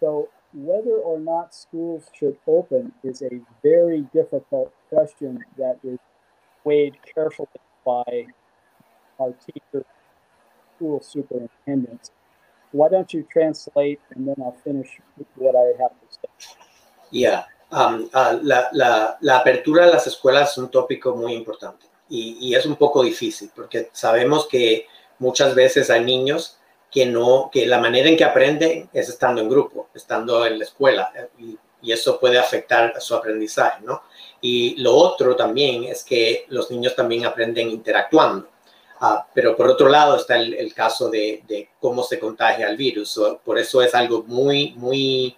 So, 0.00 0.28
whether 0.54 0.96
or 0.96 1.18
not 1.18 1.54
schools 1.54 2.10
should 2.12 2.36
open 2.46 2.92
is 3.02 3.22
a 3.22 3.40
very 3.62 4.02
difficult 4.12 4.72
question 4.88 5.44
that 5.56 5.78
is 5.82 5.98
weighed 6.64 6.96
carefully 7.14 7.48
by 7.84 8.26
our 9.18 9.32
teachers 9.32 9.86
school 10.82 11.00
superintendents. 11.00 12.10
Why 12.72 12.88
don't 12.88 13.12
you 13.12 13.26
translate 13.30 14.00
and 14.14 14.26
then 14.26 14.36
I'll 14.38 14.56
finish 14.64 15.00
what 15.36 15.54
I 15.54 15.66
have 15.80 15.92
to 15.92 16.06
say. 16.08 16.56
Yeah. 17.10 17.44
Um, 17.70 18.10
uh, 18.12 18.38
la, 18.42 19.38
apertura 19.38 19.86
de 19.86 19.92
las 19.92 20.06
escuelas 20.06 20.52
es 20.52 20.58
un 20.58 20.70
tópico 20.70 21.16
muy 21.16 21.32
importante 21.32 21.86
y, 22.10 22.54
es 22.54 22.66
un 22.66 22.76
poco 22.76 23.02
difícil 23.02 23.50
porque 23.54 23.88
sabemos 23.92 24.46
que 24.46 24.86
muchas 25.18 25.54
veces 25.54 25.88
hay 25.88 26.04
niños 26.04 26.58
que 26.90 27.06
no, 27.06 27.48
que 27.50 27.64
la 27.64 27.78
manera 27.78 28.10
en 28.10 28.18
que 28.18 28.24
aprenden 28.24 28.90
es 28.92 29.08
estando 29.08 29.40
en 29.40 29.48
grupo, 29.48 29.88
estando 29.94 30.44
en 30.44 30.58
la 30.58 30.64
escuela 30.64 31.10
y, 31.38 31.56
y 31.80 31.92
eso 31.92 32.20
puede 32.20 32.38
afectar 32.38 33.00
su 33.00 33.14
aprendizaje, 33.14 33.82
¿no? 33.82 34.02
Y 34.42 34.76
lo 34.82 34.94
otro 34.94 35.34
también 35.34 35.84
es 35.84 36.04
que 36.04 36.44
los 36.48 36.70
niños 36.70 36.94
también 36.94 37.24
aprenden 37.24 37.70
interactuando. 37.70 38.51
Uh, 39.02 39.18
pero 39.34 39.56
por 39.56 39.66
otro 39.66 39.88
lado 39.88 40.14
está 40.14 40.36
el, 40.36 40.54
el 40.54 40.72
caso 40.72 41.10
de, 41.10 41.42
de, 41.48 41.70
cómo 41.80 42.04
se 42.04 42.20
contagia 42.20 42.68
el 42.68 42.76
virus. 42.76 43.20
Por 43.44 43.58
eso 43.58 43.82
es 43.82 43.92
algo 43.96 44.22
muy, 44.28 44.74
muy 44.76 45.36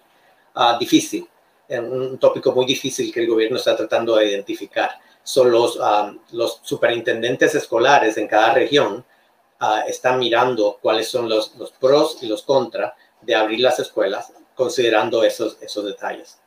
uh, 0.55 0.77
difícil, 0.77 1.27
un 1.69 2.19
tópico 2.19 2.51
muy 2.51 2.67
difícil 2.67 3.11
que 3.11 3.21
el 3.21 3.27
gobierno 3.27 3.57
está 3.57 3.75
tratando 3.75 4.17
de 4.17 4.29
identificar. 4.29 4.91
Son 5.23 5.49
los, 5.49 5.77
um, 5.77 6.19
los 6.33 6.59
superintendentes 6.61 7.55
escolares 7.55 8.17
en 8.17 8.27
cada 8.27 8.53
región 8.53 9.03
uh, 9.59 9.87
están 9.87 10.19
mirando 10.19 10.77
cuáles 10.79 11.09
son 11.09 11.27
los, 11.27 11.55
los 11.55 11.71
pros 11.71 12.19
y 12.21 12.27
los 12.27 12.43
contras 12.43 12.93
de 13.19 13.33
abrir 13.33 13.61
las 13.61 13.79
escuelas, 13.79 14.31
considerando 14.53 15.23
esos, 15.23 15.57
esos 15.59 15.83
detalles. 15.85 16.39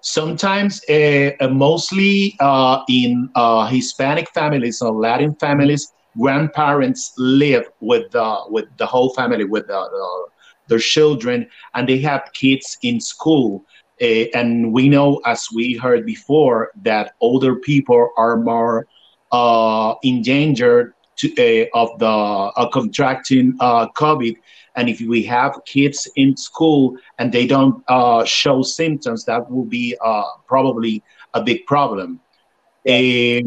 Sometimes, 0.00 0.82
uh, 0.88 1.48
mostly 1.50 2.34
uh, 2.40 2.78
in 2.88 3.28
uh, 3.34 3.66
Hispanic 3.66 4.30
families 4.32 4.80
or 4.80 4.94
Latin 4.94 5.36
families, 5.36 5.92
grandparents 6.20 7.12
live 7.16 7.66
with 7.80 8.10
the 8.10 8.28
with 8.48 8.66
the 8.76 8.86
whole 8.86 9.12
family 9.14 9.44
with 9.44 9.66
the, 9.66 9.72
the, 9.72 10.26
their 10.68 10.78
children 10.78 11.46
and 11.74 11.88
they 11.88 11.98
have 11.98 12.22
kids 12.34 12.78
in 12.82 13.00
school. 13.00 13.64
Uh, 14.02 14.24
and 14.34 14.72
we 14.72 14.88
know 14.88 15.20
as 15.26 15.48
we 15.54 15.76
heard 15.76 16.06
before 16.06 16.70
that 16.82 17.12
older 17.20 17.56
people 17.56 18.10
are 18.16 18.36
more 18.36 18.86
uh, 19.32 19.94
endangered 20.02 20.94
to, 21.16 21.28
uh, 21.38 21.66
of 21.78 21.98
the 21.98 22.06
uh, 22.06 22.68
contracting 22.70 23.54
uh, 23.60 23.86
covid. 23.88 24.36
And 24.76 24.88
if 24.88 25.00
we 25.00 25.22
have 25.24 25.60
kids 25.66 26.08
in 26.16 26.36
school 26.36 26.96
and 27.18 27.32
they 27.32 27.46
don't 27.46 27.82
uh, 27.88 28.24
show 28.24 28.62
symptoms 28.62 29.24
that 29.24 29.50
will 29.50 29.64
be 29.64 29.96
probably 30.46 31.02
a 31.34 31.42
big 31.42 31.66
problem. 31.66 32.20
Yeah 32.84 33.40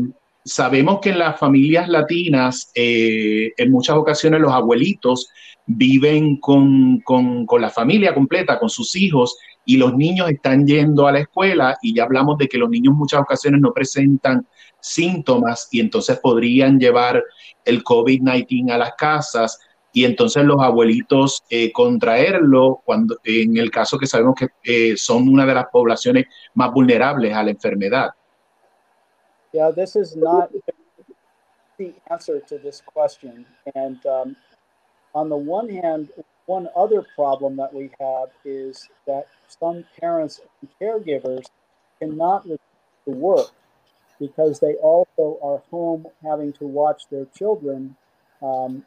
sabemos 0.46 1.00
que 1.02 1.10
en 1.10 1.20
las 1.20 1.40
familias 1.40 1.88
latinas, 1.88 2.72
eh, 2.76 3.52
en 3.58 3.72
muchas 3.72 3.96
ocasiones 3.96 4.42
los 4.42 4.52
abuelitos 4.52 5.30
viven 5.66 6.38
con, 6.38 7.00
con, 7.02 7.48
la 7.60 7.70
familia 7.70 8.14
completa, 8.14 8.60
con 8.60 8.70
sus 8.70 8.96
hijos, 8.96 9.38
y 9.66 9.78
los 9.78 9.96
niños 9.96 10.30
están 10.30 10.68
yendo 10.68 11.08
a 11.08 11.14
la 11.14 11.20
escuela 11.20 11.78
y 11.82 11.96
ya 11.96 12.04
hablamos 12.04 12.38
de 12.38 12.48
que 12.48 12.58
los 12.58 12.70
niños 12.70 12.92
en 12.92 12.98
muchas 12.98 13.22
ocasiones 13.22 13.62
no 13.62 13.72
presentan 13.72 14.46
síntomas 14.82 15.70
y 15.72 15.80
entonces 15.80 16.20
podrían 16.20 16.78
llevar 16.80 17.24
el 17.64 17.82
COVID-19 17.82 18.72
a 18.72 18.78
las 18.78 18.94
casas 18.96 19.58
y 19.94 20.04
entonces 20.04 20.44
los 20.44 20.62
abuelitos 20.62 21.44
eh, 21.50 21.72
contraerlo 21.72 22.82
cuando 22.84 23.20
en 23.24 23.56
el 23.56 23.72
caso 23.72 23.98
que 23.98 24.08
sabemos 24.08 24.36
que 24.36 24.48
eh, 24.64 24.98
son 24.98 25.30
una 25.30 25.46
de 25.46 25.54
las 25.54 25.68
poblaciones 25.72 26.26
más 26.56 26.74
vulnerables 26.74 27.34
a 27.34 27.44
la 27.44 27.52
enfermedad. 27.52 28.10
Yeah, 29.54 29.72
this 29.72 29.96
is 29.96 30.16
not 30.16 30.52
the 31.78 31.94
answer 32.10 32.40
to 32.40 32.58
this 32.58 32.82
question. 32.86 33.46
And 33.76 34.04
um, 34.06 34.36
on 35.14 35.30
the 35.30 35.38
one 35.38 35.70
hand, 35.70 36.10
one 36.48 36.68
other 36.76 37.06
problem 37.16 37.56
that 37.58 37.74
we 37.74 37.92
have 38.00 38.30
is 38.44 38.88
that 39.08 39.28
some 39.48 39.86
parents 40.00 40.42
and 40.62 40.70
caregivers 40.82 41.46
cannot 42.00 42.46
to 42.46 42.60
work 43.06 43.52
because 44.20 44.60
they 44.60 44.74
also 44.76 45.38
are 45.44 45.62
home 45.70 46.08
having 46.24 46.54
to 46.54 46.66
watch 46.66 47.04
their 47.12 47.26
children 47.38 47.96
um, 48.42 48.84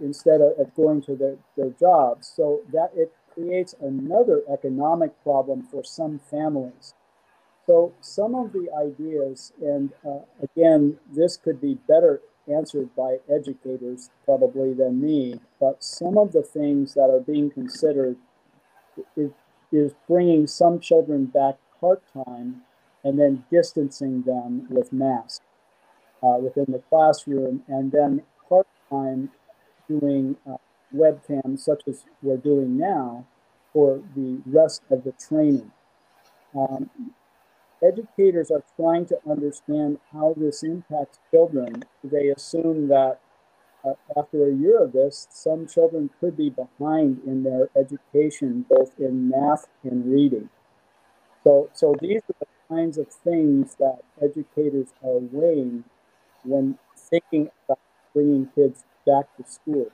instead 0.00 0.40
of, 0.40 0.58
of 0.58 0.74
going 0.74 1.02
to 1.02 1.16
their, 1.16 1.36
their 1.56 1.70
jobs. 1.70 2.32
So 2.34 2.60
that 2.72 2.90
it 2.94 3.12
creates 3.32 3.74
another 3.80 4.42
economic 4.52 5.12
problem 5.22 5.62
for 5.62 5.84
some 5.84 6.18
families. 6.30 6.94
So 7.70 7.92
some 8.00 8.34
of 8.34 8.52
the 8.52 8.68
ideas, 8.76 9.52
and 9.62 9.92
uh, 10.04 10.22
again, 10.42 10.98
this 11.14 11.36
could 11.36 11.60
be 11.60 11.74
better 11.74 12.20
answered 12.52 12.88
by 12.96 13.18
educators 13.32 14.10
probably 14.24 14.74
than 14.74 15.00
me, 15.00 15.38
but 15.60 15.84
some 15.84 16.18
of 16.18 16.32
the 16.32 16.42
things 16.42 16.94
that 16.94 17.08
are 17.10 17.20
being 17.20 17.48
considered 17.48 18.16
is, 19.16 19.30
is 19.70 19.92
bringing 20.08 20.48
some 20.48 20.80
children 20.80 21.26
back 21.26 21.58
part-time 21.78 22.62
and 23.04 23.20
then 23.20 23.44
distancing 23.52 24.22
them 24.22 24.66
with 24.68 24.92
masks 24.92 25.44
uh, 26.24 26.38
within 26.42 26.66
the 26.72 26.82
classroom, 26.88 27.62
and 27.68 27.92
then 27.92 28.22
part-time 28.48 29.30
doing 29.86 30.36
uh, 30.44 30.56
webcam, 30.92 31.56
such 31.56 31.82
as 31.86 32.02
we're 32.20 32.36
doing 32.36 32.76
now, 32.76 33.24
for 33.72 34.02
the 34.16 34.42
rest 34.44 34.82
of 34.90 35.04
the 35.04 35.12
training. 35.12 35.70
Um, 36.52 36.90
educators 37.82 38.50
are 38.50 38.64
trying 38.76 39.06
to 39.06 39.18
understand 39.28 39.98
how 40.12 40.34
this 40.36 40.62
impacts 40.62 41.18
children. 41.30 41.82
They 42.04 42.28
assume 42.28 42.88
that 42.88 43.20
uh, 43.84 43.94
after 44.16 44.48
a 44.48 44.54
year 44.54 44.84
of 44.84 44.92
this, 44.92 45.26
some 45.30 45.66
children 45.66 46.10
could 46.20 46.36
be 46.36 46.50
behind 46.50 47.22
in 47.26 47.42
their 47.42 47.68
education, 47.76 48.66
both 48.68 48.92
in 48.98 49.30
math 49.30 49.66
and 49.82 50.12
reading. 50.12 50.50
So, 51.44 51.70
so 51.72 51.94
these 52.00 52.20
are 52.28 52.36
the 52.40 52.46
kinds 52.68 52.98
of 52.98 53.08
things 53.08 53.76
that 53.78 54.00
educators 54.22 54.88
are 55.02 55.18
weighing 55.32 55.84
when 56.44 56.78
thinking 56.96 57.50
about 57.64 57.78
bringing 58.12 58.46
kids 58.54 58.84
back 59.06 59.24
to 59.36 59.44
school. 59.50 59.90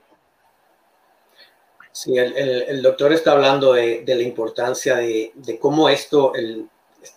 Sí, 1.91 2.15
el, 2.15 2.37
el, 2.37 2.61
el 2.61 2.81
doctor 2.83 3.11
está 3.11 3.31
hablando 3.31 3.73
de, 3.73 4.03
de 4.03 4.15
la 4.15 4.21
importancia 4.21 4.97
de, 4.97 5.31
de, 5.33 5.57
cómo 5.57 5.89
esto, 5.89 6.35
el, 6.35 6.69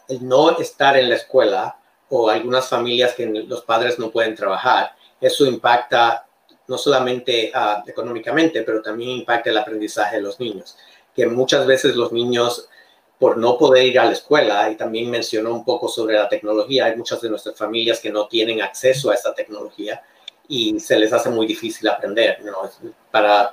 el, 0.09 0.26
no 0.26 0.59
estar 0.59 0.96
en 0.96 1.09
la 1.09 1.16
escuela 1.16 1.79
o 2.09 2.29
algunas 2.29 2.68
familias 2.68 3.14
que 3.14 3.26
los 3.26 3.62
padres 3.62 3.98
no 3.98 4.11
pueden 4.11 4.35
trabajar, 4.35 4.94
eso 5.20 5.46
impacta 5.46 6.26
no 6.66 6.79
solamente 6.79 7.53
uh, 7.55 7.88
económicamente, 7.88 8.62
pero 8.62 8.81
también 8.81 9.11
impacta 9.11 9.50
el 9.50 9.59
aprendizaje 9.59 10.16
de 10.16 10.22
los 10.22 10.38
niños, 10.38 10.76
que 11.14 11.26
muchas 11.26 11.66
veces 11.66 11.96
los 11.96 12.12
niños 12.12 12.68
por 13.18 13.37
no 13.37 13.59
poder 13.59 13.85
ir 13.85 14.00
a 14.00 14.07
la 14.07 14.12
escuela, 14.12 14.70
y 14.70 14.76
también 14.76 15.11
mencionó 15.11 15.53
un 15.53 15.64
poco 15.64 15.88
sobre 15.88 16.14
la 16.14 16.29
tecnología, 16.29 16.87
hay 16.87 16.96
muchas 16.96 17.20
de 17.20 17.29
nuestras 17.29 17.55
familias 17.55 18.00
que 18.00 18.11
no 18.11 18.26
tienen 18.26 18.62
acceso 18.62 19.11
a 19.11 19.14
esta 19.14 19.35
tecnología 19.35 20.03
y 20.48 20.81
se 20.81 20.98
les 20.98 21.12
hace 21.12 21.29
muy 21.29 21.46
difícil 21.46 21.87
aprender. 21.88 22.38
para 23.11 23.50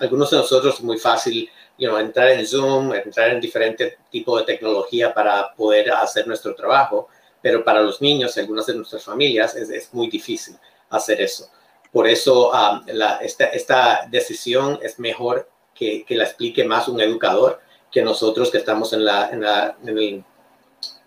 algunos 0.00 0.30
de 0.30 0.36
nosotros 0.36 0.76
es 0.76 0.80
muy 0.80 0.96
fácil 0.96 1.50
you 1.80 1.88
know, 1.88 1.98
entrar 1.98 2.28
en 2.30 2.46
Zoom, 2.46 2.92
entrar 2.94 3.30
en 3.30 3.40
diferentes 3.40 3.96
tipos 4.10 4.38
de 4.38 4.52
tecnología 4.52 5.12
para 5.12 5.54
poder 5.54 5.90
hacer 5.90 6.26
nuestro 6.26 6.54
trabajo, 6.54 7.08
pero 7.42 7.64
para 7.64 7.80
los 7.80 8.00
niños, 8.02 8.36
algunas 8.36 8.66
de 8.66 8.74
nuestras 8.74 9.02
familias, 9.02 9.56
es, 9.56 9.70
es 9.70 9.92
muy 9.94 10.08
difícil 10.08 10.56
hacer 10.90 11.20
eso. 11.22 11.50
Por 11.90 12.06
eso 12.06 12.50
um, 12.50 12.82
la, 12.86 13.16
esta, 13.16 13.46
esta 13.46 14.06
decisión 14.10 14.78
es 14.82 14.98
mejor 14.98 15.48
que, 15.74 16.04
que 16.04 16.14
la 16.14 16.24
explique 16.24 16.62
más 16.64 16.86
un 16.86 17.00
educador 17.00 17.60
que 17.90 18.02
nosotros 18.02 18.50
que 18.50 18.58
estamos 18.58 18.92
en 18.92 19.04
la, 19.04 19.30
en 19.30 19.40
la, 19.40 19.76
en, 19.82 19.88
el, 19.88 20.24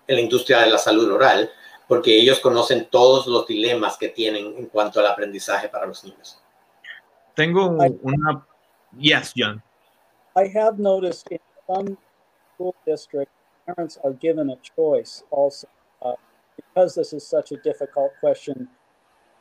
en 0.07 0.15
la 0.15 0.19
industria 0.19 0.62
de 0.62 0.71
la 0.71 0.77
salud 0.77 1.09
oral, 1.12 1.49
porque 1.88 2.15
ellos 2.15 2.39
conocen 2.39 2.88
todos 2.89 3.27
los 3.27 3.45
dilemas 3.45 3.95
que 3.97 4.09
tienen 4.09 4.57
en 4.57 4.65
cuanto 4.65 4.99
al 4.99 5.07
aprendizaje 5.07 5.69
para 5.69 5.86
los 5.86 6.03
niños. 6.03 6.39
Tengo 7.36 7.67
una... 7.67 8.45
Yes, 8.97 9.33
John. 9.36 9.62
I 10.35 10.47
have 10.47 10.79
noticed 10.79 11.27
in 11.29 11.39
some 11.67 11.97
school 12.55 12.75
districts, 12.85 13.33
parents 13.65 13.97
are 14.03 14.13
given 14.13 14.49
a 14.49 14.57
choice 14.75 15.23
also, 15.29 15.67
uh, 16.01 16.13
because 16.55 16.95
this 16.95 17.13
is 17.13 17.25
such 17.25 17.51
a 17.51 17.57
difficult 17.57 18.11
question, 18.19 18.67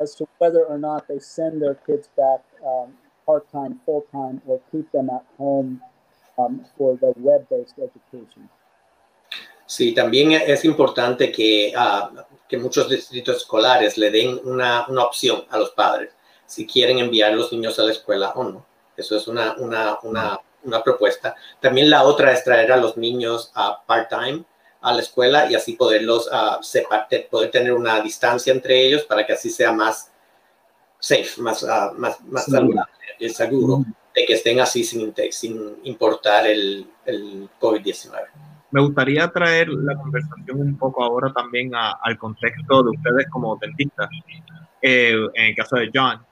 as 0.00 0.14
to 0.16 0.28
whether 0.38 0.64
or 0.64 0.78
not 0.78 1.08
they 1.08 1.18
send 1.18 1.62
their 1.62 1.74
kids 1.74 2.08
back 2.16 2.40
um, 2.66 2.92
part-time, 3.24 3.80
full-time, 3.86 4.42
or 4.46 4.60
keep 4.70 4.90
them 4.92 5.08
at 5.10 5.24
home 5.38 5.80
um, 6.38 6.64
for 6.76 6.96
the 6.96 7.14
web-based 7.16 7.78
education. 7.78 8.48
Sí, 9.66 9.94
también 9.94 10.32
es 10.32 10.66
importante 10.66 11.32
que, 11.32 11.72
uh, 11.74 12.22
que 12.46 12.58
muchos 12.58 12.90
distritos 12.90 13.38
escolares 13.38 13.96
le 13.96 14.10
den 14.10 14.38
una, 14.44 14.84
una, 14.88 15.04
opción 15.04 15.44
a 15.48 15.58
los 15.58 15.70
padres 15.70 16.12
si 16.44 16.66
quieren 16.66 16.98
enviar 16.98 17.32
a 17.32 17.36
los 17.36 17.50
niños 17.52 17.78
a 17.78 17.84
la 17.84 17.92
escuela 17.92 18.32
o 18.34 18.44
no. 18.44 18.66
Eso 18.94 19.16
es 19.16 19.26
una, 19.28 19.54
una, 19.56 19.98
una, 20.02 20.38
una 20.64 20.82
propuesta. 20.82 21.34
También 21.60 21.90
la 21.90 22.04
otra 22.04 22.32
es 22.32 22.44
traer 22.44 22.72
a 22.72 22.76
los 22.76 22.96
niños 22.96 23.50
a 23.54 23.70
uh, 23.70 23.86
part-time 23.86 24.44
a 24.80 24.92
la 24.92 25.00
escuela 25.00 25.50
y 25.50 25.54
así 25.54 25.74
poderlos 25.74 26.28
uh, 26.28 26.62
separar, 26.62 27.06
poder 27.30 27.50
tener 27.50 27.72
una 27.72 28.00
distancia 28.00 28.52
entre 28.52 28.80
ellos 28.84 29.04
para 29.04 29.24
que 29.24 29.32
así 29.32 29.48
sea 29.48 29.72
más 29.72 30.10
safe, 30.98 31.40
más, 31.40 31.62
uh, 31.62 31.94
más, 31.96 32.20
más 32.22 32.46
saludable, 32.46 32.92
seguro. 33.28 33.78
Mm 33.78 33.82
-hmm. 33.84 33.94
de 34.14 34.24
que 34.26 34.32
estén 34.34 34.60
así 34.60 34.84
sin, 34.84 35.14
sin 35.30 35.78
importar 35.84 36.46
el, 36.46 36.86
el 37.06 37.48
COVID-19. 37.60 38.28
Me 38.72 38.80
gustaría 38.80 39.28
traer 39.28 39.68
la 39.68 39.94
conversación 39.94 40.60
un 40.60 40.78
poco 40.78 41.04
ahora 41.04 41.30
también 41.32 41.74
a, 41.74 41.92
al 42.02 42.16
contexto 42.16 42.82
de 42.82 42.90
ustedes 42.90 43.26
como 43.30 43.56
dentistas, 43.56 44.08
eh, 44.80 45.14
en 45.34 45.44
el 45.44 45.54
caso 45.54 45.76
de 45.76 45.90
John. 45.94 46.24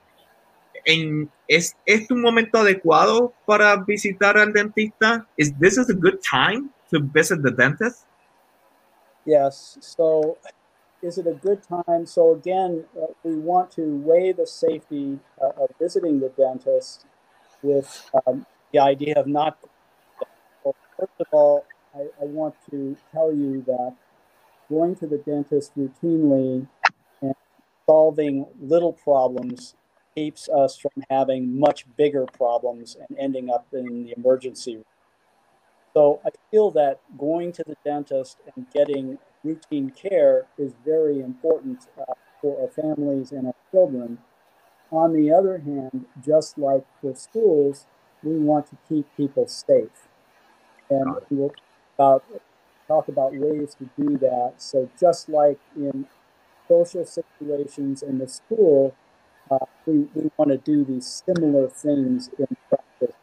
En, 0.86 1.30
¿es, 1.50 1.76
¿Es 1.84 2.08
un 2.10 2.22
momento 2.22 2.58
adecuado 2.58 3.32
para 3.44 3.76
visitar 3.76 4.38
al 4.38 4.52
dentista? 4.52 5.26
Is 5.36 5.52
this 5.58 5.76
is 5.76 5.90
a 5.90 5.94
good 5.94 6.20
time 6.22 6.70
to 6.90 7.00
visit 7.00 7.42
the 7.42 7.50
dentist? 7.50 8.06
Yes. 9.26 9.76
So, 9.80 10.38
is 11.02 11.18
it 11.18 11.26
a 11.26 11.34
good 11.34 11.60
time? 11.62 12.06
So 12.06 12.34
again, 12.34 12.84
uh, 12.96 13.06
we 13.24 13.34
want 13.34 13.72
to 13.72 13.82
weigh 14.04 14.32
the 14.32 14.46
safety 14.46 15.18
uh, 15.42 15.62
of 15.62 15.70
visiting 15.78 16.20
the 16.20 16.28
dentist 16.28 17.06
with 17.62 18.08
um, 18.26 18.46
the 18.72 18.78
idea 18.78 19.18
of 19.18 19.26
not. 19.26 19.58
Well, 20.62 20.76
first 20.96 21.12
of 21.18 21.26
all, 21.32 21.64
I, 21.94 22.02
I, 22.22 22.26
want 22.26 22.54
to 22.70 22.96
tell 23.12 23.32
you 23.32 23.62
that 23.66 23.94
going 24.68 24.94
to 24.96 25.06
the 25.06 25.18
dentist 25.18 25.72
routinely 25.76 26.68
and 27.20 27.34
solving 27.86 28.46
little 28.60 28.92
problems 28.92 29.74
keeps 30.20 30.50
us 30.50 30.76
from 30.76 31.02
having 31.09 31.59
much 31.59 31.87
bigger 31.96 32.26
problems 32.26 32.94
and 33.09 33.18
ending 33.18 33.48
up 33.48 33.66
in 33.72 34.04
the 34.04 34.14
emergency 34.16 34.76
room. 34.76 34.85
So 35.94 36.20
I 36.26 36.28
feel 36.50 36.70
that 36.72 37.00
going 37.18 37.52
to 37.52 37.64
the 37.66 37.76
dentist 37.85 38.37
and 38.54 38.66
getting 38.70 39.18
routine 39.42 39.90
care 39.90 40.46
is 40.59 40.72
very 40.85 41.20
important 41.20 41.88
uh, 41.98 42.12
for 42.40 42.61
our 42.61 42.68
families 42.68 43.33
and 43.33 43.46
our 43.46 43.54
children 43.70 44.18
on 44.92 45.14
the 45.14 45.33
other 45.33 45.59
hand, 45.59 46.04
just 46.22 46.59
like 46.59 46.85
for 47.00 47.14
schools, 47.14 47.87
we 48.22 48.37
want 48.37 48.66
to 48.66 48.76
keep 48.88 49.06
people 49.16 49.46
safe. 49.46 50.09
And 50.90 51.16
we'll 51.30 51.52
about, 51.96 52.24
talk 52.88 53.09
about 53.09 53.33
ways 53.35 53.74
to 53.78 53.88
do 53.96 54.18
that. 54.18 54.54
So 54.59 54.90
just 54.98 55.28
like 55.30 55.61
in 55.76 56.06
social 56.68 57.06
situations 57.06 58.02
in 58.02 58.18
the 58.18 58.28
school, 58.28 58.94
uh, 59.50 59.58
we, 59.86 60.06
we 60.14 60.30
want 60.36 60.50
to 60.50 60.58
do 60.58 60.84
these 60.84 61.22
similar 61.26 61.68
things 61.68 62.30
in 62.38 62.46
practice. 62.68 63.16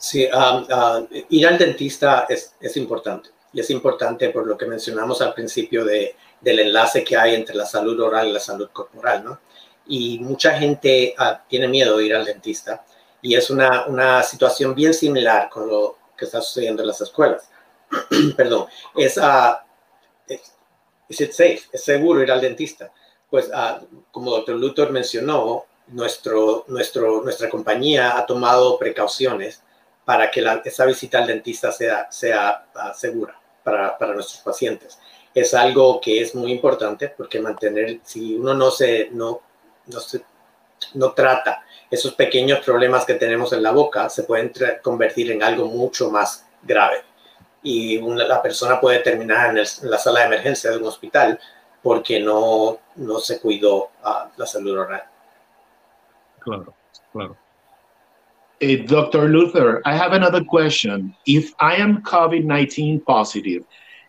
Sí, 0.00 0.26
um, 0.32 0.64
uh, 0.70 1.06
ir 1.28 1.46
al 1.46 1.58
dentista 1.58 2.26
es, 2.28 2.54
es 2.60 2.76
importante. 2.76 3.30
Y 3.52 3.60
es 3.60 3.70
importante 3.70 4.30
por 4.30 4.46
lo 4.46 4.56
que 4.56 4.66
mencionamos 4.66 5.20
al 5.20 5.34
principio 5.34 5.84
de 5.84 6.14
del 6.40 6.60
enlace 6.60 7.04
que 7.04 7.16
hay 7.16 7.34
entre 7.34 7.54
la 7.54 7.66
salud 7.66 7.98
oral 8.00 8.28
y 8.28 8.32
la 8.32 8.40
salud 8.40 8.68
corporal, 8.72 9.24
¿no? 9.24 9.40
Y 9.86 10.18
mucha 10.20 10.52
gente 10.58 11.14
uh, 11.18 11.38
tiene 11.48 11.68
miedo 11.68 11.96
de 11.96 12.06
ir 12.06 12.14
al 12.14 12.24
dentista 12.24 12.84
y 13.22 13.34
es 13.34 13.50
una, 13.50 13.86
una 13.86 14.22
situación 14.22 14.74
bien 14.74 14.94
similar 14.94 15.48
con 15.48 15.66
lo 15.68 15.98
que 16.16 16.26
está 16.26 16.40
sucediendo 16.40 16.82
en 16.82 16.88
las 16.88 17.00
escuelas. 17.00 17.48
Perdón, 18.36 18.66
es, 18.94 19.16
uh, 19.16 19.56
safe? 21.10 21.60
¿Es 21.72 21.82
seguro 21.82 22.22
ir 22.22 22.30
al 22.30 22.40
dentista? 22.40 22.92
Pues 23.30 23.48
uh, 23.48 23.84
como 24.10 24.30
doctor 24.30 24.56
Luthor 24.56 24.90
mencionó, 24.90 25.66
nuestro, 25.88 26.64
nuestro, 26.68 27.22
nuestra 27.22 27.48
compañía 27.48 28.18
ha 28.18 28.26
tomado 28.26 28.78
precauciones 28.78 29.62
para 30.04 30.30
que 30.30 30.42
la, 30.42 30.60
esa 30.64 30.84
visita 30.84 31.18
al 31.18 31.26
dentista 31.26 31.72
sea, 31.72 32.10
sea 32.10 32.66
segura 32.94 33.38
para, 33.62 33.96
para 33.96 34.14
nuestros 34.14 34.42
pacientes 34.42 34.98
es 35.40 35.54
algo 35.54 36.00
que 36.00 36.20
es 36.20 36.34
muy 36.34 36.52
importante 36.52 37.08
porque 37.08 37.40
mantener, 37.40 38.00
si 38.04 38.34
uno 38.34 38.54
no 38.54 38.70
se, 38.70 39.08
no, 39.12 39.40
no 39.86 40.00
se, 40.00 40.22
no 40.94 41.12
trata 41.12 41.64
esos 41.90 42.14
pequeños 42.14 42.60
problemas 42.64 43.04
que 43.04 43.14
tenemos 43.14 43.52
en 43.52 43.62
la 43.62 43.70
boca, 43.70 44.08
se 44.10 44.24
pueden 44.24 44.52
convertir 44.82 45.30
en 45.30 45.42
algo 45.42 45.66
mucho 45.66 46.10
más 46.10 46.46
grave. 46.62 47.02
Y 47.62 47.98
una, 47.98 48.24
la 48.24 48.42
persona 48.42 48.80
puede 48.80 49.00
terminar 49.00 49.50
en, 49.50 49.58
el, 49.58 49.66
en, 49.82 49.90
la 49.90 49.98
sala 49.98 50.20
de 50.20 50.26
emergencia 50.26 50.70
de 50.70 50.76
un 50.76 50.86
hospital 50.86 51.38
porque 51.88 52.20
no, 52.20 52.80
no 52.96 53.18
se 53.18 53.40
cuidó 53.40 53.84
uh, 54.04 54.28
la 54.36 54.44
salud 54.44 54.78
oral. 54.78 55.04
Claro, 56.40 56.74
claro. 57.12 57.34
Uh, 58.60 58.84
Dr. 58.86 59.30
Luther, 59.30 59.80
I 59.86 59.96
have 59.96 60.12
another 60.12 60.44
question. 60.44 61.14
If 61.24 61.54
I 61.58 61.76
am 61.76 62.02
COVID 62.02 62.44
19 62.44 63.00
positive, 63.06 63.64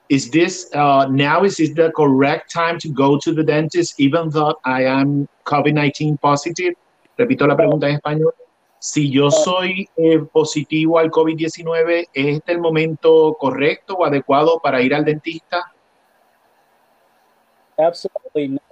is 0.10 0.30
this 0.30 0.70
uh, 0.74 1.08
now 1.10 1.46
is 1.46 1.56
this 1.56 1.74
the 1.74 1.89
correct 1.96 2.52
time 2.52 2.78
to 2.80 2.89
go 2.89 3.18
to 3.18 3.34
the 3.34 3.46
dentist 3.46 3.98
even 3.98 4.30
though 4.30 4.56
I 4.65 4.84
am 4.84 5.30
COVID 5.46 5.74
19 5.74 6.18
positive? 6.18 6.74
Repito 7.18 7.48
la 7.48 7.56
pregunta 7.56 7.88
en 7.88 7.96
español. 7.96 8.34
Si 8.80 9.10
yo 9.10 9.32
soy 9.32 9.88
eh, 9.96 10.20
positivo 10.20 11.00
al 11.00 11.12
COVID-19, 11.12 12.10
¿es 12.13 12.28
este 12.36 12.52
el 12.52 12.60
momento 12.60 13.38
correcto 13.39 13.94
o 13.94 14.06
adecuado 14.06 14.60
para 14.62 14.82
ir 14.82 14.94
al 14.94 15.06
dentista? 15.06 15.74
Absolutely 17.80 18.50
not. 18.50 18.63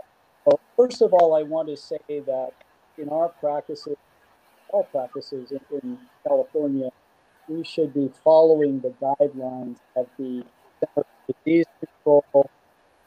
Well, 0.45 0.59
first 0.77 1.01
of 1.01 1.13
all, 1.13 1.35
I 1.35 1.43
want 1.43 1.69
to 1.69 1.77
say 1.77 1.99
that 2.09 2.51
in 2.97 3.09
our 3.09 3.29
practices, 3.29 3.95
all 4.69 4.85
practices 4.85 5.51
in, 5.51 5.59
in 5.83 5.99
California, 6.27 6.89
we 7.47 7.63
should 7.63 7.93
be 7.93 8.11
following 8.23 8.81
the 8.81 8.93
guidelines 9.01 9.77
of 9.95 10.07
the 10.17 10.43
Disease 11.45 11.65
Control, 11.79 12.49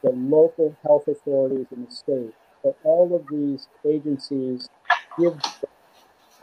the 0.03 0.11
local 0.11 0.75
health 0.83 1.07
authorities 1.07 1.67
in 1.75 1.85
the 1.85 1.91
state. 1.91 2.33
So 2.63 2.75
all 2.83 3.15
of 3.15 3.27
these 3.29 3.67
agencies 3.85 4.67
give 5.19 5.39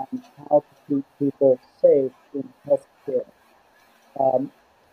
on 0.01 0.23
how 0.39 0.61
to 0.61 0.77
keep 0.89 1.05
people 1.19 1.59
safe 1.81 2.13
in 2.35 2.53
healthcare. 2.67 3.27
Um, 4.21 4.53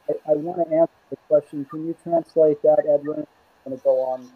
I, 0.10 0.14
I 0.32 0.36
want 0.36 0.68
to 0.70 0.76
answer 0.76 0.92
the 1.12 1.18
question. 1.30 1.66
Can 1.70 1.88
you 1.88 1.96
translate 2.04 2.62
that, 2.64 2.80
Edwin? 2.94 3.26
I'm 3.66 3.72
going 3.72 3.78
to 3.80 3.84
go 3.84 4.02
on. 4.02 4.30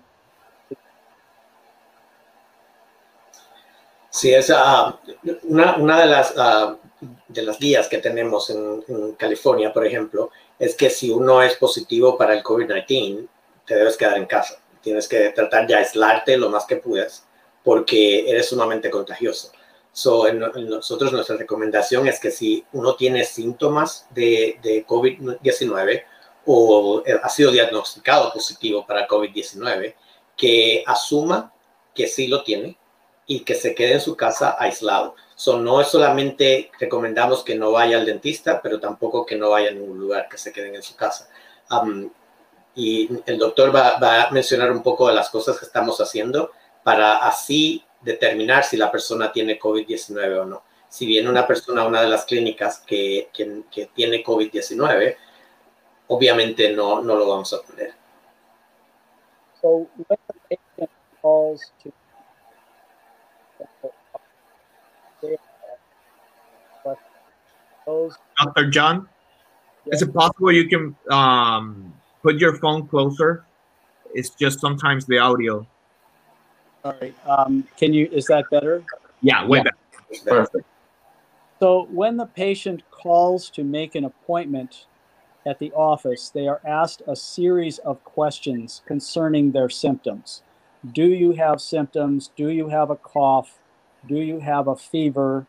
Sí, 4.19 4.34
es 4.34 4.49
uh, 4.49 4.93
una, 5.43 5.77
una, 5.77 6.01
de, 6.01 6.05
las, 6.08 6.36
uh, 6.36 6.75
de 7.29 7.41
las 7.41 7.58
guías 7.58 7.88
que 7.88 7.99
tenemos 7.99 8.49
en, 8.49 9.13
California, 9.13 9.71
por 9.71 9.86
ejemplo, 9.86 10.29
es 10.60 10.75
que 10.75 10.89
si 10.89 11.10
uno 11.10 11.41
es 11.41 11.55
positivo 11.55 12.17
para 12.17 12.34
el 12.34 12.43
COVID-19, 12.43 13.29
te 13.65 13.75
debes 13.75 13.95
quedar 13.95 14.17
en 14.17 14.25
casa. 14.25 14.62
Tienes 14.82 15.08
que 15.08 15.29
tratar 15.29 15.65
de 15.67 15.75
aislarte 15.75 16.36
lo 16.36 16.49
más 16.49 16.65
que 16.65 16.75
puedas 16.75 17.25
porque 17.63 18.29
eres 18.29 18.49
sumamente 18.49 18.89
contagioso. 18.89 19.53
So, 19.93 20.29
nosotros 20.34 21.13
nuestra 21.13 21.38
recomendación 21.38 22.05
es 22.05 22.19
que 22.19 22.32
si 22.32 22.65
uno 22.73 22.95
tiene 22.95 23.23
síntomas 23.23 24.05
de, 24.10 24.60
de 24.62 24.86
COVID-19 24.86 26.03
o 26.45 27.03
ha 27.23 27.29
sido 27.29 27.51
diagnosticado 27.51 28.34
positivo 28.34 28.86
para 28.86 29.08
COVID-19, 29.08 29.95
que 30.36 30.84
asuma 30.86 31.53
que 31.95 32.08
sí 32.08 32.27
lo 32.27 32.43
tiene 32.43 32.77
y 33.30 33.42
que 33.42 33.54
se 33.54 33.76
quede 33.76 33.94
en 33.94 34.02
su 34.02 34.18
casa 34.18 34.56
aislado. 34.58 35.15
So, 35.36 35.60
no 35.60 35.80
es 35.80 35.88
solamente 35.88 36.72
recomendamos 36.80 37.44
que 37.44 37.54
no 37.54 37.72
vaya 37.72 37.98
al 37.98 38.06
dentista, 38.08 38.60
pero 38.60 38.80
tampoco 38.80 39.24
que 39.24 39.36
no 39.36 39.52
vaya 39.52 39.70
a 39.70 39.72
ningún 39.72 40.00
lugar, 40.00 40.28
que 40.28 40.39
se 40.39 40.52
queden 40.52 40.74
en 40.74 40.82
su 40.82 40.96
casa. 40.96 41.30
Um, 41.70 42.10
y 42.74 43.08
el 43.28 43.38
doctor 43.38 43.74
va, 43.74 44.00
va, 44.00 44.24
a 44.24 44.32
mencionar 44.32 44.72
un 44.72 44.82
poco 44.82 45.08
de 45.08 45.13
las 45.13 45.30
cosas 45.30 45.60
que 45.60 45.65
estamos 45.65 46.02
haciendo 46.02 46.52
para 46.84 47.18
así 47.18 47.86
determinar 48.02 48.63
si 48.63 48.78
la 48.78 48.92
persona 48.92 49.32
tiene 49.32 49.60
COVID-19 49.60 50.42
o 50.42 50.46
no. 50.46 50.63
Si 50.89 51.06
viene 51.06 51.30
una 51.30 51.46
persona 51.46 51.84
a 51.84 51.88
una 51.88 52.02
de 52.02 52.10
las 52.10 52.26
clínicas 52.26 52.80
que, 52.80 53.30
que, 53.32 53.62
que 53.70 53.92
tiene 53.94 54.24
COVID-19, 54.24 55.15
obviamente 56.08 56.72
no, 56.72 57.04
no 57.04 57.15
lo 57.15 57.30
vamos 57.30 57.54
a 57.54 57.62
poner. 57.62 57.94
So 59.62 59.88
Dr. 68.38 68.69
John, 68.69 69.08
is 69.88 70.02
it 70.02 70.13
possible 70.13 70.52
you 70.52 70.67
can 70.67 70.95
um, 71.10 71.93
put 72.21 72.38
your 72.38 72.56
phone 72.58 72.88
closer? 72.88 73.45
It's 74.13 74.30
just 74.30 74.60
sometimes 74.60 75.06
the 75.06 75.19
audio. 75.19 75.67
All 76.84 76.95
right. 77.02 77.15
Um, 77.28 77.67
can 77.78 77.93
you? 77.93 78.08
Is 78.12 78.25
that 78.28 78.45
better? 78.49 78.84
Yeah, 79.21 79.45
way 79.45 79.60
yeah. 79.60 79.63
better. 80.25 80.45
Perfect. 80.45 80.65
So 81.60 81.88
when 81.91 82.17
the 82.17 82.25
patient 82.25 82.84
calls 82.89 83.49
to 83.52 83.63
make 83.63 83.95
an 83.95 84.06
appointment 84.06 84.86
at 85.45 85.60
the 85.60 85.71
office, 85.73 86.30
they 86.30 86.47
are 86.47 86.62
asked 86.65 87.02
a 87.06 87.15
series 87.15 87.80
of 87.80 88.04
questions 88.06 88.82
concerning 88.86 89.52
their 89.52 89.69
symptoms. 89.69 90.41
Do 90.93 91.08
you 91.08 91.34
have 91.34 91.60
symptoms? 91.60 92.32
Do 92.38 92.49
you 92.49 92.69
have 92.69 92.89
a 92.89 92.95
cough? 92.95 93.60
Do 94.08 94.15
you 94.15 94.39
have 94.39 94.67
a 94.67 94.75
fever? 94.78 95.47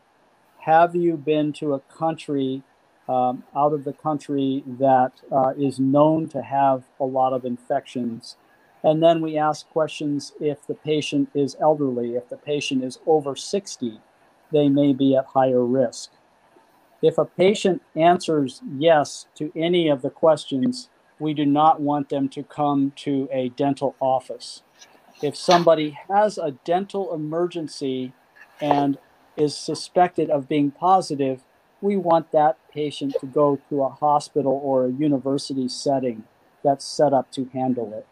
Have 0.61 0.95
you 0.95 1.17
been 1.17 1.53
to 1.53 1.73
a 1.73 1.79
country 1.79 2.61
um, 3.09 3.43
out 3.55 3.73
of 3.73 3.83
the 3.83 3.93
country 3.93 4.63
that 4.67 5.13
uh, 5.31 5.53
is 5.57 5.79
known 5.79 6.29
to 6.29 6.43
have 6.43 6.83
a 6.99 7.05
lot 7.05 7.33
of 7.33 7.45
infections? 7.45 8.37
And 8.83 9.01
then 9.01 9.21
we 9.21 9.37
ask 9.37 9.67
questions 9.69 10.33
if 10.39 10.65
the 10.67 10.75
patient 10.75 11.29
is 11.33 11.57
elderly, 11.59 12.15
if 12.15 12.29
the 12.29 12.37
patient 12.37 12.83
is 12.83 12.99
over 13.07 13.35
60, 13.35 13.99
they 14.51 14.69
may 14.69 14.93
be 14.93 15.15
at 15.15 15.25
higher 15.25 15.65
risk. 15.65 16.11
If 17.01 17.17
a 17.17 17.25
patient 17.25 17.81
answers 17.95 18.61
yes 18.77 19.25
to 19.35 19.51
any 19.55 19.89
of 19.89 20.03
the 20.03 20.11
questions, 20.11 20.89
we 21.17 21.33
do 21.33 21.45
not 21.45 21.81
want 21.81 22.09
them 22.09 22.29
to 22.29 22.43
come 22.43 22.93
to 22.97 23.27
a 23.31 23.49
dental 23.49 23.95
office. 23.99 24.61
If 25.23 25.35
somebody 25.35 25.97
has 26.07 26.37
a 26.37 26.51
dental 26.51 27.15
emergency 27.15 28.13
and 28.59 28.99
is 29.37 29.55
suspected 29.55 30.29
of 30.29 30.47
being 30.47 30.71
positive, 30.71 31.43
we 31.81 31.97
want 31.97 32.31
that 32.31 32.57
patient 32.73 33.15
to 33.19 33.25
go 33.25 33.59
to 33.69 33.83
a 33.83 33.89
hospital 33.89 34.61
or 34.63 34.85
a 34.85 34.91
university 34.91 35.67
setting 35.67 36.23
that's 36.63 36.85
set 36.85 37.13
up 37.13 37.31
to 37.31 37.49
handle 37.53 37.93
it. 37.93 38.05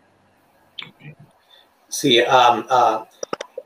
Sí, 1.88 2.20
um, 2.22 2.66
uh, 2.70 3.06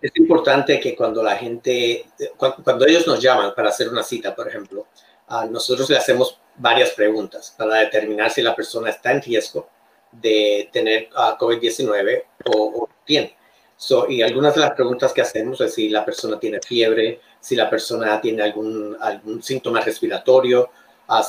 es 0.01 0.11
importante 0.15 0.79
que 0.79 0.95
cuando 0.95 1.21
la 1.21 1.35
gente, 1.35 2.05
cuando, 2.37 2.63
cuando, 2.63 2.85
ellos 2.85 3.07
nos 3.07 3.21
llaman 3.21 3.53
para 3.55 3.69
hacer 3.69 3.89
una 3.89 4.03
cita, 4.03 4.35
por 4.35 4.47
ejemplo, 4.47 4.87
uh, 5.29 5.45
nosotros 5.49 5.89
le 5.89 5.97
hacemos 5.97 6.39
varias 6.57 6.91
preguntas 6.91 7.53
para 7.57 7.75
determinar 7.75 8.31
si 8.31 8.41
la 8.41 8.55
persona 8.55 8.89
está 8.89 9.11
en 9.11 9.21
riesgo 9.21 9.69
de 10.11 10.69
tener 10.71 11.09
uh, 11.15 11.37
COVID-19 11.37 12.23
o, 12.45 12.83
o, 12.83 12.89
tiene. 13.05 13.35
So, 13.75 14.09
y 14.09 14.21
algunas 14.21 14.55
de 14.55 14.61
las 14.61 14.71
preguntas 14.71 15.11
que 15.11 15.21
hacemos 15.21 15.59
es 15.61 15.73
si 15.73 15.89
la 15.89 16.05
persona 16.05 16.39
tiene 16.39 16.59
fiebre, 16.61 17.19
si 17.43 17.57
la 17.57 17.69
persona 17.69 18.21
tiene 18.21 18.41
algún, 18.41 18.95
algún 19.01 19.43
síntoma 19.43 19.81
respiratorio, 19.81 20.69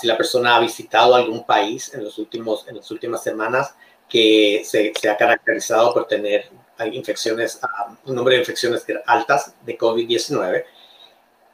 si 0.01 0.07
la 0.07 0.17
persona 0.17 0.55
ha 0.55 0.61
visitado 0.61 1.17
algún 1.17 1.45
país 1.45 1.93
en, 1.93 2.05
los 2.05 2.19
últimos, 2.19 2.69
en 2.69 2.77
las 2.77 2.89
últimas 2.93 3.21
semanas 3.21 3.75
que 4.09 4.63
se, 4.65 4.93
se 4.95 5.11
ha 5.11 5.17
caracterizado 5.17 5.93
por 5.93 6.07
tener 6.07 6.49
infecciones, 6.93 7.61
uh, 7.65 8.09
un 8.09 8.15
número 8.15 8.35
de 8.35 8.43
infecciones 8.43 8.85
altas 9.07 9.57
de 9.67 9.77
COVID-19. 9.77 10.65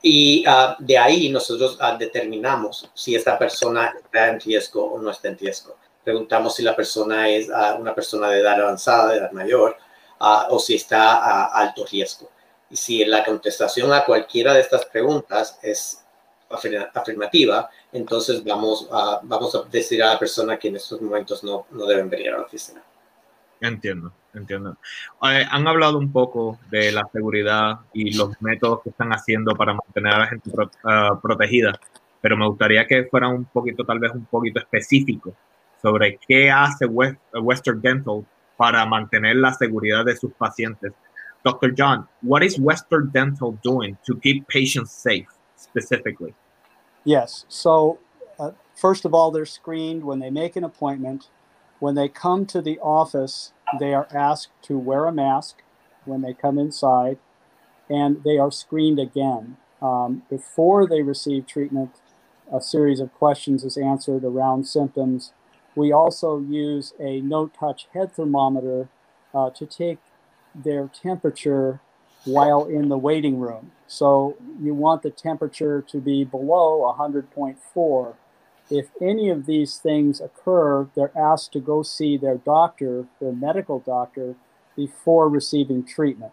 Y 0.02 0.44
uh, 0.46 0.76
de 0.78 0.98
ahí 0.98 1.30
nosotros 1.30 1.78
uh, 1.80 1.96
determinamos 1.98 2.90
si 2.92 3.14
esta 3.14 3.38
persona 3.38 3.94
está 4.02 4.28
en 4.28 4.40
riesgo 4.40 4.84
o 4.84 4.98
no 4.98 5.10
está 5.10 5.28
en 5.28 5.38
riesgo. 5.38 5.76
Preguntamos 6.04 6.54
si 6.54 6.62
la 6.62 6.76
persona 6.76 7.30
es 7.30 7.48
una 7.78 7.94
persona 7.94 8.28
de 8.28 8.40
edad 8.40 8.60
avanzada, 8.60 9.12
de 9.12 9.18
edad 9.18 9.32
mayor, 9.32 9.76
o 10.18 10.58
si 10.58 10.74
está 10.74 11.16
a 11.16 11.44
alto 11.46 11.84
riesgo. 11.84 12.30
Y 12.70 12.76
si 12.76 13.04
la 13.04 13.24
contestación 13.24 13.92
a 13.92 14.04
cualquiera 14.04 14.54
de 14.54 14.60
estas 14.60 14.86
preguntas 14.86 15.58
es 15.62 16.04
afirmativa, 16.48 17.68
entonces 17.92 18.42
vamos 18.44 18.88
a, 18.92 19.20
vamos 19.22 19.54
a 19.54 19.62
decir 19.70 20.02
a 20.02 20.14
la 20.14 20.18
persona 20.18 20.58
que 20.58 20.68
en 20.68 20.76
estos 20.76 21.00
momentos 21.00 21.44
no, 21.44 21.66
no 21.70 21.86
deben 21.86 22.08
venir 22.08 22.30
a 22.30 22.38
la 22.38 22.44
oficina. 22.44 22.82
Entiendo, 23.60 24.12
entiendo. 24.32 24.76
Eh, 25.22 25.44
han 25.48 25.68
hablado 25.68 25.98
un 25.98 26.10
poco 26.10 26.58
de 26.70 26.92
la 26.92 27.06
seguridad 27.12 27.80
y 27.92 28.16
los 28.16 28.40
métodos 28.40 28.82
que 28.82 28.90
están 28.90 29.12
haciendo 29.12 29.54
para 29.54 29.74
mantener 29.74 30.14
a 30.14 30.18
la 30.20 30.26
gente 30.26 30.50
pro, 30.50 30.70
uh, 30.84 31.20
protegida, 31.20 31.78
pero 32.20 32.36
me 32.36 32.46
gustaría 32.48 32.86
que 32.86 33.04
fuera 33.04 33.28
un 33.28 33.44
poquito, 33.44 33.84
tal 33.84 33.98
vez 33.98 34.12
un 34.12 34.24
poquito 34.24 34.60
específico 34.60 35.34
sobre 35.82 36.18
qué 36.26 36.50
hace 36.50 36.86
West, 36.86 37.18
Western 37.34 37.80
Dental 37.80 38.24
para 38.56 38.84
mantener 38.86 39.36
la 39.36 39.52
seguridad 39.54 40.04
de 40.04 40.16
sus 40.16 40.32
pacientes. 40.32 40.92
Dr. 41.44 41.70
John, 41.70 42.06
what 42.20 42.42
is 42.42 42.58
Western 42.58 43.10
Dental 43.10 43.52
doing 43.62 43.96
to 44.06 44.16
keep 44.16 44.46
patients 44.48 44.92
safe 44.92 45.28
specifically? 45.56 46.34
Yes. 47.04 47.46
So, 47.48 47.98
uh, 48.38 48.52
first 48.76 49.04
of 49.04 49.14
all, 49.14 49.30
they're 49.30 49.46
screened 49.46 50.04
when 50.04 50.18
they 50.18 50.30
make 50.30 50.56
an 50.56 50.64
appointment. 50.64 51.28
When 51.78 51.94
they 51.94 52.08
come 52.08 52.44
to 52.46 52.60
the 52.60 52.78
office, 52.80 53.52
they 53.78 53.94
are 53.94 54.08
asked 54.14 54.50
to 54.62 54.76
wear 54.76 55.06
a 55.06 55.12
mask 55.12 55.62
when 56.04 56.20
they 56.20 56.34
come 56.34 56.58
inside, 56.58 57.18
and 57.88 58.22
they 58.22 58.36
are 58.36 58.52
screened 58.52 58.98
again. 58.98 59.56
Um, 59.80 60.24
before 60.28 60.86
they 60.86 61.02
receive 61.02 61.46
treatment, 61.46 62.00
a 62.52 62.60
series 62.60 63.00
of 63.00 63.14
questions 63.14 63.64
is 63.64 63.78
answered 63.78 64.24
around 64.24 64.66
symptoms. 64.66 65.32
We 65.74 65.92
also 65.92 66.38
use 66.40 66.92
a 67.00 67.20
no 67.20 67.46
touch 67.46 67.86
head 67.94 68.12
thermometer 68.12 68.88
uh, 69.32 69.50
to 69.50 69.64
take 69.64 69.98
their 70.54 70.88
temperature 70.88 71.80
while 72.24 72.64
in 72.66 72.88
the 72.88 72.98
waiting 72.98 73.38
room. 73.38 73.72
So 73.86 74.36
you 74.60 74.74
want 74.74 75.02
the 75.02 75.10
temperature 75.10 75.82
to 75.82 75.98
be 75.98 76.24
below 76.24 76.94
100.4. 76.98 78.14
If 78.70 78.86
any 79.00 79.30
of 79.30 79.46
these 79.46 79.78
things 79.78 80.20
occur, 80.20 80.88
they're 80.94 81.16
asked 81.18 81.52
to 81.52 81.60
go 81.60 81.82
see 81.82 82.16
their 82.16 82.36
doctor, 82.36 83.06
their 83.20 83.32
medical 83.32 83.80
doctor, 83.80 84.36
before 84.76 85.28
receiving 85.28 85.84
treatment. 85.84 86.32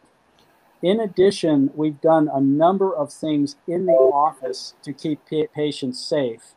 In 0.82 0.99
addition, 0.99 1.72
we've 1.74 1.99
done 1.99 2.30
a 2.32 2.39
number 2.39 2.95
of 2.95 3.11
things 3.11 3.55
in 3.68 3.88
the 3.88 3.93
office 3.93 4.76
to 4.84 4.93
keep 4.93 5.22
patients 5.53 5.99
safe. 5.99 6.53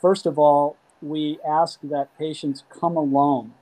First 0.00 0.26
of 0.26 0.38
all, 0.38 0.76
we 1.00 1.38
ask 1.48 1.80
that 1.82 2.16
patients 2.18 2.64
come 2.68 2.96
alone 2.96 3.54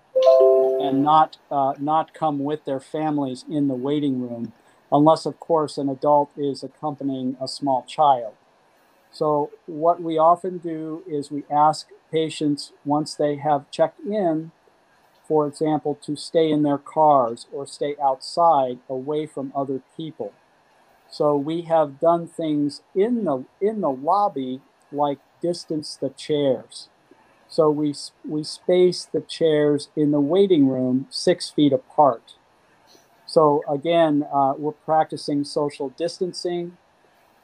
and 0.81 1.05
not 1.05 1.39
uh, 1.51 1.75
not 1.79 2.15
come 2.15 2.41
with 2.41 2.65
their 2.65 2.81
families 2.81 3.45
in 3.51 3.69
the 3.69 3.75
waiting 3.75 4.21
room, 4.23 4.55
unless 4.93 5.27
of 5.27 5.41
course 5.41 5.79
an 5.79 5.89
adult 5.91 6.31
is 6.37 6.65
accompanying 6.65 7.37
a 7.41 7.49
small 7.49 7.85
child. 7.85 8.35
So 9.13 9.51
what 9.67 10.03
we 10.03 10.19
often 10.19 10.59
do 10.59 11.05
is 11.09 11.31
we 11.31 11.45
ask 11.51 11.89
patients 12.13 12.73
once 12.85 13.15
they 13.15 13.37
have 13.37 13.71
checked 13.71 14.01
in, 14.01 14.53
for 15.29 15.47
example, 15.49 15.99
to 16.03 16.17
stay 16.17 16.51
in 16.51 16.65
their 16.65 16.79
cars 16.79 17.47
or 17.53 17.67
stay 17.67 17.97
outside 18.03 18.81
away 18.89 19.27
from 19.27 19.53
other 19.57 19.83
people. 19.97 20.33
So 21.11 21.37
we 21.37 21.63
have 21.63 22.01
done 22.01 22.29
things 22.29 22.83
in 22.95 23.25
the 23.25 23.47
in 23.61 23.83
the 23.83 23.91
lobby 23.91 24.63
like 24.93 25.21
distance 25.43 25.97
the 25.97 26.11
chairs. 26.11 26.90
So 27.51 27.71
we, 27.71 27.95
we 28.29 28.45
space 28.45 29.07
the 29.07 29.23
chairs 29.23 29.91
in 29.97 30.13
the 30.13 30.21
waiting 30.21 30.69
room 30.69 31.09
six 31.11 31.51
feet 31.51 31.73
apart. 31.75 32.35
So 33.27 33.63
again, 33.69 34.27
uh, 34.33 34.55
we're 34.59 34.73
practicing 34.73 35.45
social 35.45 35.91
distancing. 35.91 36.79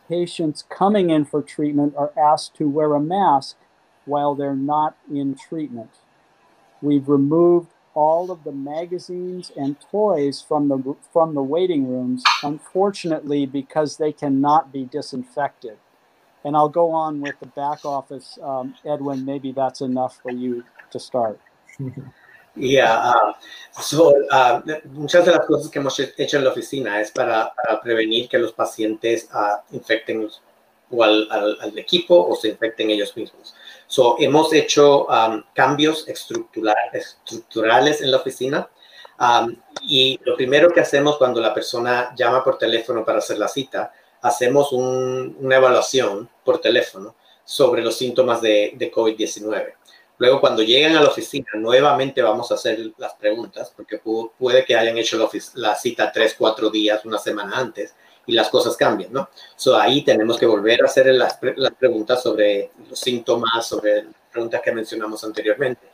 Patients 0.09 0.64
coming 0.68 1.11
in 1.11 1.24
for 1.24 1.42
treatment 1.42 1.94
are 1.96 2.12
asked 2.18 2.57
to 2.57 2.68
wear 2.68 2.94
a 2.94 3.00
mask 3.00 3.57
while 4.07 4.34
they're 4.36 4.57
not 4.57 4.96
in 5.12 5.36
treatment. 5.36 5.90
We've 6.82 7.09
removed 7.09 7.70
all 7.94 8.30
of 8.30 8.44
the 8.44 8.52
magazines 8.52 9.52
and 9.57 9.76
toys 9.90 10.44
from 10.46 10.68
the 10.68 10.96
from 11.12 11.34
the 11.34 11.42
waiting 11.42 11.88
rooms, 11.88 12.22
unfortunately, 12.42 13.46
because 13.46 13.96
they 13.96 14.12
cannot 14.12 14.72
be 14.72 14.84
disinfected 14.84 15.78
and 16.47 16.57
I'll 16.57 16.68
go 16.68 16.92
on 16.92 17.20
with 17.20 17.38
the 17.40 17.47
back 17.49 17.84
office. 17.84 18.38
Um, 18.40 18.74
Edwin, 18.84 19.24
maybe 19.24 19.51
that's 19.51 19.80
enough 19.80 20.20
for 20.22 20.30
you 20.30 20.64
to 20.92 20.99
start. 20.99 21.40
Yeah, 22.59 22.94
uh, 22.97 23.32
so, 23.82 24.14
uh, 24.30 24.62
muchas 24.90 25.26
de 25.26 25.32
las 25.32 25.44
cosas 25.44 25.70
que 25.70 25.78
hemos 25.78 26.01
hecho 26.01 26.38
en 26.38 26.44
la 26.44 26.53
oficina 26.53 27.03
es 27.03 27.11
para, 27.11 27.53
para 27.55 27.82
prevenir 27.82 28.30
que 28.30 28.38
los 28.38 28.55
pacientes 28.55 29.28
uh, 29.34 29.59
infecten 29.72 30.26
o 30.90 31.05
al, 31.05 31.28
al, 31.30 31.59
al, 31.61 31.78
equipo 31.78 32.18
o 32.18 32.34
se 32.34 32.49
infecten 32.49 32.88
ellos 32.88 33.14
mismos. 33.14 33.55
So, 33.86 34.16
hemos 34.18 34.55
hecho 34.55 35.07
um, 35.07 35.42
cambios 35.53 36.09
estructurales, 36.09 37.18
estructurales 37.26 38.01
en 38.01 38.11
la 38.11 38.16
oficina 38.16 38.70
um, 39.20 39.55
y 39.82 40.18
lo 40.24 40.34
primero 40.34 40.70
que 40.70 40.80
hacemos 40.80 41.18
cuando 41.18 41.42
la 41.42 41.53
persona 41.53 42.14
llama 42.16 42.42
por 42.42 42.57
teléfono 42.57 43.05
para 43.05 43.18
hacer 43.18 43.36
la 43.36 43.49
cita 43.49 43.92
hacemos 44.26 44.72
una 44.72 45.56
evaluación 45.56 46.28
por 46.44 46.60
teléfono 46.60 47.14
sobre 47.44 47.82
los 47.82 47.96
síntomas 47.96 48.40
de, 48.40 48.72
de 48.76 48.90
COVID-19. 48.90 49.74
Luego, 50.18 50.40
cuando 50.40 50.62
lleguen 50.62 50.96
a 50.96 51.02
la 51.02 51.08
oficina, 51.08 51.46
nuevamente 51.54 52.22
vamos 52.22 52.50
a 52.50 52.54
hacer 52.54 52.92
las 52.96 53.14
preguntas, 53.14 53.72
porque 53.76 54.00
puede 54.38 54.64
que 54.64 54.74
hayan 54.74 54.96
hecho 54.96 55.18
la, 55.18 55.28
la, 55.54 55.74
cita 55.74 56.10
tres, 56.10 56.34
cuatro 56.36 56.70
días, 56.70 57.04
una 57.04 57.18
semana 57.18 57.58
antes, 57.58 57.94
y 58.26 58.32
las 58.32 58.48
cosas 58.48 58.76
cambian, 58.76 59.12
¿no? 59.12 59.28
So, 59.54 59.76
ahí 59.76 60.02
tenemos 60.02 60.38
que 60.38 60.46
volver 60.46 60.82
a 60.82 60.86
hacer 60.86 61.06
las, 61.14 61.38
las 61.56 61.74
preguntas 61.74 62.22
sobre 62.22 62.72
los 62.88 62.98
síntomas, 62.98 63.66
sobre 63.66 64.04
las 64.04 64.14
preguntas 64.32 64.60
que 64.62 64.72
mencionamos 64.72 65.22
anteriormente. 65.22 65.86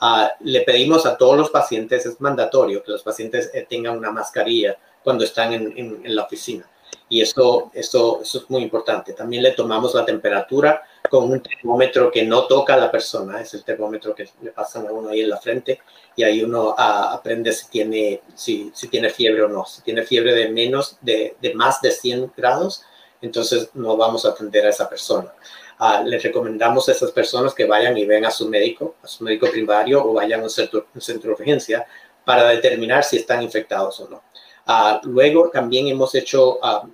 Uh, 0.00 0.28
le 0.40 0.60
pedimos 0.60 1.04
a 1.06 1.16
todos 1.16 1.36
los 1.36 1.50
pacientes, 1.50 2.06
es 2.06 2.20
mandatorio 2.20 2.82
que 2.82 2.92
los 2.92 3.02
pacientes 3.02 3.50
eh, 3.52 3.66
tengan 3.68 3.98
una 3.98 4.10
mascarilla 4.12 4.78
cuando 5.02 5.24
están 5.24 5.52
en, 5.52 5.76
en, 5.76 6.00
en 6.04 6.14
la 6.14 6.22
oficina 6.22 6.66
y 7.10 7.20
eso, 7.20 7.72
eso, 7.74 8.20
eso 8.22 8.38
es 8.38 8.48
muy 8.48 8.62
importante. 8.62 9.12
También 9.14 9.42
le 9.42 9.50
tomamos 9.50 9.94
la 9.94 10.04
temperatura 10.04 10.82
con 11.10 11.30
un 11.30 11.42
termómetro 11.42 12.08
que 12.08 12.24
no 12.24 12.46
toca 12.46 12.74
a 12.74 12.76
la 12.76 12.90
persona, 12.90 13.40
es 13.40 13.52
el 13.52 13.64
termómetro 13.64 14.14
que 14.14 14.28
le 14.40 14.52
pasan 14.52 14.86
a 14.86 14.92
uno 14.92 15.08
ahí 15.08 15.22
en 15.22 15.30
la 15.30 15.38
frente 15.38 15.80
y 16.14 16.22
ahí 16.22 16.44
uno 16.44 16.72
ah, 16.78 17.12
aprende 17.12 17.52
si 17.52 17.68
tiene, 17.68 18.22
si, 18.34 18.70
si, 18.72 18.86
tiene 18.86 19.10
fiebre 19.10 19.42
o 19.42 19.48
no. 19.48 19.66
Si 19.66 19.82
tiene 19.82 20.04
fiebre 20.04 20.32
de 20.34 20.50
menos, 20.50 20.98
de, 21.00 21.36
de, 21.42 21.52
más 21.52 21.82
de 21.82 21.90
100 21.90 22.32
grados, 22.36 22.84
entonces 23.20 23.70
no 23.74 23.96
vamos 23.96 24.24
a 24.24 24.28
atender 24.28 24.64
a 24.64 24.70
esa 24.70 24.88
persona. 24.88 25.34
Uh, 25.80 26.06
les 26.06 26.22
recomendamos 26.22 26.88
a 26.88 26.92
esas 26.92 27.10
personas 27.10 27.54
que 27.54 27.64
vayan 27.64 27.96
y 27.98 28.04
ven 28.04 28.24
a 28.24 28.30
su 28.30 28.48
médico, 28.48 28.94
a 29.02 29.08
su 29.08 29.24
médico 29.24 29.50
primario 29.50 30.04
o 30.04 30.12
vayan 30.12 30.40
a 30.40 30.44
un 30.44 30.50
centro, 30.50 30.86
un 30.94 31.00
centro 31.00 31.30
de 31.30 31.42
urgencia 31.42 31.86
para 32.24 32.46
determinar 32.48 33.02
si 33.02 33.16
están 33.16 33.42
infectados 33.42 33.98
o 33.98 34.08
no. 34.08 34.22
Uh, 34.68 35.00
luego 35.08 35.50
también 35.50 35.88
hemos 35.88 36.14
hecho 36.14 36.58
uh, 36.58 36.86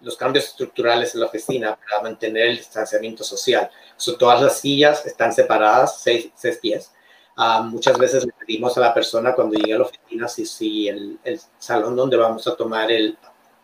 los 0.00 0.16
cambios 0.16 0.46
estructurales 0.46 1.14
en 1.14 1.20
la 1.20 1.26
oficina 1.26 1.76
para 1.76 2.02
mantener 2.02 2.48
el 2.48 2.56
distanciamiento 2.56 3.24
social. 3.24 3.70
So, 3.96 4.16
todas 4.16 4.40
las 4.40 4.60
sillas 4.60 5.04
están 5.06 5.32
separadas, 5.32 6.00
seis, 6.00 6.30
seis 6.34 6.58
pies. 6.58 6.92
Uh, 7.36 7.62
muchas 7.62 7.96
veces 7.98 8.24
le 8.24 8.32
pedimos 8.32 8.76
a 8.76 8.80
la 8.80 8.94
persona 8.94 9.34
cuando 9.34 9.56
llegue 9.56 9.74
a 9.74 9.78
la 9.78 9.84
oficina 9.84 10.26
si, 10.26 10.44
si 10.44 10.88
el, 10.88 11.18
el 11.22 11.40
salón 11.58 11.94
donde 11.94 12.16
vamos 12.16 12.46
a 12.48 12.56
tomar 12.56 12.90
el, 12.90 13.16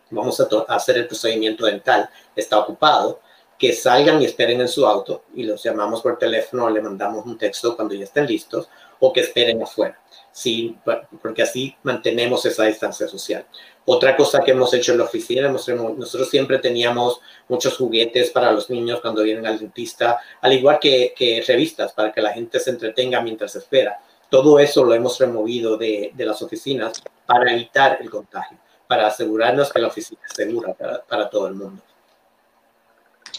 vamos 0.09 0.39
a, 0.39 0.47
a, 0.69 0.75
hacer 0.75 0.97
el 0.97 1.07
procedimiento 1.07 1.65
dental 1.65 2.09
está 2.35 2.57
ocupado, 2.57 3.19
que 3.57 3.73
salgan 3.73 4.21
y 4.21 4.25
esperen 4.25 4.61
en 4.61 4.67
su 4.67 4.85
auto 4.85 5.23
y 5.33 5.43
los 5.43 5.63
llamamos 5.63 6.01
por 6.01 6.17
teléfono 6.17 6.65
o 6.65 6.69
le 6.69 6.81
mandamos 6.81 7.25
un 7.25 7.37
texto 7.37 7.75
cuando 7.75 7.93
ya 7.93 8.03
estén 8.03 8.25
listos 8.25 8.69
o 8.99 9.13
que 9.13 9.21
esperen 9.21 9.61
afuera. 9.61 9.99
Sí, 10.31 10.77
porque 11.21 11.43
así 11.43 11.75
mantenemos 11.83 12.45
esa 12.45 12.63
distancia 12.63 13.07
social. 13.07 13.45
Otra 13.87 14.15
cosa 14.15 14.41
que 14.43 14.51
hemos 14.51 14.73
hecho 14.73 14.93
en 14.93 14.97
la 14.97 15.03
oficina, 15.03 15.47
nosotros 15.47 16.29
siempre 16.29 16.57
teníamos 16.57 17.21
muchos 17.47 17.77
juguetes 17.77 18.31
para 18.31 18.51
los 18.51 18.67
niños 18.69 18.99
cuando 18.99 19.21
vienen 19.21 19.45
al 19.45 19.59
dentista, 19.59 20.19
al 20.41 20.53
igual 20.53 20.79
que, 20.79 21.13
que 21.15 21.43
revistas 21.47 21.93
para 21.93 22.11
que 22.11 22.19
la 22.19 22.33
gente 22.33 22.59
se 22.59 22.71
entretenga 22.71 23.21
mientras 23.21 23.55
espera. 23.55 23.99
Todo 24.27 24.57
eso 24.57 24.83
lo 24.83 24.95
hemos 24.95 25.19
removido 25.19 25.77
de, 25.77 26.11
de 26.15 26.25
las 26.25 26.41
oficinas 26.41 27.03
para 27.27 27.53
evitar 27.53 27.99
el 28.01 28.09
contagio, 28.09 28.57
para 28.87 29.05
asegurarnos 29.05 29.71
que 29.71 29.79
la 29.79 29.87
oficina 29.87 30.21
es 30.27 30.33
segura 30.35 30.73
para, 30.73 31.03
para 31.03 31.29
todo 31.29 31.47
el 31.47 31.53
mundo. 31.53 31.79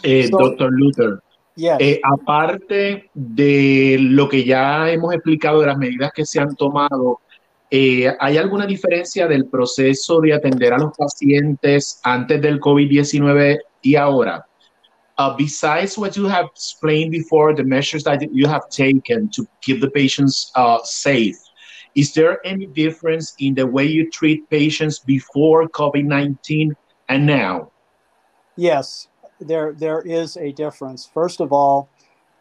Eh, 0.05 0.29
doctor 0.31 0.71
Luther, 0.71 1.19
yes. 1.57 1.73
eh, 1.81 2.01
aparte 2.05 3.11
de 3.15 3.97
lo 3.99 4.29
que 4.29 4.45
ya 4.45 4.89
hemos 4.91 5.13
explicado 5.13 5.61
de 5.61 5.67
las 5.67 5.79
medidas 5.79 6.13
que 6.15 6.25
se 6.25 6.39
han 6.39 6.55
tomado 6.55 7.21
Eh, 7.71 8.15
¿Hay 8.21 8.37
alguna 8.37 8.67
diferencia 8.67 9.27
del 9.27 9.47
proceso 9.47 10.21
de 10.21 10.35
atender 10.35 10.73
a 10.73 10.79
los 10.79 10.97
pacientes 10.97 12.01
antes 12.05 12.41
del 12.41 12.61
COVID-19 12.61 13.59
y 13.83 13.97
ahora? 13.97 14.47
Uh, 15.19 15.35
besides 15.37 15.97
what 15.97 16.15
you 16.15 16.27
have 16.27 16.47
explained 16.55 17.11
before, 17.11 17.55
the 17.55 17.65
measures 17.65 18.05
that 18.05 18.21
you 18.33 18.47
have 18.47 18.69
taken 18.69 19.29
to 19.31 19.47
keep 19.63 19.81
the 19.81 19.91
patients 19.91 20.53
uh, 20.55 20.79
safe, 20.85 21.37
is 21.95 22.13
there 22.13 22.39
any 22.47 22.67
difference 22.67 23.35
in 23.39 23.55
the 23.55 23.67
way 23.67 23.87
you 23.87 24.11
treat 24.11 24.49
patients 24.51 24.99
before 24.99 25.67
COVID-19 25.71 26.73
and 27.09 27.27
now? 27.27 27.71
Yes, 28.57 29.09
there, 29.41 29.73
there 29.73 30.03
is 30.03 30.37
a 30.37 30.53
difference. 30.53 31.07
First 31.07 31.41
of 31.41 31.53
all, 31.53 31.89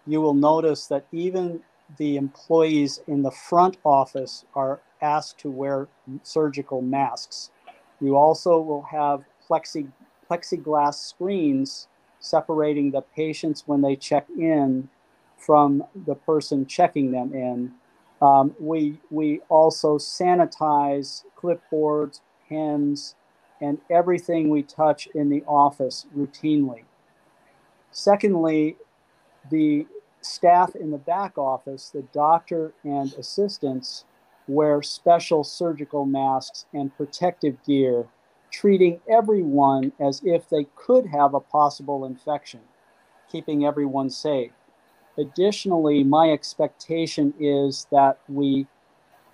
you 0.05 0.19
will 0.19 0.33
notice 0.33 0.87
that 0.87 1.05
even 1.13 1.61
the 1.97 2.17
employees 2.17 3.01
in 3.07 3.21
the 3.21 3.31
front 3.31 3.77
office 3.85 4.43
are 4.53 4.81
asked 5.01 5.39
to 5.39 5.51
wear 5.51 5.87
surgical 6.23 6.81
masks. 6.81 7.51
You 7.99 8.15
also 8.15 8.59
will 8.59 8.83
have 8.83 9.23
plexi, 9.49 9.91
plexiglass 10.29 10.95
screens 10.95 11.87
separating 12.19 12.91
the 12.91 13.01
patients 13.01 13.63
when 13.65 13.81
they 13.81 13.95
check 13.95 14.25
in 14.37 14.89
from 15.37 15.83
the 16.05 16.15
person 16.15 16.65
checking 16.65 17.11
them 17.11 17.33
in. 17.33 17.71
Um, 18.21 18.55
we, 18.59 18.99
we 19.11 19.41
also 19.49 19.97
sanitize 19.97 21.23
clipboards, 21.37 22.21
pens, 22.47 23.15
and 23.61 23.77
everything 23.89 24.49
we 24.49 24.63
touch 24.63 25.07
in 25.13 25.29
the 25.29 25.43
office 25.47 26.05
routinely. 26.15 26.83
Secondly, 27.91 28.77
the 29.49 29.85
staff 30.21 30.75
in 30.75 30.91
the 30.91 30.97
back 30.97 31.37
office, 31.37 31.89
the 31.89 32.01
doctor 32.01 32.73
and 32.83 33.13
assistants, 33.13 34.05
wear 34.47 34.81
special 34.81 35.43
surgical 35.43 36.05
masks 36.05 36.65
and 36.73 36.95
protective 36.95 37.57
gear, 37.65 38.05
treating 38.51 39.01
everyone 39.09 39.91
as 39.99 40.21
if 40.23 40.49
they 40.49 40.65
could 40.75 41.07
have 41.07 41.33
a 41.33 41.39
possible 41.39 42.05
infection, 42.05 42.61
keeping 43.31 43.65
everyone 43.65 44.09
safe. 44.09 44.51
Additionally, 45.17 46.03
my 46.03 46.29
expectation 46.31 47.33
is 47.39 47.87
that 47.91 48.19
we 48.27 48.67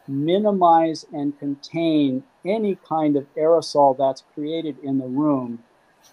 minimize 0.07 1.05
and 1.14 1.38
contain 1.39 2.24
any 2.45 2.76
kind 2.88 3.16
of 3.16 3.34
aerosol 3.36 3.97
that's 3.97 4.24
created 4.34 4.78
in 4.84 4.97
the 4.97 5.07
room, 5.07 5.64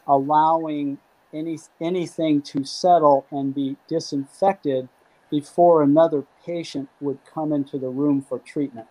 allowing 0.07 0.99
any, 1.32 1.59
anything 1.80 2.40
to 2.42 2.64
settle 2.64 3.26
and 3.30 3.55
be 3.55 3.76
disinfected 3.88 4.88
before 5.31 5.83
another 5.83 6.24
patient 6.45 6.89
would 7.01 7.18
come 7.24 7.53
into 7.53 7.79
the 7.79 7.89
room 7.89 8.22
for 8.22 8.39
treatment. 8.41 8.87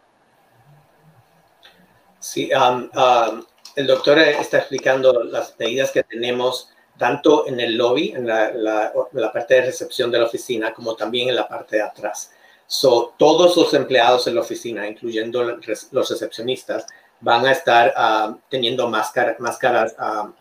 Sí, 2.20 2.52
um, 2.54 2.90
um, 2.96 3.46
el 3.76 3.88
doctor 3.88 4.18
está 4.20 4.58
explicando 4.58 5.24
las 5.24 5.56
medidas 5.60 5.92
que 5.92 6.04
tenemos 6.04 6.70
tanto 6.98 7.48
en 7.48 7.60
el 7.60 7.78
lobby, 7.78 8.12
en 8.16 8.26
la, 8.26 8.52
la, 8.52 8.92
la, 9.14 9.32
parte 9.32 9.56
de 9.56 9.62
recepción 9.62 10.10
de 10.10 10.20
la 10.20 10.26
oficina, 10.26 10.74
como 10.74 10.96
también 10.96 11.30
en 11.30 11.36
la 11.36 11.48
parte 11.48 11.78
de 11.78 11.84
atrás. 11.84 12.32
So, 12.66 13.14
todos 13.18 13.56
los 13.56 13.74
empleados 13.74 14.28
en 14.28 14.36
la 14.36 14.42
oficina, 14.42 14.88
incluyendo 14.88 15.44
los 15.44 16.10
recepcionistas, 16.10 16.86
van 17.22 17.46
a 17.46 17.52
estar 17.52 17.94
uh, 17.96 18.38
teniendo 18.50 18.90
máscara, 18.90 19.36
máscaras 19.40 19.96
uh, 20.00 20.34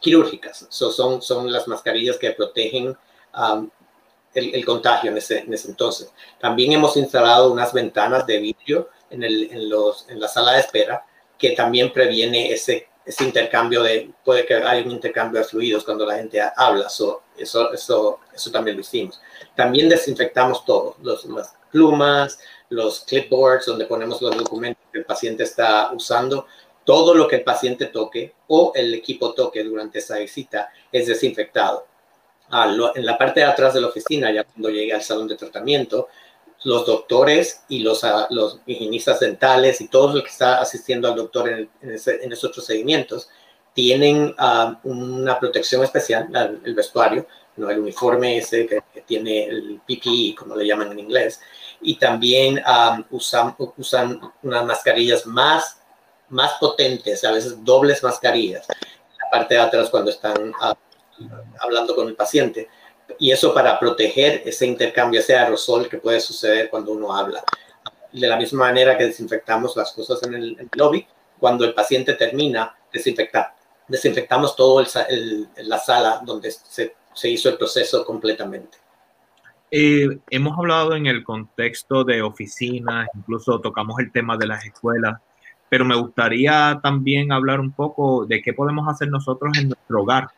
quirúrgicas. 0.00 0.66
So, 0.68 0.90
son, 0.92 1.22
son 1.22 1.50
las 1.50 1.66
mascarillas 1.66 2.18
que 2.18 2.32
protegen 2.32 2.96
um, 3.34 3.70
el, 4.36 4.64
contagio 4.64 5.10
en 5.10 5.18
ese, 5.18 5.40
en 5.40 5.52
ese, 5.52 5.68
entonces. 5.68 6.12
También 6.38 6.72
hemos 6.72 6.96
instalado 6.96 7.52
unas 7.52 7.72
ventanas 7.72 8.26
de 8.26 8.38
vidrio 8.38 8.90
en, 9.10 9.22
el, 9.22 9.50
en, 9.50 9.68
los, 9.68 10.08
en 10.08 10.20
la 10.20 10.28
sala 10.28 10.52
de 10.52 10.60
espera 10.60 11.04
que 11.38 11.50
también 11.50 11.92
previene 11.92 12.52
ese, 12.52 12.88
ese 13.04 13.24
intercambio 13.24 13.82
de, 13.82 14.10
puede 14.24 14.44
que 14.44 14.54
haya 14.54 14.84
un 14.84 14.90
intercambio 14.90 15.40
de 15.40 15.46
fluidos 15.46 15.84
cuando 15.84 16.04
la 16.04 16.16
gente 16.16 16.40
habla. 16.56 16.88
So, 16.88 17.22
eso, 17.36 17.72
eso, 17.72 18.20
eso 18.34 18.50
también 18.50 18.76
lo 18.76 18.80
hicimos. 18.80 19.20
También 19.54 19.88
desinfectamos 19.88 20.64
todo, 20.64 20.96
los, 21.02 21.24
las 21.26 21.54
plumas, 21.70 22.38
los 22.68 23.00
clipboards 23.00 23.66
donde 23.66 23.86
ponemos 23.86 24.20
los 24.20 24.36
documentos 24.36 24.82
que 24.92 24.98
el 24.98 25.04
paciente 25.04 25.44
está 25.44 25.92
usando. 25.92 26.46
Todo 26.84 27.14
lo 27.14 27.26
que 27.26 27.36
el 27.36 27.44
paciente 27.44 27.86
toque 27.86 28.34
o 28.48 28.72
el 28.74 28.94
equipo 28.94 29.34
toque 29.34 29.64
durante 29.64 29.98
esa 29.98 30.18
visita 30.18 30.70
es 30.92 31.06
desinfectado. 31.06 31.86
Ah, 32.50 32.72
en 32.94 33.04
la 33.04 33.18
parte 33.18 33.40
de 33.40 33.46
atrás 33.46 33.74
de 33.74 33.80
la 33.80 33.88
oficina, 33.88 34.30
ya 34.32 34.44
cuando 34.44 34.70
llegue 34.70 34.92
al 34.92 35.02
salón 35.02 35.26
de 35.26 35.36
tratamiento, 35.36 36.08
los 36.64 36.86
doctores 36.86 37.64
y 37.68 37.80
los, 37.80 38.02
los 38.30 38.60
higienistas 38.66 39.20
dentales 39.20 39.80
y 39.80 39.88
todo 39.88 40.16
el 40.16 40.22
que 40.22 40.30
está 40.30 40.60
asistiendo 40.60 41.08
al 41.08 41.16
doctor 41.16 41.48
en, 41.48 41.70
en, 41.82 42.32
esos 42.32 42.50
procedimientos 42.52 43.28
tienen 43.74 44.34
uh, 44.38 44.74
una 44.88 45.38
protección 45.38 45.84
especial, 45.84 46.28
el 46.64 46.74
vestuario, 46.74 47.26
el 47.56 47.78
uniforme 47.78 48.38
ese 48.38 48.66
que, 48.66 48.82
tiene 49.02 49.44
el 49.44 49.80
PPE, 49.86 50.34
como 50.36 50.56
le 50.56 50.66
llaman 50.66 50.92
en 50.92 51.00
inglés, 51.00 51.40
y 51.80 51.96
también 51.96 52.60
um, 52.66 53.04
usan, 53.10 53.54
usan 53.76 54.20
unas 54.42 54.64
mascarillas 54.64 55.26
más, 55.26 55.80
más 56.30 56.54
potentes, 56.58 57.22
a 57.24 57.32
veces 57.32 57.62
dobles 57.64 58.02
mascarillas, 58.02 58.66
en 58.70 59.18
la 59.22 59.30
parte 59.30 59.54
de 59.54 59.60
atrás 59.60 59.90
cuando 59.90 60.10
están 60.10 60.52
hablando 61.60 61.94
con 61.94 62.08
el 62.08 62.14
paciente 62.14 62.68
y 63.18 63.30
eso 63.30 63.54
para 63.54 63.78
proteger 63.78 64.42
ese 64.44 64.66
intercambio, 64.66 65.20
ese 65.20 65.36
aerosol 65.36 65.88
que 65.88 65.98
puede 65.98 66.20
suceder 66.20 66.68
cuando 66.70 66.92
uno 66.92 67.14
habla. 67.14 67.42
De 68.12 68.26
la 68.26 68.36
misma 68.36 68.66
manera 68.66 68.96
que 68.96 69.04
desinfectamos 69.04 69.76
las 69.76 69.92
cosas 69.92 70.22
en 70.24 70.34
el, 70.34 70.52
en 70.52 70.60
el 70.72 70.78
lobby, 70.78 71.06
cuando 71.38 71.64
el 71.64 71.74
paciente 71.74 72.14
termina, 72.14 72.74
desinfectar. 72.92 73.54
Desinfectamos 73.88 74.56
el, 75.08 75.48
la 75.58 75.78
sala 75.78 76.20
donde 76.24 76.50
se, 76.50 76.96
se, 77.12 77.30
hizo 77.30 77.48
el 77.48 77.56
proceso 77.56 78.04
completamente. 78.04 78.78
Eh, 79.70 80.18
hemos 80.30 80.58
hablado 80.58 80.94
en 80.94 81.06
el 81.06 81.24
contexto 81.24 82.04
de 82.04 82.22
oficinas, 82.22 83.08
incluso 83.14 83.60
tocamos 83.60 83.98
el 84.00 84.10
tema 84.12 84.36
de 84.36 84.46
las 84.46 84.64
escuelas, 84.64 85.20
pero 85.68 85.84
me 85.84 85.96
gustaría 85.96 86.78
también 86.82 87.32
hablar 87.32 87.60
un 87.60 87.72
poco 87.72 88.24
de 88.26 88.40
qué 88.42 88.52
podemos 88.52 88.88
hacer 88.88 89.08
nosotros 89.08 89.56
en 89.58 89.68
nuestro 89.68 90.02
hogar 90.02 90.28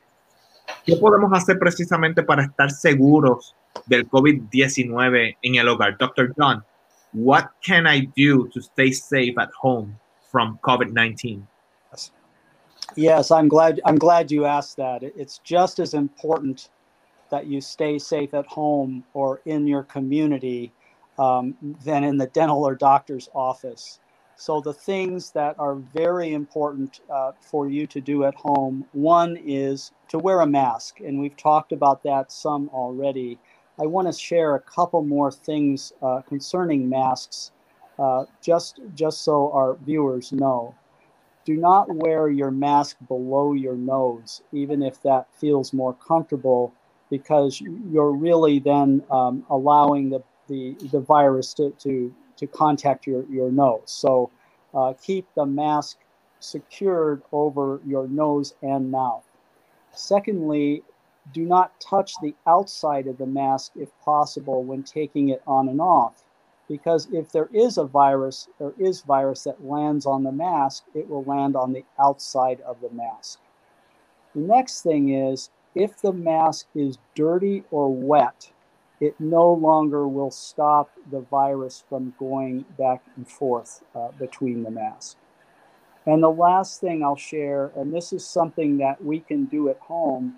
¿Qué 0.85 0.97
podemos 0.97 1.31
hacer 1.33 1.59
precisamente 1.59 2.23
para 2.23 2.45
estar 2.45 2.71
seguros 2.71 3.55
del 3.87 4.09
COVID-19 4.09 5.37
en 5.43 5.55
el 5.57 5.69
hogar? 5.69 5.97
Dr. 5.99 6.33
John, 6.37 6.65
what 7.13 7.47
can 7.65 7.87
I 7.87 8.09
do 8.17 8.49
to 8.49 8.61
stay 8.61 8.93
safe 8.93 9.35
at 9.39 9.51
home 9.61 9.99
from 10.31 10.59
COVID-19? 10.63 11.43
Yes, 12.97 13.31
I'm 13.31 13.49
glad 13.49 13.81
I'm 13.85 13.99
glad 13.99 14.31
you 14.31 14.47
asked 14.47 14.77
that. 14.79 15.03
It's 15.03 15.41
just 15.45 15.79
as 15.79 15.93
important 15.93 16.71
that 17.31 17.47
you 17.47 17.61
stay 17.61 17.99
safe 17.99 18.33
at 18.33 18.47
home 18.47 19.05
or 19.13 19.43
in 19.45 19.67
your 19.67 19.83
community 19.83 20.73
um, 21.19 21.55
than 21.85 22.05
in 22.05 22.17
the 22.17 22.27
dental 22.29 22.65
or 22.65 22.75
doctor's 22.75 23.29
office. 23.35 24.01
So, 24.41 24.61
the 24.61 24.73
things 24.73 25.33
that 25.33 25.59
are 25.59 25.75
very 25.75 26.33
important 26.33 27.01
uh, 27.11 27.33
for 27.41 27.69
you 27.69 27.89
to 27.89 28.01
do 28.01 28.23
at 28.23 28.37
home 28.37 28.87
one 28.93 29.37
is 29.37 29.91
to 30.11 30.19
wear 30.21 30.43
a 30.43 30.47
mask, 30.47 31.01
and 31.01 31.19
we've 31.19 31.37
talked 31.37 31.73
about 31.73 32.05
that 32.05 32.31
some 32.31 32.71
already. 32.73 33.41
I 33.81 33.87
want 33.87 34.07
to 34.07 34.13
share 34.17 34.55
a 34.55 34.61
couple 34.61 35.03
more 35.03 35.33
things 35.33 35.93
uh, 36.01 36.21
concerning 36.21 36.89
masks, 36.89 37.51
uh, 37.99 38.27
just, 38.41 38.79
just 38.95 39.23
so 39.23 39.51
our 39.51 39.77
viewers 39.85 40.31
know. 40.31 40.73
Do 41.45 41.57
not 41.57 41.93
wear 41.93 42.29
your 42.29 42.53
mask 42.53 42.97
below 43.09 43.55
your 43.55 43.75
nose, 43.75 44.43
even 44.53 44.83
if 44.83 45.03
that 45.03 45.27
feels 45.35 45.73
more 45.73 45.95
comfortable, 45.95 46.73
because 47.11 47.61
you're 47.61 48.13
really 48.13 48.61
then 48.61 49.03
um, 49.11 49.45
allowing 49.51 50.11
the, 50.11 50.23
the, 50.47 50.77
the 50.93 51.01
virus 51.01 51.55
to, 51.55 51.71
to 51.81 52.15
to 52.39 52.47
contact 52.47 53.07
your, 53.07 53.25
your 53.31 53.51
nose. 53.53 53.83
So 53.87 54.31
uh, 54.75 54.95
keep 55.03 55.27
the 55.35 55.47
mask 55.47 55.99
secured 56.41 57.23
over 57.33 57.81
your 57.87 58.09
nose 58.09 58.55
and 58.63 58.91
mouth. 58.91 59.25
Secondly, 59.93 60.83
do 61.33 61.45
not 61.45 61.79
touch 61.81 62.15
the 62.23 62.35
outside 62.47 63.07
of 63.07 63.19
the 63.19 63.27
mask 63.27 63.73
if 63.77 63.91
possible 64.01 64.63
when 64.63 64.83
taking 64.83 65.29
it 65.29 65.43
on 65.47 65.69
and 65.69 65.81
off. 65.81 66.25
Because 66.69 67.09
if 67.13 67.33
there 67.33 67.49
is 67.53 67.79
a 67.79 67.85
virus, 67.85 68.49
there 68.59 68.75
is 68.79 69.01
virus 69.01 69.45
that 69.45 69.65
lands 69.65 70.07
on 70.07 70.23
the 70.23 70.33
mask, 70.33 70.85
it 70.95 71.09
will 71.09 71.25
land 71.25 71.57
on 71.57 71.73
the 71.73 71.85
outside 71.99 72.61
of 72.61 72.81
the 72.81 72.91
mask. 72.91 73.41
The 74.35 74.43
next 74.43 74.83
thing 74.83 75.15
is 75.15 75.51
if 75.75 76.01
the 76.01 76.13
mask 76.13 76.67
is 76.75 76.99
dirty 77.15 77.65
or 77.71 77.93
wet, 77.93 78.51
it 79.01 79.15
no 79.19 79.53
longer 79.53 80.09
will 80.09 80.31
stop 80.31 80.91
the 81.11 81.21
virus 81.21 81.85
from 81.89 82.15
going 82.19 82.65
back 82.77 83.03
and 83.17 83.29
forth 83.29 83.83
uh, 83.95 84.09
between 84.19 84.63
the 84.63 84.71
masks. 84.71 85.17
And 86.07 86.23
the 86.23 86.31
last 86.31 86.81
thing 86.81 87.05
I'll 87.05 87.17
share, 87.17 87.71
and 87.77 87.93
this 87.93 88.13
is 88.13 88.27
something 88.27 88.79
that 88.79 89.05
we 89.05 89.21
can 89.21 89.45
do 89.45 89.69
at 89.69 89.79
home, 89.79 90.37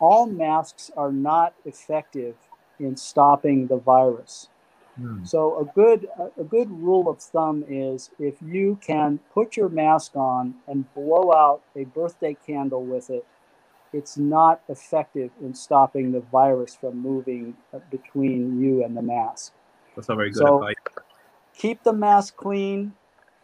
all 0.00 0.26
masks 0.26 0.90
are 0.96 1.12
not 1.12 1.54
effective 1.64 2.34
in 2.80 2.96
stopping 2.96 3.68
the 3.68 3.76
virus. 3.76 4.48
Hmm. 4.96 5.24
So 5.24 5.58
a 5.60 5.64
good 5.64 6.08
a 6.38 6.44
good 6.44 6.70
rule 6.70 7.08
of 7.08 7.18
thumb 7.20 7.64
is 7.68 8.10
if 8.18 8.34
you 8.42 8.78
can 8.82 9.20
put 9.32 9.56
your 9.56 9.68
mask 9.68 10.16
on 10.16 10.54
and 10.66 10.92
blow 10.92 11.32
out 11.32 11.62
a 11.76 11.84
birthday 11.84 12.36
candle 12.46 12.84
with 12.84 13.08
it 13.08 13.24
it's 13.92 14.16
not 14.16 14.62
effective 14.68 15.30
in 15.40 15.54
stopping 15.54 16.12
the 16.12 16.20
virus 16.20 16.74
from 16.74 17.00
moving 17.00 17.56
uh, 17.74 17.78
between 17.90 18.60
you 18.60 18.84
and 18.84 18.96
the 18.96 19.02
mask. 19.02 19.52
That's 19.94 20.08
not 20.08 20.16
very 20.16 20.30
good 20.30 20.38
so 20.38 20.56
advice. 20.56 20.76
Keep 21.56 21.84
the 21.84 21.92
mask 21.92 22.36
clean, 22.36 22.94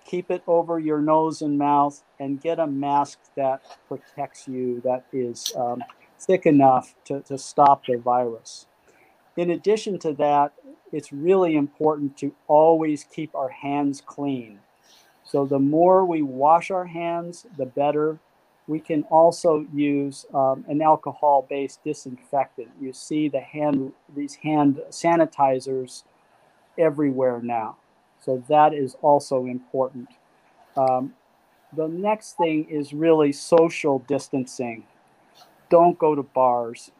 keep 0.04 0.30
it 0.30 0.42
over 0.46 0.78
your 0.78 1.00
nose 1.00 1.42
and 1.42 1.58
mouth, 1.58 2.02
and 2.18 2.40
get 2.40 2.58
a 2.58 2.66
mask 2.66 3.18
that 3.36 3.60
protects 3.88 4.48
you, 4.48 4.80
that 4.84 5.04
is 5.12 5.52
um, 5.56 5.82
thick 6.18 6.46
enough 6.46 6.94
to, 7.04 7.20
to 7.22 7.36
stop 7.36 7.84
the 7.86 7.96
virus. 7.96 8.66
In 9.36 9.50
addition 9.50 9.98
to 10.00 10.14
that, 10.14 10.52
it's 10.90 11.12
really 11.12 11.54
important 11.54 12.16
to 12.18 12.34
always 12.46 13.04
keep 13.04 13.34
our 13.34 13.50
hands 13.50 14.02
clean. 14.04 14.60
So 15.22 15.44
the 15.44 15.58
more 15.58 16.06
we 16.06 16.22
wash 16.22 16.70
our 16.70 16.86
hands, 16.86 17.46
the 17.58 17.66
better 17.66 18.18
we 18.68 18.78
can 18.78 19.02
also 19.04 19.66
use 19.74 20.26
um, 20.34 20.64
an 20.68 20.82
alcohol-based 20.82 21.82
disinfectant. 21.82 22.68
You 22.80 22.92
see 22.92 23.28
the 23.28 23.40
hand 23.40 23.92
these 24.14 24.36
hand 24.36 24.80
sanitizers 24.90 26.04
everywhere 26.78 27.40
now, 27.42 27.76
so 28.20 28.44
that 28.48 28.74
is 28.74 28.96
also 29.02 29.46
important. 29.46 30.08
Um, 30.76 31.14
the 31.74 31.88
next 31.88 32.36
thing 32.36 32.66
is 32.70 32.92
really 32.92 33.32
social 33.32 34.00
distancing. 34.00 34.84
Don't 35.70 35.98
go 35.98 36.14
to 36.14 36.22
bars. 36.22 36.90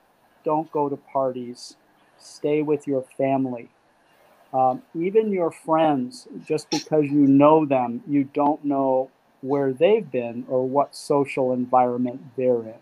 Don't 0.44 0.70
go 0.72 0.88
to 0.88 0.96
parties. 0.96 1.76
Stay 2.18 2.62
with 2.62 2.86
your 2.86 3.02
family. 3.16 3.68
Um, 4.52 4.82
even 4.98 5.30
your 5.32 5.50
friends, 5.50 6.26
just 6.46 6.70
because 6.70 7.04
you 7.04 7.26
know 7.26 7.66
them, 7.66 8.02
you 8.06 8.24
don't 8.24 8.64
know 8.64 9.10
where 9.42 9.72
they've 9.72 10.10
been 10.10 10.44
or 10.48 10.66
what 10.66 10.94
social 10.94 11.52
environment 11.52 12.20
they're 12.36 12.62
in. 12.62 12.80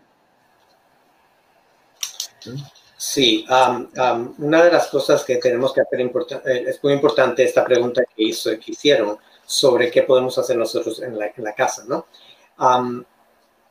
Sí, 2.97 3.45
una 3.47 4.63
de 4.63 4.71
las 4.71 4.87
cosas 4.87 5.23
que 5.23 5.37
tenemos 5.37 5.73
que 5.73 5.81
hacer 5.81 6.01
eh, 6.01 6.63
es 6.67 6.83
muy 6.83 6.93
importante 6.93 7.43
esta 7.43 7.63
pregunta 7.63 8.03
que, 8.03 8.23
hizo, 8.23 8.49
que 8.51 8.71
hicieron 8.71 9.17
sobre 9.45 9.91
qué 9.91 10.03
podemos 10.03 10.37
hacer 10.37 10.57
nosotros 10.57 11.01
en 11.01 11.17
la, 11.17 11.27
en 11.27 11.43
la 11.43 11.53
casa, 11.53 11.83
¿no? 11.87 12.07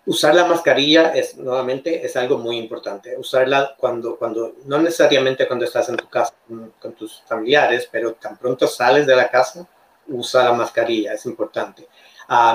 usar 0.07 0.37
la 0.37 0.47
mascarilla 0.47 1.11
es 1.11 1.37
nuevamente 1.37 2.05
es 2.05 2.16
algo 2.16 2.39
muy 2.39 2.57
importante. 2.57 3.16
Usarla 3.18 3.74
cuando, 3.76 4.16
cuando 4.16 4.55
no 4.64 4.78
necesariamente 4.78 5.47
cuando 5.47 5.64
estás 5.64 5.89
en 5.89 5.97
tu 5.97 6.09
casa 6.09 6.32
con, 6.80 6.93
tus 6.95 7.22
familiares, 7.26 7.89
pero 7.91 8.14
tan 8.14 8.37
pronto 8.39 8.66
sales 8.66 9.07
de 9.07 9.16
la 9.16 9.28
casa, 9.28 9.66
usa 10.09 10.45
la 10.45 10.53
mascarilla, 10.53 11.12
es 11.12 11.26
importante. 11.26 11.89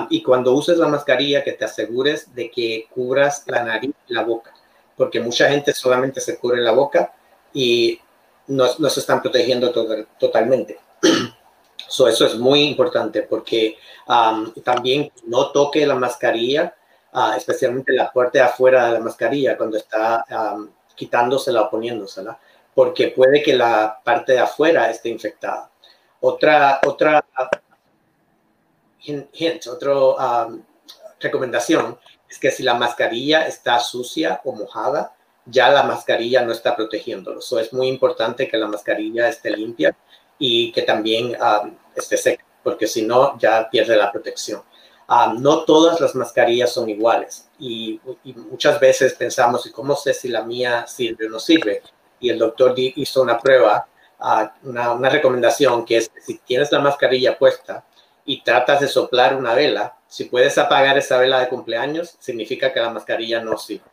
Y 0.10 0.22
cuando 0.22 0.54
uses 0.54 0.78
la 0.78 0.88
mascarilla, 0.88 1.44
que 1.44 1.54
te 1.54 1.66
asegures 1.66 2.34
de 2.36 2.50
que 2.52 2.88
cubras 2.94 3.44
la 3.48 3.64
nariz 3.64 3.92
y 4.08 4.14
la 4.14 4.24
boca, 4.24 4.54
porque 4.98 5.20
mucha 5.20 5.50
gente 5.50 5.74
solamente 5.74 6.20
se 6.22 6.38
cubre 6.38 6.62
la 6.62 6.72
boca 6.72 7.14
y 7.54 8.00
no, 8.48 8.66
no 8.78 8.90
se 8.90 9.00
están 9.00 9.22
protegiendo 9.22 9.72
totalmente. 10.20 10.80
So, 11.88 12.08
eso 12.08 12.26
es 12.26 12.36
muy 12.36 12.68
importante 12.68 13.24
porque 13.24 13.76
también 14.64 15.12
no 15.26 15.52
toque 15.52 15.86
la 15.86 15.96
mascarilla 15.96 16.74
Ah, 17.14 17.34
especialmente 17.36 17.92
la 17.92 18.12
parte 18.12 18.38
de 18.38 18.46
afuera 18.46 18.86
de 18.88 18.94
la 18.94 19.00
mascarilla 19.02 19.58
cuando 19.58 19.76
está 19.78 20.26
quitándosela 20.96 21.64
o 21.64 21.70
poniéndosela, 21.70 22.40
porque 22.74 23.10
puede 23.10 23.44
que 23.44 23.54
la 23.54 24.00
parte 24.04 24.34
de 24.34 24.40
afuera 24.40 24.90
esté 24.90 25.10
infectada. 25.10 25.70
Otra, 26.22 26.80
otra 26.86 27.26
hint, 29.04 29.68
otra 29.68 30.48
recomendación 31.20 31.98
es 32.30 32.40
que 32.40 32.52
si 32.52 32.64
la 32.64 32.76
mascarilla 32.76 33.48
está 33.48 33.80
sucia 33.80 34.42
o 34.46 34.54
mojada, 34.54 35.16
ya 35.46 35.70
la 35.70 35.84
mascarilla 35.84 36.42
no 36.44 36.52
está 36.52 36.76
protegiéndolo. 36.76 37.40
Es 37.40 37.74
muy 37.74 37.88
importante 37.88 38.48
que 38.48 38.58
la 38.58 38.68
mascarilla 38.68 39.28
esté 39.28 39.52
limpia 39.52 39.96
y 40.40 40.72
que 40.72 40.84
también 40.84 41.38
esté 41.96 42.18
seca, 42.18 42.46
porque 42.64 42.88
si 42.88 43.04
no, 43.04 43.38
ya 43.38 43.70
pierde 43.70 43.96
la 43.96 44.12
protección. 44.12 44.64
Ah, 45.08 45.34
no 45.38 45.66
todas 45.66 46.00
las 46.00 46.16
mascarillas 46.16 46.72
son 46.72 46.90
iguales 46.90 47.50
y, 47.60 48.00
muchas 48.50 48.80
veces 48.80 49.14
pensamos, 49.14 49.66
¿y 49.66 49.72
cómo 49.72 49.94
sé 49.96 50.14
si 50.14 50.30
la 50.30 50.44
mía 50.44 50.88
sirve 50.88 51.26
o 51.26 51.30
no 51.30 51.40
sirve? 51.40 51.82
Y 52.22 52.30
el 52.30 52.40
doctor 52.40 52.74
hizo 52.78 53.22
una 53.22 53.38
prueba, 53.38 53.88
ah, 54.20 54.54
una, 54.64 55.10
recomendación 55.10 55.84
que 55.84 55.98
es 55.98 56.12
si 56.26 56.38
tienes 56.38 56.72
la 56.72 56.80
mascarilla 56.80 57.38
puesta 57.38 57.84
y 58.26 58.42
tratas 58.44 58.80
de 58.80 58.88
soplar 58.88 59.36
una 59.36 59.54
vela, 59.54 59.98
si 60.08 60.26
puedes 60.26 60.58
apagar 60.58 60.98
esa 60.98 61.18
vela 61.18 61.40
de 61.40 61.50
cumpleaños, 61.50 62.16
significa 62.20 62.72
que 62.74 62.80
la 62.80 62.90
mascarilla 62.90 63.42
no 63.42 63.58
sirve, 63.58 63.86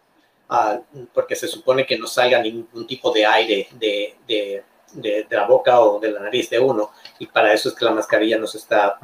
ah, 0.48 0.80
porque 1.14 1.36
se 1.36 1.48
supone 1.48 1.86
que 1.86 1.98
no 1.98 2.06
salga 2.06 2.40
ningún 2.40 2.86
tipo 2.86 3.10
de 3.12 3.24
aire 3.24 3.68
de, 3.72 4.16
de, 4.26 4.64
de, 4.92 5.26
la 5.30 5.46
boca 5.46 5.80
o 5.80 6.00
de 6.00 6.10
la 6.10 6.20
nariz 6.20 6.50
de 6.50 6.58
uno 6.58 6.90
y 7.18 7.26
para 7.26 7.52
eso 7.52 7.68
es 7.68 7.74
que 7.74 7.84
la 7.84 7.92
mascarilla 7.92 8.38
nos 8.38 8.54
está 8.54 8.98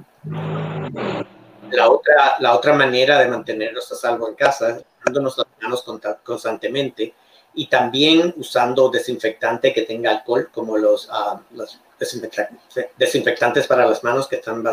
la 1.71 1.91
otra, 1.91 2.37
la 2.41 2.55
otra 2.55 2.73
manera 2.73 3.19
de 3.19 3.29
mantenernos 3.29 3.91
a 3.93 3.95
salvo 3.95 4.29
en 4.29 4.35
casa 4.35 4.81
dándonos 5.05 5.37
las 5.37 5.47
manos 5.61 5.85
constantemente 6.23 7.15
y 7.55 7.67
también 7.69 8.35
usando 8.37 8.89
desinfectante 8.89 9.73
que 9.73 9.83
tenga 9.83 10.11
alcohol, 10.11 10.51
como 10.53 10.77
los, 10.77 11.09
uh, 11.09 11.39
los 11.53 11.79
desinfectantes 12.99 13.67
para 13.67 13.87
las 13.87 14.03
manos, 14.03 14.27
que 14.27 14.37
están, 14.37 14.65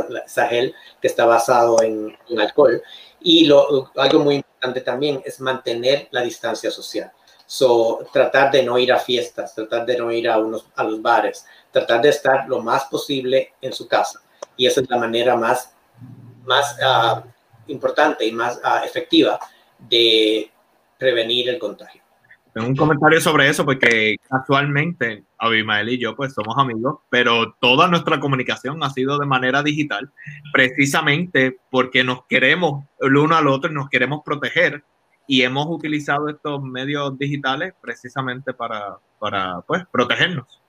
gel 0.49 0.73
que 1.01 1.07
está 1.07 1.25
basado 1.25 1.81
en, 1.81 2.17
alcohol. 2.39 2.81
Y 3.19 3.45
lo, 3.45 3.91
algo 3.95 4.19
muy 4.19 4.35
importante 4.35 4.81
también 4.81 5.21
es 5.25 5.39
mantener 5.39 6.07
la 6.11 6.21
distancia 6.21 6.71
social. 6.71 7.11
So, 7.45 8.07
tratar 8.13 8.49
de 8.51 8.63
no 8.63 8.77
ir 8.77 8.93
a 8.93 8.99
fiestas, 8.99 9.53
tratar 9.53 9.85
de 9.85 9.97
no 9.97 10.11
ir 10.11 10.27
a, 10.29 10.37
unos, 10.37 10.65
a 10.75 10.83
los 10.83 11.01
bares, 11.01 11.45
tratar 11.71 12.01
de 12.01 12.09
estar 12.09 12.47
lo 12.47 12.61
más 12.61 12.85
posible 12.85 13.53
en 13.61 13.73
su 13.73 13.87
casa. 13.87 14.21
Y 14.55 14.65
esa 14.65 14.81
es 14.81 14.89
la 14.89 14.97
manera 14.97 15.35
más 15.35 15.71
más 16.45 16.77
uh, 16.79 17.21
importante 17.67 18.25
y 18.25 18.31
más 18.31 18.57
uh, 18.57 18.83
efectiva 18.83 19.39
de 19.77 20.51
prevenir 20.97 21.49
el 21.49 21.59
contagio. 21.59 22.00
Tengo 22.53 22.67
un 22.67 22.75
comentario 22.75 23.21
sobre 23.21 23.47
eso 23.47 23.63
porque 23.63 24.17
casualmente 24.29 25.23
Abimael 25.37 25.89
y 25.89 25.97
yo 25.97 26.15
pues 26.15 26.33
somos 26.33 26.57
amigos, 26.57 26.99
pero 27.09 27.55
toda 27.61 27.87
nuestra 27.87 28.19
comunicación 28.19 28.83
ha 28.83 28.89
sido 28.89 29.17
de 29.17 29.25
manera 29.25 29.63
digital, 29.63 30.11
precisamente 30.51 31.57
porque 31.69 32.03
nos 32.03 32.25
queremos 32.25 32.83
el 32.99 33.15
uno 33.15 33.37
al 33.37 33.47
otro 33.47 33.71
y 33.71 33.75
nos 33.75 33.89
queremos 33.89 34.21
proteger 34.25 34.83
y 35.27 35.43
hemos 35.43 35.67
utilizado 35.67 36.27
estos 36.27 36.61
medios 36.61 37.17
digitales 37.17 37.73
precisamente 37.81 38.53
para, 38.53 38.97
para 39.17 39.61
pues 39.61 39.83
protegernos. 39.89 40.61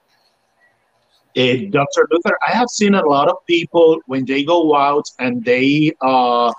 Uh, 1.35 1.67
Dr. 1.69 2.07
Luther, 2.11 2.37
I 2.47 2.51
have 2.51 2.69
seen 2.69 2.93
a 2.93 3.01
lot 3.01 3.27
of 3.27 3.43
people 3.45 3.99
when 4.05 4.23
they 4.23 4.43
go 4.43 4.75
out 4.75 5.09
and 5.17 5.43
they 5.43 5.91
uh, 6.01 6.53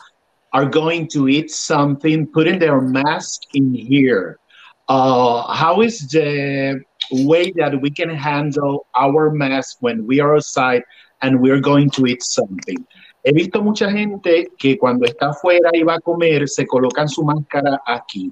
are 0.53 0.66
going 0.66 1.07
to 1.09 1.29
eat 1.29 1.51
something, 1.51 2.27
putting 2.27 2.59
their 2.59 2.81
mask 2.81 3.43
in 3.55 3.72
here. 3.72 4.39
Uh, 4.89 5.53
how 5.53 5.80
is 5.80 6.09
the 6.09 6.80
way 7.11 7.51
that 7.57 7.80
we 7.80 7.91
can 7.91 8.11
handle 8.11 8.87
our 8.95 9.30
mask 9.30 9.78
when 9.80 10.07
we 10.07 10.20
are 10.20 10.37
outside 10.37 10.82
and 11.22 11.41
we're 11.41 11.61
going 11.61 11.89
to 11.91 12.07
eat 12.07 12.22
something? 12.22 12.85
He 13.24 13.32
visto 13.32 13.62
mucha 13.62 13.91
gente 13.91 14.49
que 14.59 14.76
cuando 14.76 15.07
está 15.07 15.30
afuera 15.30 15.70
y 15.72 15.82
va 15.82 15.95
a 15.95 16.01
comer 16.01 16.47
se 16.47 16.66
colocan 16.66 17.09
su 17.09 17.22
máscara 17.24 17.80
aquí. 17.87 18.30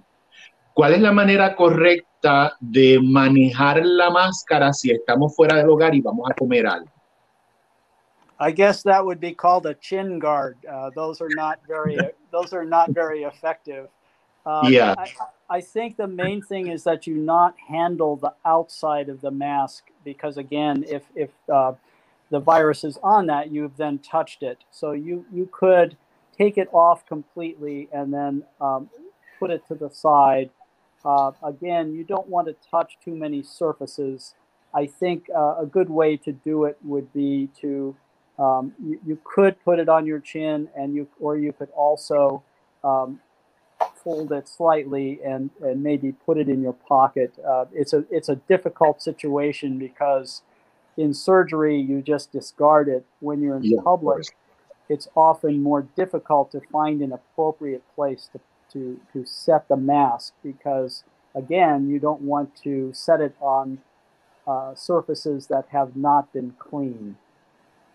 ¿Cuál 0.75 0.95
es 0.95 1.01
la 1.01 1.13
manera 1.13 1.55
correcta 1.55 2.57
de 2.61 2.99
manejar 3.03 3.85
la 3.85 4.11
máscara 4.11 4.73
si 4.73 4.91
estamos 4.91 5.35
fuera 5.35 5.57
del 5.57 5.71
hogar 5.71 5.95
y 5.95 6.03
vamos 6.03 6.31
a 6.31 6.35
comer 6.35 6.67
algo? 6.67 6.91
I 8.39 8.51
guess 8.51 8.83
that 8.83 9.03
would 9.05 9.21
be 9.21 9.33
called 9.33 9.67
a 9.67 9.75
chin 9.75 10.19
guard. 10.19 10.59
Uh, 10.67 10.91
those 10.95 11.23
are 11.23 11.31
not 11.37 11.61
very 11.67 11.97
those 12.31 12.53
are 12.53 12.65
not 12.65 12.91
very 12.91 13.23
effective. 13.23 13.89
Uh, 14.45 14.67
yeah. 14.69 14.95
I, 14.99 15.07
I, 15.57 15.61
think 15.61 15.97
the 15.97 16.07
main 16.07 16.43
thing 16.43 16.69
is 16.69 16.85
that 16.85 17.07
you 17.07 17.15
not 17.17 17.55
handle 17.69 18.17
the 18.17 18.35
outside 18.45 19.09
of 19.09 19.21
the 19.21 19.31
mask 19.31 19.85
because 20.05 20.37
again, 20.37 20.85
if 20.89 21.03
if 21.15 21.31
uh, 21.53 21.73
the 22.31 22.41
virus 22.41 22.85
is 22.85 22.99
on 23.03 23.27
that, 23.27 23.53
you've 23.53 23.77
then 23.77 23.99
touched 23.99 24.43
it. 24.43 24.59
So 24.71 24.93
you 24.93 25.25
you 25.33 25.49
could 25.53 25.97
take 26.37 26.59
it 26.59 26.69
off 26.73 27.07
completely 27.07 27.89
and 27.93 28.13
then 28.13 28.45
um, 28.61 28.91
put 29.39 29.51
it 29.51 29.67
to 29.69 29.75
the 29.75 29.91
side 29.91 30.51
uh, 31.05 31.33
again, 31.43 31.93
you 31.93 32.05
don't 32.05 32.29
want 32.29 32.47
to 32.47 32.57
touch 32.71 32.99
too 33.05 33.15
many 33.15 33.43
surfaces. 33.43 34.35
I 34.75 34.87
think 34.87 35.27
uh, 35.35 35.57
a 35.61 35.67
good 35.67 35.91
way 35.91 36.17
to 36.19 36.33
do 36.33 36.65
it 36.65 36.79
would 36.85 37.13
be 37.13 37.49
to 37.61 37.97
um, 38.39 38.73
you, 38.83 39.01
you, 39.07 39.19
could 39.25 39.63
put 39.65 39.79
it 39.79 39.89
on 39.89 40.07
your 40.07 40.19
chin, 40.19 40.69
and 40.77 40.95
you 40.95 41.07
or 41.21 41.37
you 41.37 41.53
could 41.53 41.69
also 41.71 42.43
um, 42.83 43.21
fold 44.03 44.33
it 44.33 44.49
slightly 44.49 45.21
and 45.25 45.51
and 45.63 45.83
maybe 45.83 46.13
put 46.13 46.39
it 46.39 46.49
in 46.49 46.63
your 46.63 46.73
pocket. 46.73 47.33
Uh, 47.47 47.67
it's 47.73 47.93
a 47.93 48.05
it's 48.11 48.29
a 48.29 48.37
difficult 48.37 49.03
situation 49.03 49.79
because 49.79 50.43
in 50.97 51.15
surgery 51.15 51.81
you 51.81 52.03
just 52.03 52.33
discard 52.33 52.89
it. 52.89 53.05
When 53.21 53.41
you're 53.43 53.57
in 53.57 53.65
yeah, 53.65 53.81
public, 53.83 54.25
it's 54.89 55.09
often 55.17 55.63
more 55.63 55.83
difficult 55.97 56.53
to 56.53 56.61
find 56.73 57.01
an 57.03 57.13
appropriate 57.13 57.83
place 57.95 58.29
to 58.33 58.41
to 58.73 59.01
to 59.13 59.25
set 59.27 59.69
the 59.69 59.77
mask 59.77 60.35
because 60.43 61.05
again 61.35 61.89
you 61.89 61.99
don't 61.99 62.23
want 62.23 62.55
to 62.65 62.93
set 62.93 63.21
it 63.21 63.35
on 63.41 63.79
uh, 64.47 64.75
surfaces 64.75 65.47
that 65.49 65.67
have 65.71 65.97
not 65.97 66.33
been 66.33 66.55
cleaned. 66.59 67.17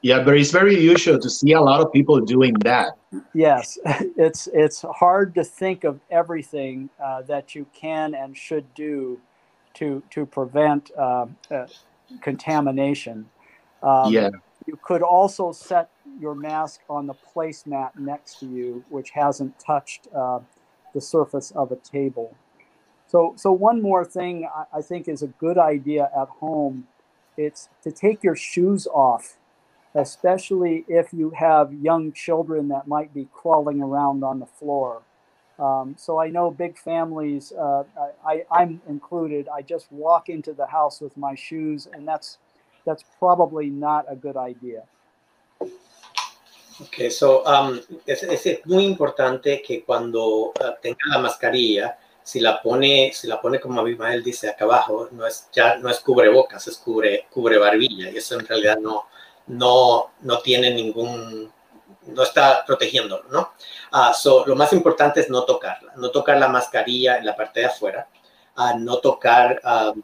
Yeah, 0.02 0.24
but 0.24 0.38
it's 0.38 0.52
very 0.52 0.80
usual 0.80 1.20
to 1.20 1.30
see 1.30 1.54
a 1.54 1.62
lot 1.62 1.82
of 1.82 1.92
people 1.92 2.20
doing 2.22 2.54
that. 2.64 2.94
Yes, 3.34 3.78
it's 4.18 4.48
it's 4.54 4.84
hard 4.96 5.34
to 5.36 5.44
think 5.44 5.84
of 5.84 6.00
everything 6.12 6.90
uh, 7.04 7.24
that 7.24 7.56
you 7.56 7.66
can 7.74 8.14
and 8.14 8.38
should 8.38 8.72
do 8.74 9.20
to 9.76 10.04
to 10.12 10.26
prevent 10.26 10.92
uh, 10.98 11.26
uh 11.50 11.68
contamination. 12.22 13.30
Um, 13.84 14.14
yeah. 14.14 14.30
You 14.66 14.78
could 14.84 15.02
also 15.02 15.52
set 15.52 15.90
your 16.20 16.36
mask 16.36 16.82
on 16.90 17.08
the 17.08 17.14
placemat 17.14 17.98
next 17.98 18.40
to 18.40 18.46
you, 18.46 18.84
which 18.90 19.12
hasn't 19.12 19.58
touched 19.60 20.08
uh, 20.14 20.40
the 20.94 21.00
surface 21.00 21.52
of 21.52 21.72
a 21.72 21.78
table. 21.78 22.36
So, 23.08 23.34
so 23.38 23.52
one 23.52 23.82
more 23.82 24.04
thing 24.04 24.48
I, 24.54 24.80
I 24.80 24.82
think 24.82 25.08
is 25.08 25.22
a 25.22 25.28
good 25.28 25.58
idea 25.58 26.10
at 26.16 26.28
home. 26.28 26.88
It's 27.38 27.70
to 27.84 27.92
take 27.92 28.24
your 28.24 28.36
shoes 28.36 28.88
off, 28.88 29.38
especially 29.98 30.86
if 30.88 31.12
you 31.12 31.32
have 31.32 31.74
young 31.74 32.12
children 32.14 32.68
that 32.70 32.88
might 32.88 33.14
be 33.14 33.28
crawling 33.34 33.82
around 33.82 34.24
on 34.24 34.40
the 34.40 34.46
floor. 34.46 35.02
Um, 35.58 35.96
so 35.98 36.20
I 36.20 36.30
know 36.30 36.52
big 36.52 36.78
families, 36.78 37.52
uh, 37.52 37.84
I, 38.24 38.46
I'm 38.52 38.80
included. 38.88 39.48
I 39.50 39.64
just 39.64 39.92
walk 39.92 40.30
into 40.30 40.54
the 40.54 40.68
house 40.68 41.02
with 41.02 41.18
my 41.18 41.34
shoes, 41.34 41.88
and 41.92 42.08
that's 42.08 42.38
that's 42.86 43.04
probably 43.18 43.70
not 43.70 44.06
a 44.08 44.16
good 44.16 44.38
idea. 44.38 44.84
Ok, 46.80 47.10
so, 47.10 47.44
um, 47.48 47.82
es, 48.06 48.22
es, 48.22 48.60
muy 48.66 48.86
importante 48.86 49.64
que 49.64 49.84
cuando 49.84 50.50
uh, 50.52 50.76
tenga 50.80 51.08
la 51.08 51.18
mascarilla 51.18 51.98
si 52.22 52.40
la 52.40 52.62
pone, 52.62 53.12
si 53.14 53.26
la 53.26 53.42
pone 53.42 53.60
como 53.60 53.82
Abimael 53.82 54.22
dice 54.22 54.50
acá 54.50 54.66
abajo, 54.66 55.08
no 55.12 55.26
es, 55.26 55.50
ya 55.52 55.78
no 55.78 55.90
es 55.90 56.02
cubrebocas, 56.02 56.68
es 56.68 56.78
cubre, 56.78 57.26
cubre 57.32 57.58
barbilla 57.58 58.12
y 58.12 58.18
eso 58.18 58.38
en 58.38 58.46
realidad 58.46 58.78
no, 58.80 59.06
no, 59.48 60.12
no 60.22 60.40
tiene 60.40 60.72
ningún, 60.72 61.52
no 62.06 62.24
está 62.24 62.64
protegiendo, 62.66 63.24
¿no? 63.32 63.54
Uh, 63.92 64.14
so, 64.14 64.46
lo 64.46 64.56
más 64.56 64.74
importante 64.74 65.22
es 65.22 65.30
no 65.30 65.44
tocarla, 65.44 65.94
no 65.96 66.12
tocar 66.12 66.38
la 66.38 66.48
mascarilla 66.48 67.18
en 67.18 67.26
la 67.26 67.36
parte 67.36 67.62
de 67.62 67.66
afuera, 67.68 68.08
uh, 68.58 68.78
no 68.78 69.00
tocar 69.00 69.62
uh, 69.64 70.00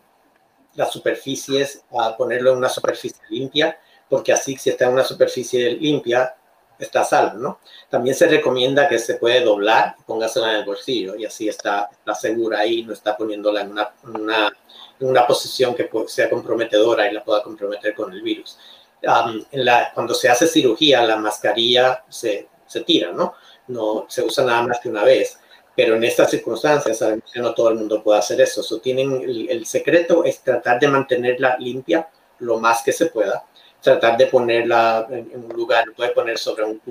las 0.75 0.91
superficies, 0.91 1.83
ponerlo 2.17 2.51
en 2.51 2.57
una 2.57 2.69
superficie 2.69 3.21
limpia, 3.29 3.77
porque 4.09 4.33
así 4.33 4.57
si 4.57 4.69
está 4.69 4.85
en 4.85 4.93
una 4.93 5.03
superficie 5.03 5.71
limpia, 5.71 6.35
está 6.79 7.03
salvo, 7.03 7.37
¿no? 7.37 7.59
También 7.89 8.15
se 8.15 8.27
recomienda 8.27 8.87
que 8.87 8.97
se 8.99 9.15
puede 9.15 9.41
doblar 9.41 9.95
póngasela 10.05 10.51
en 10.51 10.59
el 10.59 10.65
bolsillo 10.65 11.15
y 11.15 11.25
así 11.25 11.47
está, 11.47 11.89
está 11.91 12.15
segura 12.15 12.59
ahí, 12.59 12.83
no 12.83 12.93
está 12.93 13.15
poniéndola 13.15 13.61
en 13.61 13.71
una, 13.71 13.93
una, 14.03 14.51
en 14.99 15.07
una 15.07 15.27
posición 15.27 15.75
que 15.75 15.89
sea 16.07 16.29
comprometedora 16.29 17.09
y 17.09 17.13
la 17.13 17.23
pueda 17.23 17.43
comprometer 17.43 17.93
con 17.93 18.11
el 18.11 18.21
virus. 18.21 18.57
Um, 19.05 19.43
en 19.51 19.65
la, 19.65 19.91
cuando 19.93 20.13
se 20.13 20.29
hace 20.29 20.47
cirugía, 20.47 21.03
la 21.03 21.17
mascarilla 21.17 22.03
se, 22.07 22.47
se 22.65 22.81
tira, 22.81 23.11
¿no? 23.11 23.33
No 23.67 24.05
se 24.07 24.21
usa 24.21 24.45
nada 24.45 24.63
más 24.63 24.79
que 24.79 24.89
una 24.89 25.03
vez 25.03 25.39
pero 25.75 25.95
en 25.95 26.03
estas 26.03 26.29
circunstancias 26.29 26.99
sabemos 26.99 27.31
que 27.33 27.39
no 27.39 27.51
todo 27.55 27.69
el 27.69 27.75
mundo 27.75 28.03
puede 28.03 28.19
hacer 28.19 28.39
eso. 28.39 28.61
So, 28.61 28.79
tienen, 28.79 29.11
el, 29.23 29.49
el, 29.49 29.65
secreto 29.65 30.23
es 30.23 30.43
tratar 30.43 30.79
de 30.79 30.87
mantenerla 30.87 31.57
limpia 31.57 32.07
lo 32.37 32.59
más 32.59 32.83
que 32.83 32.91
se 32.91 33.07
pueda 33.07 33.43
tratar 33.83 34.17
de 34.17 34.27
ponerla 34.27 35.05
en, 35.09 35.43
un 35.43 35.53
lugar, 35.53 35.85
puede 35.95 36.11
poner 36.11 36.37
sobre 36.37 36.63
un, 36.63 36.81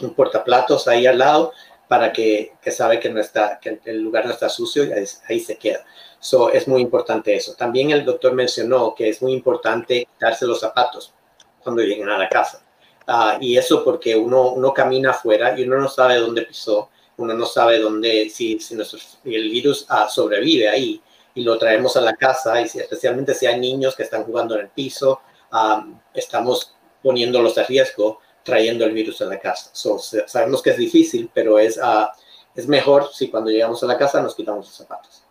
un, 0.00 0.14
portaplatos 0.14 0.86
ahí 0.86 1.06
al 1.06 1.18
lado 1.18 1.52
para 1.88 2.12
que, 2.12 2.52
que, 2.62 2.70
sabe 2.70 3.00
que, 3.00 3.10
no 3.10 3.20
está, 3.20 3.58
que 3.60 3.80
el 3.84 4.00
lugar 4.00 4.24
no 4.24 4.30
está 4.30 4.48
sucio 4.48 4.84
y 4.84 4.92
ahí, 4.92 5.40
se 5.40 5.58
queda. 5.58 5.84
So, 6.20 6.50
es 6.50 6.66
muy 6.66 6.82
importante 6.82 7.34
eso. 7.34 7.54
También 7.54 7.90
el 7.90 8.04
doctor 8.04 8.32
mencionó 8.32 8.94
que 8.94 9.08
es 9.08 9.22
muy 9.22 9.32
importante 9.32 10.06
quitarse 10.12 10.46
los 10.46 10.60
zapatos 10.60 11.14
cuando 11.62 11.82
lleguen 11.82 12.08
a 12.08 12.18
la 12.18 12.28
casa. 12.28 12.62
Uh, 13.06 13.40
y 13.40 13.56
eso 13.56 13.82
porque 13.84 14.14
uno, 14.14 14.52
uno 14.52 14.74
camina 14.74 15.10
afuera 15.10 15.58
y 15.58 15.62
uno 15.62 15.78
no 15.78 15.88
sabe 15.88 16.16
dónde 16.16 16.42
pisó, 16.42 16.90
uno 17.16 17.32
no 17.34 17.46
sabe 17.46 17.78
dónde, 17.78 18.28
si, 18.28 18.60
si 18.60 18.74
nuestro, 18.74 18.98
el 19.24 19.48
virus 19.50 19.86
uh, 19.90 20.08
sobrevive 20.10 20.68
ahí 20.68 21.00
y 21.34 21.42
lo 21.42 21.56
traemos 21.56 21.96
a 21.96 22.00
la 22.00 22.14
casa, 22.14 22.60
y 22.60 22.68
si, 22.68 22.80
especialmente 22.80 23.32
si 23.32 23.46
hay 23.46 23.58
niños 23.58 23.96
que 23.96 24.02
están 24.02 24.24
jugando 24.24 24.56
en 24.56 24.62
el 24.62 24.68
piso 24.68 25.20
um, 25.52 25.98
estamos 26.12 26.74
poniéndolos 27.02 27.56
a 27.58 27.64
riesgo 27.64 28.20
trayendo 28.42 28.84
el 28.84 28.92
virus 28.92 29.20
a 29.22 29.26
la 29.26 29.38
casa. 29.38 29.70
So, 29.72 29.98
sabemos 29.98 30.62
que 30.62 30.70
es 30.70 30.76
difícil, 30.76 31.30
pero 31.32 31.58
es, 31.58 31.76
uh, 31.76 32.08
es 32.54 32.66
mejor 32.66 33.10
si 33.12 33.30
cuando 33.30 33.50
llegamos 33.50 33.82
a 33.82 33.86
la 33.86 33.96
casa 33.96 34.20
nos 34.20 34.34
quitamos 34.34 34.66
los 34.66 34.74
zapatos. 34.74 35.22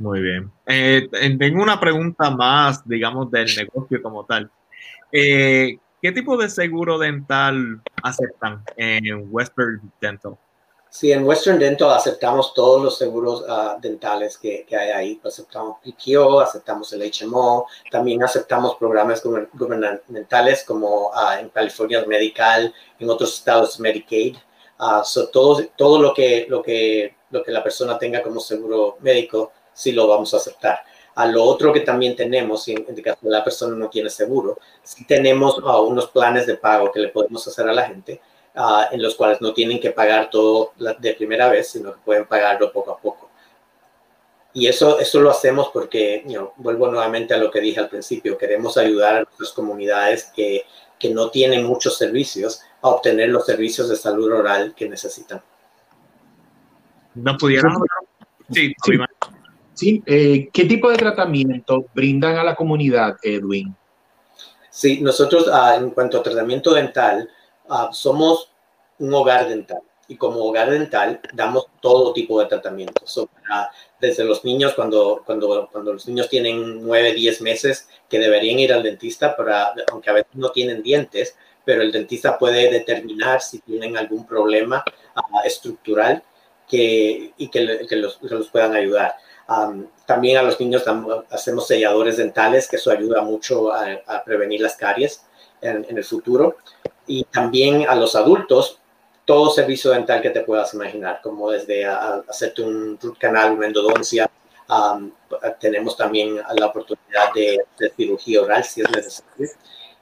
Muy 0.00 0.22
bien. 0.22 0.50
Eh, 0.66 1.08
tengo 1.38 1.62
una 1.62 1.78
pregunta 1.78 2.30
más, 2.30 2.86
digamos, 2.88 3.30
del 3.30 3.54
negocio 3.54 4.00
como 4.02 4.24
tal. 4.24 4.50
Eh, 5.12 5.78
¿Qué 6.00 6.12
tipo 6.12 6.38
de 6.38 6.48
seguro 6.48 6.98
dental 6.98 7.82
aceptan 8.02 8.64
en 8.78 9.28
Western 9.30 9.92
Dental? 10.00 10.38
Sí, 10.88 11.12
en 11.12 11.24
Western 11.24 11.58
Dental 11.58 11.90
aceptamos 11.90 12.54
todos 12.54 12.82
los 12.82 12.96
seguros 12.96 13.42
uh, 13.42 13.78
dentales 13.78 14.38
que, 14.38 14.64
que, 14.66 14.74
hay 14.74 14.88
ahí. 14.90 15.20
Aceptamos 15.22 15.76
PPO, 15.84 16.40
aceptamos 16.40 16.90
el 16.94 17.02
HMO, 17.02 17.66
también 17.90 18.22
aceptamos 18.22 18.76
programas 18.76 19.22
gubernamentales 19.22 20.64
como 20.64 21.08
uh, 21.08 21.38
en 21.38 21.50
California 21.50 22.02
Medical, 22.06 22.74
en 22.98 23.10
otros 23.10 23.34
estados 23.34 23.78
Medicaid. 23.78 24.36
Uh, 24.78 25.04
so 25.04 25.28
todo, 25.28 25.62
todo 25.76 26.00
lo, 26.00 26.14
que, 26.14 26.46
lo, 26.48 26.62
que, 26.62 27.14
lo 27.30 27.44
que 27.44 27.52
la 27.52 27.62
persona 27.62 27.98
tenga 27.98 28.22
como 28.22 28.40
seguro 28.40 28.96
médico, 29.00 29.52
sí 29.72 29.92
lo 29.92 30.06
vamos 30.06 30.32
a 30.34 30.38
aceptar. 30.38 30.80
A 31.14 31.26
lo 31.26 31.42
otro 31.44 31.72
que 31.72 31.80
también 31.80 32.16
tenemos, 32.16 32.66
en, 32.68 32.84
en 32.88 33.02
caso 33.02 33.18
de 33.22 33.30
la 33.30 33.44
persona 33.44 33.76
no 33.76 33.90
tiene 33.90 34.08
seguro, 34.10 34.58
sí 34.82 35.04
tenemos 35.04 35.58
unos 35.58 36.08
planes 36.08 36.46
de 36.46 36.56
pago 36.56 36.90
que 36.92 37.00
le 37.00 37.08
podemos 37.08 37.46
hacer 37.46 37.68
a 37.68 37.74
la 37.74 37.82
gente 37.82 38.20
uh, 38.54 38.92
en 38.92 39.02
los 39.02 39.16
cuales 39.16 39.40
no 39.40 39.52
tienen 39.52 39.80
que 39.80 39.90
pagar 39.90 40.30
todo 40.30 40.72
de 40.78 41.14
primera 41.14 41.48
vez, 41.48 41.68
sino 41.68 41.92
que 41.92 41.98
pueden 42.04 42.26
pagarlo 42.26 42.72
poco 42.72 42.92
a 42.92 42.98
poco. 42.98 43.28
Y 44.52 44.66
eso, 44.66 44.98
eso 44.98 45.20
lo 45.20 45.30
hacemos 45.30 45.70
porque, 45.72 46.24
you 46.26 46.32
know, 46.32 46.52
vuelvo 46.56 46.88
nuevamente 46.88 47.34
a 47.34 47.38
lo 47.38 47.50
que 47.50 47.60
dije 47.60 47.80
al 47.80 47.88
principio, 47.88 48.36
queremos 48.36 48.76
ayudar 48.76 49.14
a 49.16 49.22
nuestras 49.22 49.52
comunidades 49.52 50.30
que, 50.34 50.64
que 50.98 51.10
no 51.10 51.30
tienen 51.30 51.64
muchos 51.64 51.96
servicios 51.96 52.62
a 52.82 52.88
obtener 52.88 53.28
los 53.28 53.46
servicios 53.46 53.88
de 53.88 53.96
salud 53.96 54.32
oral 54.32 54.74
que 54.74 54.88
necesitan. 54.88 55.42
No 57.14 57.36
pudieron. 57.36 57.74
Sí, 58.50 58.74
sí. 58.84 58.92
sí. 58.92 58.98
Eh, 59.82 60.48
¿Qué 60.52 60.64
tipo 60.64 60.90
de 60.90 60.96
tratamiento 60.96 61.86
brindan 61.94 62.36
a 62.36 62.44
la 62.44 62.54
comunidad, 62.54 63.16
Edwin? 63.22 63.74
Sí, 64.70 65.00
nosotros 65.00 65.48
uh, 65.48 65.76
en 65.76 65.90
cuanto 65.90 66.18
a 66.18 66.22
tratamiento 66.22 66.72
dental, 66.72 67.28
uh, 67.68 67.92
somos 67.92 68.50
un 68.98 69.12
hogar 69.14 69.48
dental 69.48 69.80
y 70.08 70.16
como 70.16 70.40
hogar 70.40 70.70
dental 70.70 71.20
damos 71.32 71.66
todo 71.80 72.12
tipo 72.12 72.40
de 72.40 72.46
tratamientos. 72.46 73.10
So, 73.10 73.28
desde 74.00 74.24
los 74.24 74.44
niños, 74.44 74.74
cuando, 74.74 75.22
cuando, 75.24 75.68
cuando 75.70 75.92
los 75.92 76.06
niños 76.08 76.28
tienen 76.28 76.84
9, 76.84 77.14
10 77.14 77.40
meses, 77.42 77.88
que 78.08 78.18
deberían 78.18 78.58
ir 78.58 78.72
al 78.72 78.82
dentista, 78.82 79.36
para, 79.36 79.72
aunque 79.90 80.10
a 80.10 80.14
veces 80.14 80.34
no 80.34 80.50
tienen 80.50 80.82
dientes, 80.82 81.36
pero 81.64 81.82
el 81.82 81.92
dentista 81.92 82.38
puede 82.38 82.70
determinar 82.70 83.40
si 83.40 83.60
tienen 83.60 83.96
algún 83.96 84.26
problema 84.26 84.82
estructural 85.44 86.22
que, 86.70 87.32
y 87.36 87.48
que, 87.48 87.86
que, 87.88 87.96
los, 87.96 88.18
que, 88.18 88.34
los, 88.34 88.48
puedan 88.48 88.74
ayudar. 88.74 89.16
Um, 89.48 89.86
también 90.06 90.38
a 90.38 90.42
los 90.42 90.60
niños 90.60 90.84
hacemos 91.30 91.66
selladores 91.66 92.16
dentales, 92.18 92.68
que 92.68 92.76
eso 92.76 92.90
ayuda 92.90 93.22
mucho 93.22 93.72
a, 93.72 94.00
a 94.06 94.24
prevenir 94.24 94.60
las 94.60 94.76
caries 94.76 95.24
en, 95.60 95.84
en 95.88 95.98
el 95.98 96.04
futuro 96.04 96.56
y 97.06 97.24
también 97.24 97.86
a 97.88 97.96
los 97.96 98.14
adultos 98.14 98.78
todo 99.24 99.50
servicio 99.50 99.92
dental 99.92 100.20
que 100.22 100.30
te 100.30 100.40
puedas 100.40 100.74
imaginar, 100.74 101.20
como 101.22 101.50
desde 101.50 101.84
a, 101.84 102.22
hacerte 102.28 102.62
un 102.62 102.98
root 103.00 103.16
canal, 103.18 103.52
una 103.52 103.66
endodoncia. 103.66 104.28
Um, 104.68 105.12
tenemos 105.60 105.96
también 105.96 106.40
la 106.54 106.66
oportunidad 106.66 107.32
de, 107.34 107.60
de, 107.78 107.90
cirugía 107.90 108.42
oral 108.42 108.64
si 108.64 108.80
es 108.80 108.90
necesario. 108.90 109.48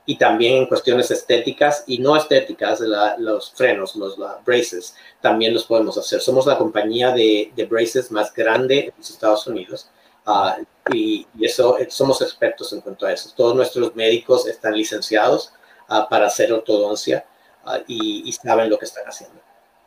Y 0.08 0.16
también 0.16 0.56
en 0.56 0.66
cuestiones 0.66 1.10
estéticas 1.10 1.84
y 1.86 1.98
no 1.98 2.16
estéticas, 2.16 2.80
la, 2.80 3.18
los 3.18 3.52
frenos, 3.52 3.94
los 3.94 4.16
la, 4.16 4.40
braces, 4.42 4.94
también 5.20 5.52
los 5.52 5.66
podemos 5.66 5.98
hacer. 5.98 6.22
Somos 6.22 6.46
la 6.46 6.56
compañía 6.56 7.12
de, 7.12 7.52
de 7.54 7.66
braces 7.66 8.10
más 8.10 8.32
grande 8.32 8.86
en 8.86 8.94
los 8.96 9.10
Estados 9.10 9.46
Unidos. 9.46 9.90
Uh, 10.26 10.64
y, 10.94 11.26
y, 11.38 11.44
eso, 11.44 11.76
somos 11.90 12.22
expertos 12.22 12.72
en 12.72 12.80
cuanto 12.80 13.04
a 13.04 13.12
eso. 13.12 13.30
Todos 13.36 13.54
nuestros 13.54 13.94
médicos 13.94 14.46
están 14.46 14.74
licenciados 14.74 15.52
uh, 15.90 16.08
para 16.08 16.28
hacer 16.28 16.54
ortodoncia 16.54 17.26
uh, 17.66 17.82
y, 17.86 18.22
y, 18.26 18.32
saben 18.32 18.70
lo 18.70 18.78
que 18.78 18.86
están 18.86 19.04
haciendo. 19.04 19.38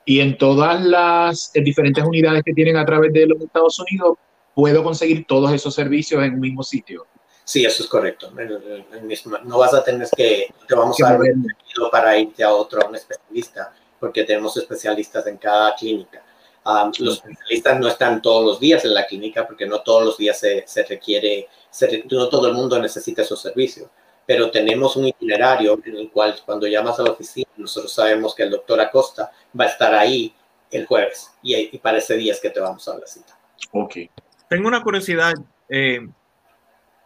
Y 0.05 0.19
en 0.19 0.37
todas 0.37 0.83
las 0.85 1.51
diferentes 1.51 2.03
unidades 2.03 2.43
que 2.43 2.53
tienen 2.53 2.77
a 2.77 2.85
través 2.85 3.11
de 3.11 3.25
los 3.25 3.41
Estados 3.41 3.79
Unidos, 3.79 4.19
¿puedo 4.53 4.83
conseguir 4.83 5.25
todos 5.25 5.51
esos 5.51 5.73
servicios 5.73 6.23
en 6.23 6.35
un 6.35 6.41
mismo 6.41 6.61
sitio? 6.61 7.07
Sí, 7.51 7.65
eso 7.65 7.83
es 7.83 7.89
correcto. 7.89 8.31
El, 8.37 8.85
el 8.93 9.01
mismo, 9.01 9.37
no 9.39 9.57
vas 9.57 9.73
a 9.73 9.83
tener 9.83 10.07
que, 10.15 10.53
te 10.65 10.73
vamos 10.73 10.95
a 11.03 11.09
dar 11.09 11.19
para 11.91 12.17
irte 12.17 12.45
a 12.45 12.53
otro, 12.53 12.81
a 12.81 12.87
un 12.87 12.95
especialista, 12.95 13.73
porque 13.99 14.23
tenemos 14.23 14.55
especialistas 14.55 15.27
en 15.27 15.35
cada 15.35 15.75
clínica. 15.75 16.23
Um, 16.65 16.93
los 16.99 17.17
especialistas 17.17 17.77
no 17.77 17.89
están 17.89 18.21
todos 18.21 18.45
los 18.45 18.59
días 18.61 18.85
en 18.85 18.93
la 18.93 19.05
clínica 19.05 19.45
porque 19.45 19.65
no 19.65 19.81
todos 19.81 20.05
los 20.05 20.17
días 20.17 20.39
se, 20.39 20.63
se 20.65 20.83
requiere, 20.83 21.49
se, 21.69 22.05
no 22.09 22.29
todo 22.29 22.47
el 22.47 22.53
mundo 22.53 22.79
necesita 22.79 23.23
esos 23.23 23.41
servicios 23.41 23.89
pero 24.25 24.49
tenemos 24.49 24.95
un 24.95 25.07
itinerario 25.07 25.77
en 25.83 25.97
el 25.97 26.09
cual 26.09 26.39
cuando 26.45 26.67
llamas 26.67 26.97
a 26.99 27.03
la 27.03 27.11
oficina, 27.11 27.49
nosotros 27.57 27.91
sabemos 27.91 28.33
que 28.33 28.43
el 28.43 28.51
doctor 28.51 28.79
Acosta 28.79 29.29
va 29.59 29.65
a 29.65 29.67
estar 29.67 29.93
ahí 29.93 30.33
el 30.69 30.85
jueves 30.85 31.31
y, 31.43 31.55
y 31.75 31.77
para 31.79 31.97
ese 31.97 32.15
día 32.15 32.31
es 32.31 32.39
que 32.39 32.49
te 32.49 32.61
vamos 32.61 32.87
a 32.87 32.91
dar 32.91 33.01
la 33.01 33.07
cita. 33.07 33.37
Ok. 33.71 33.95
Tengo 34.47 34.69
una 34.69 34.81
curiosidad. 34.83 35.33
Eh, 35.67 36.07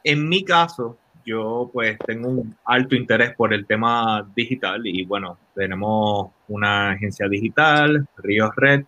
en 0.06 0.30
mi 0.30 0.46
caso, 0.46 0.98
yo 1.26 1.70
pues 1.74 1.98
tengo 2.06 2.30
un 2.30 2.56
alto 2.64 2.96
interés 2.96 3.36
por 3.36 3.54
el 3.54 3.66
tema 3.66 4.26
digital 4.36 4.86
y 4.86 5.04
bueno, 5.04 5.38
tenemos 5.56 6.30
una 6.48 6.92
agencia 6.92 7.28
digital, 7.28 8.08
Ríos 8.18 8.52
Red, 8.56 8.86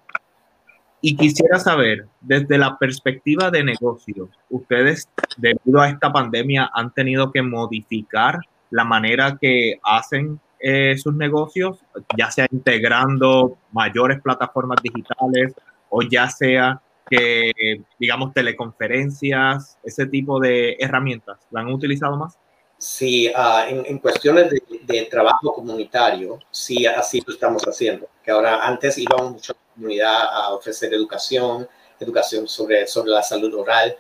y 1.02 1.16
quisiera 1.16 1.60
saber, 1.60 2.08
desde 2.22 2.58
la 2.58 2.78
perspectiva 2.78 3.50
de 3.50 3.64
negocio, 3.64 4.30
ustedes, 4.50 5.08
debido 5.38 5.82
a 5.82 5.90
esta 5.90 6.12
pandemia, 6.12 6.70
han 6.74 6.94
tenido 6.94 7.32
que 7.32 7.42
modificar 7.42 8.40
la 8.70 8.84
manera 8.84 9.38
que 9.40 9.80
hacen 9.84 10.40
eh, 10.60 10.96
sus 10.98 11.16
negocios, 11.16 11.80
ya 12.18 12.30
sea 12.30 12.48
integrando 12.52 13.58
mayores 13.72 14.22
plataformas 14.22 14.80
digitales 14.84 15.54
o 15.90 16.02
ya 16.02 16.30
sea 16.30 16.82
que, 17.10 17.52
digamos, 18.00 18.34
teleconferencias, 18.34 19.78
ese 19.84 20.06
tipo 20.08 20.40
de 20.40 20.78
herramientas, 20.80 21.40
¿la 21.52 21.62
han 21.62 21.68
utilizado 21.68 22.18
más? 22.18 22.38
Sí, 22.78 23.28
uh, 23.30 23.70
en, 23.70 23.86
en, 23.88 23.98
cuestiones 23.98 24.52
de, 24.52 24.62
de, 24.84 25.06
trabajo 25.06 25.52
comunitario, 25.54 26.38
sí, 26.52 26.86
así 26.86 27.24
lo 27.26 27.34
estamos 27.34 27.64
haciendo. 27.64 28.08
Que 28.24 28.30
ahora 28.30 28.68
antes 28.68 29.00
íbamos 29.00 29.32
mucho 29.32 29.56
comunidad 29.74 30.28
a 30.32 30.54
ofrecer 30.54 30.94
educación, 30.94 31.68
educación 32.00 32.48
sobre, 32.48 32.88
sobre 32.88 33.12
la 33.12 33.24
salud 33.24 33.54
oral 33.54 33.96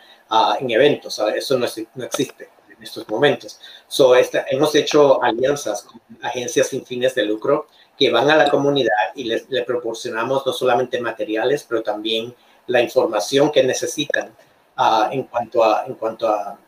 en 0.60 0.72
eventos. 0.72 1.20
Eso 1.36 1.58
no, 1.58 1.66
no, 1.95 2.03
existe 2.03 2.49
en 2.70 2.84
estos 2.84 3.08
momentos. 3.08 3.60
So, 3.88 4.16
esta, 4.16 4.45
hemos 4.49 4.74
hecho 4.76 5.24
alianzas 5.24 5.84
con 5.84 6.01
agencias 6.22 6.68
sin 6.68 6.86
fines 6.86 7.16
de 7.16 7.24
lucro 7.26 7.68
que 7.97 8.12
van 8.12 8.30
a 8.30 8.36
la 8.36 8.49
comunidad 8.49 8.91
y 9.16 9.24
les, 9.24 9.49
le 9.49 9.64
proporcionamos 9.64 10.45
no 10.45 10.53
solamente 10.53 10.99
materiales, 11.01 11.66
pero 11.68 11.82
también 11.82 12.36
la 12.68 12.82
información 12.82 13.51
que 13.51 13.63
necesitan 13.63 14.34
en 15.11 15.24
cuanto 15.24 15.63
a, 15.63 15.86
en 15.86 15.95
cuanto 15.95 16.28
a, 16.28 16.59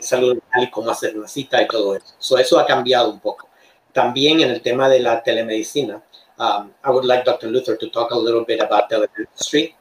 salud 0.00 0.38
y 0.60 0.70
cómo 0.70 0.90
hacer 0.90 1.16
una 1.16 1.28
cita 1.28 1.62
y 1.62 1.68
todo 1.68 1.94
eso. 1.94 2.14
So, 2.18 2.38
eso 2.38 2.58
ha 2.58 2.66
cambiado 2.66 3.10
un 3.10 3.20
poco. 3.20 3.48
También 3.92 4.40
en 4.40 4.50
el 4.50 4.60
tema 4.62 4.88
de 4.88 4.98
la 4.98 5.22
telemedicina, 5.22 6.02
um, 6.38 6.72
I 6.84 6.90
would 6.90 7.04
like 7.04 7.24
Dr. 7.24 7.48
Luther 7.48 7.76
to 7.76 7.88
talk 7.90 8.10
a 8.10 8.18
little 8.18 8.44
bit 8.44 8.60
about 8.60 8.90
teledentistry 8.90 9.74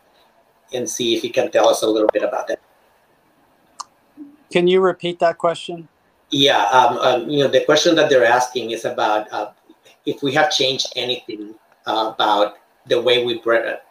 and 0.74 0.88
see 0.88 1.16
if 1.16 1.22
he 1.22 1.30
can 1.30 1.50
tell 1.50 1.68
us 1.68 1.82
a 1.82 1.88
little 1.88 2.10
bit 2.12 2.24
about 2.24 2.48
that. 2.48 2.60
Can 4.52 4.68
you 4.68 4.80
repeat 4.80 5.20
that 5.20 5.38
question? 5.38 5.88
Yeah, 6.30 6.64
um, 6.66 6.98
um, 6.98 7.30
you 7.30 7.44
know, 7.44 7.50
the 7.50 7.64
question 7.66 7.96
that 7.96 8.10
they're 8.10 8.26
asking 8.26 8.72
is 8.72 8.86
about 8.86 9.32
uh, 9.32 9.52
if 10.06 10.22
we 10.22 10.34
have 10.34 10.52
changed 10.52 10.88
anything 10.96 11.56
uh, 11.86 12.14
about 12.14 12.58
the 12.86 13.02
way 13.02 13.26
we 13.26 13.42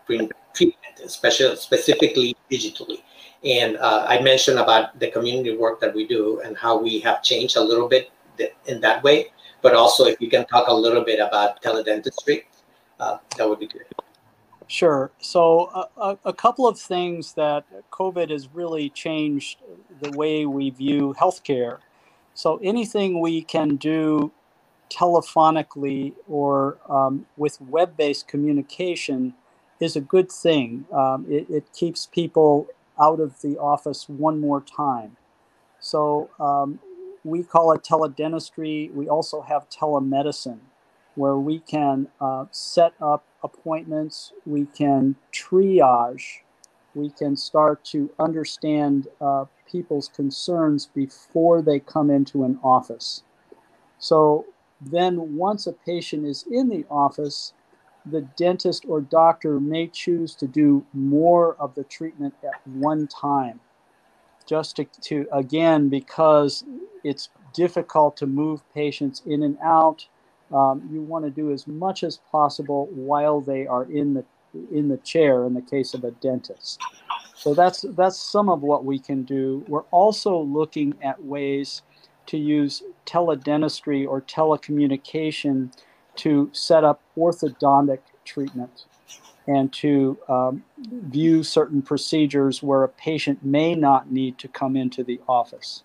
bring 0.07 0.31
treatment, 0.57 1.01
especially 1.05 1.55
specifically 1.57 2.37
digitally. 2.51 3.03
And 3.45 3.77
uh, 3.77 4.07
I 4.09 4.21
mentioned 4.21 4.59
about 4.59 4.99
the 4.99 5.09
community 5.11 5.57
work 5.57 5.81
that 5.81 5.95
we 5.95 6.07
do 6.07 6.41
and 6.41 6.57
how 6.57 6.79
we 6.79 7.01
have 7.01 7.23
changed 7.23 7.57
a 7.57 7.63
little 7.63 7.89
bit 7.89 8.11
in 8.67 8.81
that 8.81 9.03
way. 9.03 9.27
But 9.63 9.75
also, 9.75 10.05
if 10.07 10.21
you 10.21 10.29
can 10.29 10.47
talk 10.47 10.69
a 10.69 10.75
little 10.75 11.05
bit 11.05 11.21
about 11.21 11.63
teledentistry, 11.63 12.45
uh, 12.99 13.19
that 13.37 13.49
would 13.49 13.61
be 13.61 13.67
good. 13.67 13.85
Sure. 14.69 15.13
So, 15.21 15.89
a, 15.97 16.19
a, 16.25 16.33
couple 16.33 16.67
of 16.67 16.79
things 16.79 17.35
that 17.35 17.65
COVID 17.93 18.31
has 18.31 18.49
really 18.53 18.91
changed 18.91 19.59
the 20.01 20.11
way 20.19 20.45
we 20.45 20.71
view 20.71 21.15
healthcare. 21.19 21.79
So, 22.35 22.59
anything 22.63 23.21
we 23.21 23.43
can 23.43 23.77
do 23.77 24.33
telephonically 24.91 26.15
or 26.29 26.79
um, 26.89 27.27
with 27.37 27.61
web 27.61 27.97
based 27.97 28.27
communication 28.27 29.35
is 29.81 29.97
a 29.97 30.01
good 30.01 30.31
thing. 30.31 30.87
Um, 30.93 31.27
it, 31.29 31.49
it, 31.51 31.73
keeps 31.73 32.07
people 32.07 32.69
out 33.01 33.21
of 33.21 33.41
the 33.43 33.59
office 33.59 34.09
one 34.09 34.41
more 34.41 34.61
time. 34.61 35.17
So, 35.81 36.31
um, 36.41 36.79
we 37.25 37.43
call 37.43 37.73
it 37.73 37.83
teledentistry. 37.83 38.93
We 38.93 39.09
also 39.09 39.43
have 39.43 39.69
telemedicine 39.69 40.61
where 41.17 41.37
we 41.37 41.59
can 41.59 42.09
uh, 42.21 42.45
set 42.53 42.93
up 43.01 43.25
appointments, 43.43 44.33
we 44.45 44.67
can 44.67 45.17
triage, 45.33 46.41
we 46.95 47.11
can 47.11 47.37
start 47.37 47.85
to 47.85 48.11
understand 48.19 49.09
uh, 49.21 49.47
people's 49.71 50.09
concerns 50.09 50.87
before 50.95 51.63
they 51.63 51.81
come 51.81 52.11
into 52.11 52.45
an 52.45 52.59
office. 52.63 53.23
So 53.99 54.47
then, 54.81 55.37
once 55.37 55.67
a 55.67 55.73
patient 55.73 56.27
is 56.27 56.45
in 56.51 56.69
the 56.69 56.85
office, 56.91 57.55
the 58.11 58.23
dentist 58.37 58.85
or 58.89 59.01
doctor 59.01 59.59
may 59.61 59.89
choose 59.89 60.35
to 60.37 60.47
do 60.47 60.85
more 60.93 61.57
of 61.59 61.75
the 61.75 61.85
treatment 61.85 62.35
at 62.43 62.67
one 62.67 63.07
time. 63.07 63.61
Just 64.47 64.77
to, 64.77 64.85
to 65.03 65.27
again, 65.33 65.89
because 65.89 66.65
it's 67.03 67.31
difficult 67.53 68.17
to 68.19 68.27
move 68.27 68.63
patients 68.73 69.23
in 69.27 69.43
and 69.43 69.59
out 69.63 70.07
um, 70.53 70.89
you 70.93 71.03
want 71.03 71.25
to 71.25 71.31
do 71.31 71.53
as 71.53 71.67
much 71.67 72.05
as 72.05 72.19
possible 72.31 72.87
while 72.93 73.41
they 73.41 73.67
are 73.67 73.85
in 73.85 74.15
the 74.15 74.25
in 74.73 74.89
the 74.89 74.97
chair 74.99 75.45
in 75.45 75.55
the 75.55 75.61
case 75.61 75.93
of 75.93 76.05
a 76.05 76.13
dentist. 76.13 76.81
So 77.35 77.53
that's 77.53 77.85
that's 77.91 78.19
some 78.19 78.49
of 78.49 78.63
what 78.63 78.85
we 78.85 78.99
can 78.99 79.25
do. 79.25 79.65
We're 79.69 79.83
also 79.91 80.39
looking 80.39 80.95
at 81.03 81.23
ways 81.23 81.83
to 82.27 82.39
use 82.39 82.83
teledentistry 83.05 84.07
or 84.07 84.21
telecommunication 84.23 85.73
to 86.19 86.51
set 86.53 86.85
up 86.85 87.01
orthodontic 87.17 88.01
treatment 88.25 88.85
and 89.47 89.73
to 89.73 90.19
um, 90.29 90.65
view 90.79 91.43
certain 91.43 91.81
procedures 91.81 92.63
where 92.63 92.85
a 92.85 92.89
patient 92.89 93.45
may 93.45 93.75
not 93.75 94.11
need 94.11 94.39
to 94.39 94.49
come 94.49 94.77
into 94.77 95.05
the 95.05 95.21
office. 95.29 95.83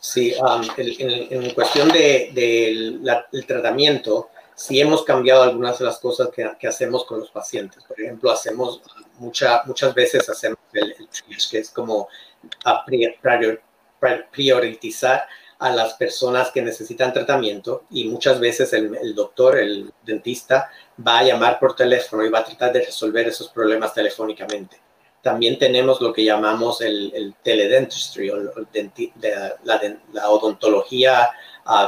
Sí, 0.00 0.32
um, 0.40 0.62
en, 0.78 1.50
cuestión 1.54 1.88
del 1.88 3.02
de, 3.02 3.42
tratamiento, 3.42 4.30
sí 4.54 4.80
hemos 4.80 5.04
cambiado 5.04 5.42
algunas 5.42 5.78
de 5.78 5.86
las 5.86 5.98
cosas 5.98 6.28
que, 6.28 6.48
que, 6.58 6.68
hacemos 6.68 7.04
con 7.04 7.18
los 7.20 7.30
pacientes. 7.30 7.82
Por 7.82 8.00
ejemplo, 8.00 8.30
hacemos 8.30 8.80
mucha, 9.18 9.62
muchas 9.66 9.92
veces 9.94 10.28
hacemos 10.28 10.58
el, 10.72 10.92
el 10.92 11.08
que 11.50 11.58
es 11.58 11.70
como 11.70 12.08
a 12.64 12.84
priorizar 14.30 15.26
a 15.58 15.70
las 15.70 15.94
personas 15.94 16.50
que 16.50 16.62
necesitan 16.62 17.12
tratamiento 17.12 17.84
y 17.90 18.04
muchas 18.04 18.38
veces 18.38 18.72
el, 18.72 18.94
el, 18.96 19.14
doctor, 19.14 19.58
el 19.58 19.92
dentista, 20.04 20.70
va 21.04 21.18
a 21.18 21.24
llamar 21.24 21.58
por 21.58 21.74
teléfono 21.74 22.24
y 22.24 22.30
va 22.30 22.40
a 22.40 22.44
tratar 22.44 22.72
de 22.72 22.84
resolver 22.84 23.26
esos 23.26 23.48
problemas 23.48 23.92
telefónicamente. 23.92 24.80
También 25.20 25.58
tenemos 25.58 26.00
lo 26.00 26.12
que 26.12 26.24
llamamos 26.24 26.80
el, 26.80 27.12
el 27.12 27.34
teledentistry 27.42 28.30
o 28.30 28.36
la, 29.64 30.30
odontología 30.30 31.28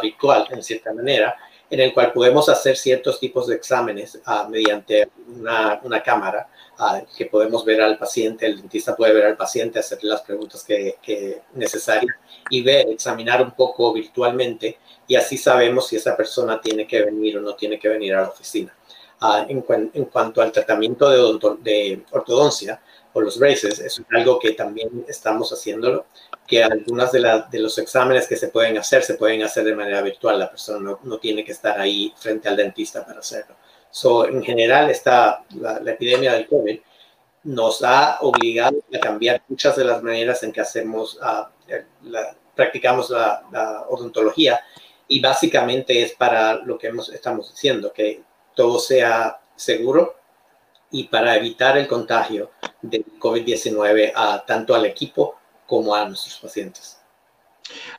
virtual, 0.03 0.47
en 0.51 0.63
cierta 0.63 0.93
manera, 0.93 1.37
en 1.71 1.81
el 1.81 1.95
cual 1.95 2.13
podemos 2.13 2.49
hacer 2.49 2.77
ciertos 2.77 3.21
tipos 3.21 3.47
de 3.47 3.55
exámenes 3.55 4.21
uh, 4.27 4.49
mediante 4.49 5.09
una, 5.29 5.81
una 5.85 6.03
cámara 6.03 6.49
uh, 6.79 7.07
que 7.17 7.27
podemos 7.27 7.65
ver 7.65 7.81
al 7.81 7.97
paciente, 7.97 8.45
el 8.45 8.57
dentista 8.57 8.97
puede 8.97 9.15
ver 9.15 9.27
al 9.27 9.37
paciente, 9.37 9.79
hacerle 9.79 10.11
las 10.11 10.23
preguntas 10.23 10.65
que, 10.65 10.97
que 11.01 11.43
necesarias 11.55 12.17
y 12.51 12.63
ver, 12.63 12.89
examinar 12.89 13.41
un 13.41 13.53
poco 13.53 13.93
virtualmente 13.93 14.79
y 15.07 15.15
así 15.15 15.39
sabemos 15.39 15.87
si 15.87 15.97
esa 15.97 16.17
persona 16.17 16.61
tiene 16.61 16.87
que 16.87 17.03
venir 17.03 17.39
o 17.39 17.41
no 17.41 17.55
tiene 17.55 17.79
que 17.79 17.89
venir 17.89 18.15
a 18.15 18.23
la 18.23 18.29
oficina. 18.29 18.75
En, 19.49 19.63
en, 19.93 20.05
cuanto 20.07 20.41
al 20.41 20.51
tratamiento 20.51 21.11
de 21.11 22.03
ortodoncia, 22.11 22.81
o 23.13 23.21
los 23.21 23.39
braces, 23.39 23.79
es 23.81 24.03
algo 24.15 24.39
que 24.39 24.53
también 24.53 25.05
estamos 25.09 25.53
haciéndolo, 25.53 26.07
que 26.51 26.65
algunas 26.65 27.13
de, 27.13 27.45
de, 27.49 27.61
los 27.61 27.79
exámenes 27.79 28.27
que 28.27 28.35
se 28.35 28.49
pueden 28.49 28.77
hacer 28.77 29.05
se 29.05 29.15
pueden 29.15 29.45
hacer 29.45 29.63
de 29.63 29.77
manera 29.77 30.03
virtual, 30.03 30.37
la 30.37 30.51
persona 30.51 30.81
no, 30.81 30.99
no 31.05 31.19
tiene 31.19 31.45
que 31.45 31.53
estar 31.53 31.79
ahí 31.79 32.13
frente 32.17 32.49
al 32.49 32.57
dentista 32.57 33.07
para 33.07 33.21
hacerlo. 33.21 33.55
So, 33.89 34.27
en 34.27 34.43
general, 34.43 34.91
esta, 34.91 35.45
la, 35.55 35.77
epidemia 35.93 36.33
del 36.33 36.49
COVID 36.49 36.81
nos 37.45 37.85
ha 37.85 38.19
obligado 38.23 38.83
a 38.93 38.99
cambiar 38.99 39.43
muchas 39.47 39.77
de 39.77 39.85
las 39.85 40.03
maneras 40.03 40.43
en 40.43 40.51
que 40.51 40.61
hacemos, 40.61 41.21
uh, 41.23 41.47
la, 42.03 42.35
practicamos 42.57 43.11
la, 43.11 43.45
la, 43.53 43.83
odontología 43.89 44.61
y 45.07 45.21
básicamente 45.21 46.03
es 46.03 46.15
para 46.15 46.55
lo 46.55 46.77
que 46.77 46.89
hemos, 46.89 47.11
estamos 47.11 47.53
diciendo, 47.53 47.93
que 47.93 48.25
todo 48.57 48.81
sea 48.81 49.41
seguro, 49.55 50.17
y 50.91 51.05
para 51.05 51.37
evitar 51.37 51.79
el 51.79 51.87
contagio 51.87 52.51
del 52.83 53.05
COVID-19 53.21 54.11
a 54.17 54.45
tanto 54.45 54.75
al 54.75 54.85
equipo 54.85 55.37
como 55.71 55.95
a 55.95 56.05
nuestros 56.05 56.37
pacientes. 56.37 56.97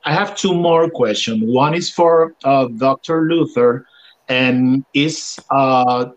I 0.04 0.14
have 0.14 0.36
two 0.36 0.54
more 0.54 0.90
questions. 0.90 1.42
One 1.46 1.74
is 1.74 1.90
for 1.90 2.36
uh, 2.44 2.68
Dr. 2.78 3.22
Luther, 3.30 3.86
and 4.28 4.84
is 4.94 5.40
uh, 5.50 6.12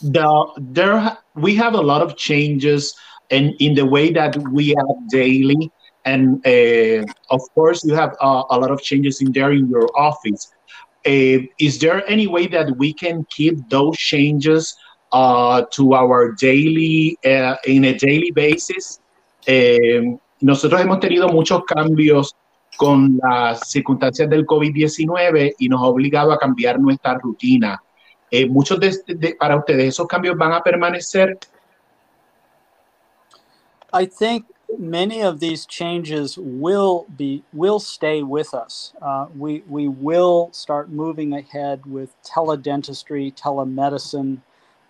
the 0.00 0.28
there 0.58 1.18
we 1.34 1.54
have 1.54 1.74
a 1.74 1.80
lot 1.92 2.00
of 2.00 2.16
changes 2.16 2.94
in 3.28 3.54
in 3.60 3.74
the 3.74 3.84
way 3.84 4.10
that 4.12 4.34
we 4.50 4.68
have 4.68 4.96
daily, 5.10 5.70
and 6.06 6.44
uh, 6.46 7.04
of 7.28 7.42
course 7.54 7.84
you 7.84 7.94
have 7.94 8.16
uh, 8.22 8.44
a 8.48 8.58
lot 8.58 8.70
of 8.70 8.80
changes 8.80 9.20
in 9.20 9.32
there 9.32 9.52
in 9.52 9.68
your 9.68 9.88
office. 9.94 10.50
Uh, 11.06 11.44
is 11.60 11.78
there 11.78 12.02
any 12.08 12.26
way 12.26 12.46
that 12.48 12.76
we 12.78 12.92
can 12.92 13.24
keep 13.30 13.54
those 13.68 13.96
changes 13.98 14.74
uh, 15.12 15.62
to 15.70 15.94
our 15.94 16.32
daily, 16.32 17.18
in 17.22 17.84
a 17.84 17.94
daily 17.94 18.30
basis. 18.32 18.98
Eh, 19.46 20.16
nosotros 20.40 20.80
hemos 20.80 21.00
tenido 21.00 21.28
muchos 21.28 21.64
cambios 21.64 22.34
con 22.76 23.18
las 23.22 23.70
circunstancias 23.70 24.28
del 24.28 24.44
COVID-19 24.44 25.54
y 25.58 25.68
nos 25.68 25.80
ha 25.80 25.86
obligado 25.86 26.32
a 26.32 26.38
cambiar 26.38 26.78
nuestra 26.78 27.14
rutina. 27.14 27.82
Eh, 28.30 28.46
muchos 28.46 28.78
de, 28.80 28.94
de, 29.06 29.34
para 29.38 29.56
ustedes, 29.56 29.88
¿esos 29.88 30.06
cambios 30.06 30.36
van 30.36 30.52
a 30.52 30.62
permanecer? 30.62 31.38
I 33.92 34.04
think 34.06 34.44
many 34.78 35.22
of 35.22 35.38
these 35.38 35.64
changes 35.64 36.36
will 36.36 37.06
be 37.16 37.42
will 37.52 37.78
stay 37.78 38.22
with 38.22 38.52
us. 38.52 38.92
Uh, 39.00 39.26
we 39.38 39.62
we 39.68 39.88
will 39.88 40.48
start 40.52 40.90
moving 40.90 41.34
ahead 41.34 41.80
with 41.86 42.10
teledentistry, 42.22 43.32
telemedicine, 43.32 44.42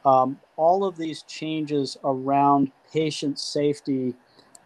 Um, 0.07 0.39
all 0.57 0.85
of 0.85 0.97
these 0.97 1.23
changes 1.23 1.99
around 2.05 2.71
patient 2.93 3.41
safety, 3.41 4.15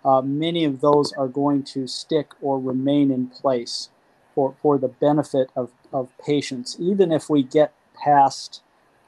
uh, 0.04 0.22
many 0.22 0.64
of 0.64 0.80
those 0.80 1.12
are 1.12 1.28
going 1.28 1.62
to 1.62 1.86
stick 1.86 2.32
or 2.40 2.58
remain 2.58 3.10
in 3.10 3.26
place 3.26 3.90
for, 4.34 4.54
for 4.62 4.78
the 4.78 4.88
benefit 4.88 5.50
of, 5.54 5.70
of 5.92 6.08
patients. 6.24 6.76
Even 6.78 7.12
if 7.12 7.28
we 7.28 7.42
get 7.42 7.72
past 8.02 8.62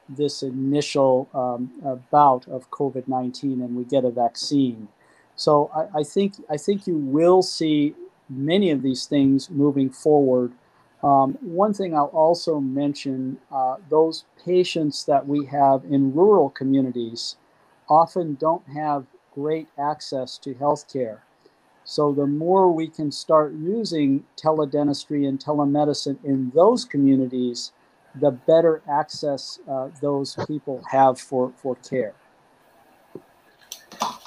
this 0.09 0.43
initial 0.43 1.29
um, 1.33 1.71
uh, 1.87 1.95
bout 2.11 2.47
of 2.49 2.71
COVID 2.71 3.09
19 3.09 3.63
and 3.63 3.77
we 3.77 3.85
get 3.85 4.05
a 4.05 4.11
vaccine. 4.11 4.89
So 5.37 5.71
I, 5.75 6.01
I, 6.01 6.03
think, 6.03 6.35
I 6.51 6.57
think 6.57 6.87
you 6.87 6.97
will 6.97 7.43
see 7.43 7.95
many 8.29 8.71
of 8.71 8.83
these 8.83 9.07
things 9.07 9.51
moving 9.51 9.91
forward. 9.91 10.53
Um, 11.03 11.39
one 11.41 11.75
thing 11.75 11.97
I'll 11.97 12.07
also 12.07 12.61
mention 12.61 13.39
uh, 13.51 13.77
those 13.89 14.25
patients 14.45 15.05
that 15.05 15.27
we 15.27 15.47
have 15.47 15.85
in 15.85 16.15
rural 16.15 16.51
communities 16.51 17.37
often 17.89 18.35
don't 18.35 18.67
have 18.69 19.07
great 19.35 19.69
access 19.79 20.39
to 20.39 20.55
healthcare. 20.55 21.19
So 21.85 22.13
the 22.13 22.27
more 22.27 22.71
we 22.71 22.89
can 22.89 23.11
start 23.11 23.53
using 23.55 24.25
teledentistry 24.37 25.29
and 25.29 25.39
telemedicine 25.39 26.19
in 26.25 26.53
those 26.55 26.85
communities, 26.85 27.73
the 28.21 28.31
better 28.31 28.83
access 28.89 29.59
uh, 29.69 29.89
those 30.01 30.37
people 30.47 30.81
have 30.91 31.19
for, 31.19 31.53
for 31.57 31.77
care. 31.77 32.15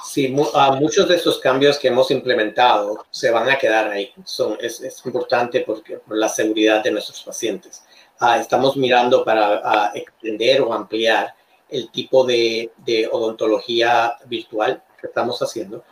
Sí, 0.04 0.30
mu 0.30 0.44
uh, 0.44 0.80
muchos 0.80 1.08
de 1.08 1.16
esos 1.16 1.40
cambios 1.40 1.78
que 1.78 1.90
hemos 1.90 2.10
implementado 2.10 3.06
se 3.12 3.32
van 3.32 3.50
a 3.50 3.58
quedar 3.58 3.90
ahí. 3.90 4.14
Son, 4.24 4.58
es, 4.62 4.80
es 4.80 5.06
importante 5.06 5.62
porque, 5.62 5.98
por 5.98 6.18
la 6.18 6.30
seguridad 6.30 6.84
de 6.84 6.92
nuestros 6.92 7.22
pacientes. 7.22 7.84
Uh, 8.22 8.40
estamos 8.40 8.78
mirando 8.78 9.26
para 9.26 9.92
extender 9.94 10.62
o 10.62 10.72
ampliar 10.72 11.34
el 11.70 11.90
tipo 11.92 12.24
de, 12.24 12.72
de, 12.86 13.10
odontología 13.12 14.16
virtual 14.28 14.82
que 15.06 15.10
estamos 15.10 15.42
haciendo 15.42 15.84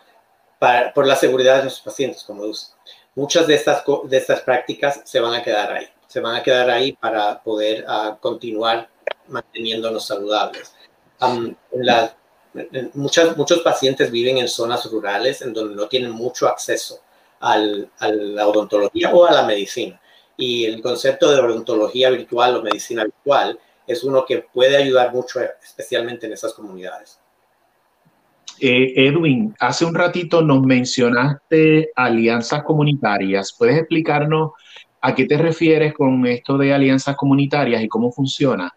para, 0.59 0.93
por 0.93 1.07
la 1.07 1.15
seguridad 1.15 1.57
de 1.57 1.63
nuestros 1.63 1.85
pacientes, 1.85 2.23
como 2.23 2.45
dice. 2.45 2.67
Muchas 3.15 3.47
de 3.47 3.55
estas, 3.55 3.83
de 4.05 4.17
estas 4.17 4.41
prácticas 4.41 5.01
se 5.03 5.19
van 5.19 5.33
a 5.33 5.43
quedar 5.43 5.71
ahí 5.71 5.87
se 6.13 6.19
van 6.19 6.35
a 6.35 6.43
quedar 6.43 6.69
ahí 6.69 6.91
para 6.91 7.41
poder 7.41 7.83
uh, 7.89 8.15
continuar 8.19 8.87
manteniéndonos 9.29 10.05
saludables. 10.05 10.71
Um, 11.19 11.55
la, 11.71 12.15
muchas, 12.93 13.35
muchos 13.35 13.61
pacientes 13.61 14.11
viven 14.11 14.37
en 14.37 14.47
zonas 14.47 14.85
rurales 14.91 15.41
en 15.41 15.53
donde 15.53 15.73
no 15.73 15.87
tienen 15.87 16.11
mucho 16.11 16.47
acceso 16.47 16.99
al, 17.39 17.89
a 17.97 18.09
la 18.09 18.47
odontología 18.47 19.09
o 19.11 19.25
a 19.25 19.31
la 19.31 19.41
medicina. 19.41 19.99
Y 20.37 20.65
el 20.65 20.83
concepto 20.83 21.31
de 21.31 21.39
odontología 21.39 22.11
virtual 22.11 22.57
o 22.57 22.61
medicina 22.61 23.03
virtual 23.05 23.59
es 23.87 24.03
uno 24.03 24.23
que 24.23 24.45
puede 24.53 24.77
ayudar 24.77 25.11
mucho, 25.11 25.41
especialmente 25.63 26.27
en 26.27 26.33
esas 26.33 26.53
comunidades. 26.53 27.17
Eh, 28.59 28.93
Edwin, 28.95 29.53
hace 29.59 29.85
un 29.85 29.95
ratito 29.95 30.41
nos 30.41 30.61
mencionaste 30.61 31.91
alianzas 31.95 32.63
comunitarias. 32.63 33.53
¿Puedes 33.57 33.77
explicarnos 33.77 34.51
¿A 35.05 35.13
qué 35.13 35.25
te 35.25 35.37
refieres 35.37 35.93
con 35.93 36.25
esto 36.25 36.57
de 36.57 36.73
alianzas 36.73 37.17
comunitarias 37.17 37.83
y 37.83 37.89
cómo 37.89 38.09
funciona? 38.09 38.73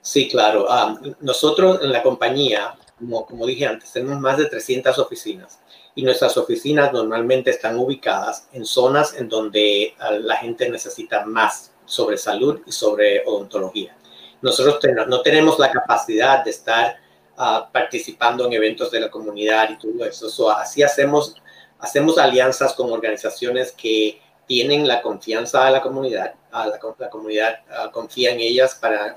Sí, 0.00 0.28
claro. 0.28 0.66
Ah, 0.68 0.98
nosotros 1.20 1.78
en 1.84 1.92
la 1.92 2.02
compañía, 2.02 2.74
como, 2.98 3.46
dije 3.46 3.64
antes, 3.64 3.92
tenemos 3.92 4.18
más 4.18 4.38
de 4.38 4.46
300 4.46 4.98
oficinas 4.98 5.60
y 5.94 6.02
nuestras 6.02 6.36
oficinas 6.36 6.92
normalmente 6.92 7.50
están 7.50 7.78
ubicadas 7.78 8.48
en 8.52 8.64
zonas 8.64 9.14
en 9.16 9.28
donde 9.28 9.94
ah, 10.00 10.10
la 10.10 10.38
gente 10.38 10.68
necesita 10.68 11.24
más 11.26 11.72
sobre 11.84 12.18
salud 12.18 12.60
y 12.66 12.72
sobre 12.72 13.22
odontología. 13.24 13.96
Nosotros 14.42 14.80
no 15.06 15.20
tenemos 15.22 15.60
la 15.60 15.70
capacidad 15.70 16.42
de 16.42 16.50
estar 16.50 16.96
uh, 17.38 17.72
participando 17.72 18.46
en 18.46 18.52
eventos 18.52 18.90
de 18.90 19.00
la 19.00 19.10
comunidad 19.10 19.70
y 19.70 19.78
todo 19.78 20.04
eso. 20.04 20.50
así 20.50 20.82
hacemos, 20.82 21.36
hacemos 21.78 22.18
alianzas 22.18 22.74
con 22.74 22.92
organizaciones 22.92 23.72
que 23.72 24.20
tienen 24.46 24.86
la 24.86 25.00
confianza 25.00 25.66
a 25.66 25.70
la 25.70 25.80
comunidad, 25.80 26.34
a 26.50 26.66
la, 26.66 26.78
la 26.98 27.10
comunidad 27.10 27.60
confía 27.92 28.32
en 28.32 28.40
ellas 28.40 28.74
para, 28.74 29.14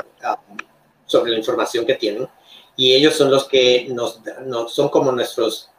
sobre 1.06 1.32
la 1.32 1.38
información 1.38 1.86
que 1.86 1.96
tienen 1.96 2.28
y 2.76 2.94
ellos 2.94 3.16
son 3.16 3.30
los 3.30 3.48
que 3.48 3.88
nos, 3.90 4.22
son 4.74 4.90
como 4.90 5.12
nuestros, 5.12 5.70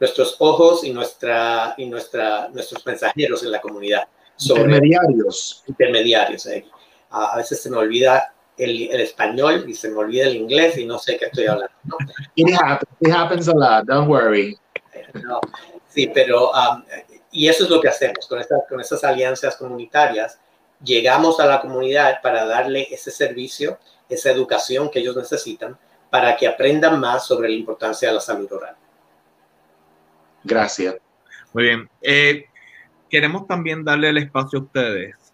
nuestros 0.00 0.36
ojos 0.38 0.82
y, 0.84 0.92
nuestra, 0.92 1.74
y 1.76 1.86
nuestra, 1.86 2.48
nuestros 2.48 2.84
mensajeros 2.84 3.42
en 3.42 3.52
la 3.52 3.60
comunidad. 3.60 4.08
intermediarios. 4.38 5.62
Intermediarios. 5.66 6.46
Eh. 6.46 6.66
A, 7.10 7.36
veces 7.36 7.62
se 7.62 7.70
me 7.70 7.76
olvida 7.76 8.34
el, 8.56 8.90
el, 8.90 9.00
español 9.00 9.64
y 9.68 9.74
se 9.74 9.90
me 9.90 9.96
olvida 9.96 10.26
el 10.26 10.36
inglés 10.36 10.78
y 10.78 10.86
no 10.86 10.98
sé 10.98 11.16
qué 11.16 11.26
estoy 11.26 11.46
hablando. 11.46 11.74
¿no? 11.84 11.96
It, 12.34 12.54
happens, 12.54 12.90
it 13.00 13.12
happens 13.12 13.48
a 13.48 13.54
lot, 13.54 13.84
don't 13.86 14.08
worry. 14.08 14.58
No, 15.14 15.40
sí, 15.88 16.10
pero 16.12 16.50
um, 16.50 16.82
y 17.30 17.48
eso 17.48 17.64
es 17.64 17.70
lo 17.70 17.80
que 17.80 17.88
hacemos 17.88 18.26
con, 18.26 18.40
esta, 18.40 18.56
con 18.68 18.80
estas 18.80 19.04
alianzas 19.04 19.56
comunitarias. 19.56 20.40
Llegamos 20.82 21.38
a 21.40 21.46
la 21.46 21.60
comunidad 21.60 22.20
para 22.22 22.46
darle 22.46 22.86
ese 22.90 23.10
servicio, 23.10 23.78
esa 24.08 24.30
educación 24.30 24.90
que 24.90 25.00
ellos 25.00 25.16
necesitan 25.16 25.78
para 26.10 26.36
que 26.36 26.46
aprendan 26.46 27.00
más 27.00 27.26
sobre 27.26 27.48
la 27.48 27.56
importancia 27.56 28.08
de 28.08 28.14
la 28.14 28.20
salud 28.20 28.50
oral. 28.52 28.76
Gracias. 30.44 30.96
Muy 31.52 31.64
bien. 31.64 31.90
Eh, 32.00 32.44
queremos 33.10 33.46
también 33.46 33.84
darle 33.84 34.10
el 34.10 34.18
espacio 34.18 34.60
a 34.60 34.62
ustedes 34.62 35.25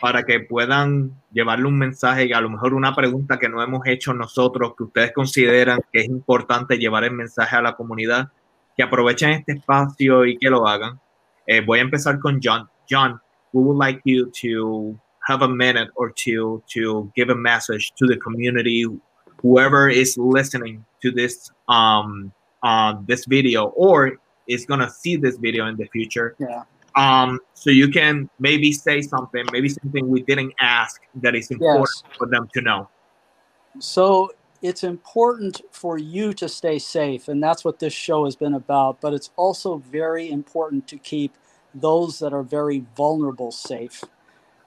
para 0.00 0.24
que 0.24 0.40
puedan 0.40 1.12
llevarle 1.32 1.66
un 1.66 1.78
mensaje 1.78 2.26
y 2.26 2.32
a 2.32 2.40
lo 2.40 2.50
mejor 2.50 2.74
una 2.74 2.94
pregunta 2.94 3.38
que 3.38 3.48
no 3.48 3.62
hemos 3.62 3.86
hecho 3.86 4.12
nosotros, 4.14 4.74
que 4.76 4.84
ustedes 4.84 5.12
consideran 5.12 5.80
que 5.92 6.00
es 6.00 6.06
importante 6.06 6.78
llevar 6.78 7.04
el 7.04 7.12
mensaje 7.12 7.56
a 7.56 7.62
la 7.62 7.76
comunidad, 7.76 8.28
que 8.76 8.82
aprovechen 8.82 9.30
este 9.30 9.52
espacio 9.52 10.24
y 10.24 10.38
que 10.38 10.50
lo 10.50 10.66
hagan. 10.66 11.00
Eh, 11.46 11.60
voy 11.60 11.78
a 11.78 11.82
empezar 11.82 12.18
con 12.18 12.40
John. 12.42 12.68
John, 12.90 13.20
we 13.52 13.62
would 13.62 13.78
like 13.78 14.00
you 14.04 14.30
to 14.42 14.98
have 15.28 15.42
a 15.42 15.48
minute 15.48 15.90
or 15.94 16.12
two 16.12 16.62
to 16.68 17.10
give 17.14 17.30
a 17.30 17.34
message 17.34 17.92
to 17.98 18.06
the 18.06 18.16
community, 18.18 18.84
whoever 19.42 19.88
is 19.88 20.16
listening 20.16 20.84
to 21.02 21.10
this 21.10 21.50
um, 21.68 22.32
uh, 22.62 22.94
this 23.06 23.26
video 23.26 23.66
or 23.76 24.18
is 24.46 24.64
gonna 24.66 24.88
see 24.88 25.16
this 25.16 25.36
video 25.36 25.66
in 25.66 25.76
the 25.76 25.86
future. 25.86 26.34
Um, 26.98 27.38
so 27.54 27.70
you 27.70 27.88
can 27.88 28.28
maybe 28.40 28.72
say 28.72 29.00
something, 29.02 29.44
maybe 29.52 29.68
something 29.68 30.08
we 30.08 30.22
didn't 30.22 30.52
ask 30.60 31.00
that 31.14 31.36
is 31.36 31.48
important 31.48 31.88
yes. 32.04 32.16
for 32.18 32.26
them 32.26 32.48
to 32.54 32.60
know. 32.60 32.88
So 33.78 34.32
it's 34.62 34.82
important 34.82 35.62
for 35.70 35.96
you 35.96 36.32
to 36.32 36.48
stay 36.48 36.80
safe, 36.80 37.28
and 37.28 37.40
that's 37.40 37.64
what 37.64 37.78
this 37.78 37.92
show 37.92 38.24
has 38.24 38.34
been 38.34 38.54
about. 38.54 39.00
But 39.00 39.14
it's 39.14 39.30
also 39.36 39.76
very 39.76 40.28
important 40.28 40.88
to 40.88 40.98
keep 40.98 41.36
those 41.72 42.18
that 42.18 42.32
are 42.32 42.42
very 42.42 42.84
vulnerable 42.96 43.52
safe. 43.52 44.02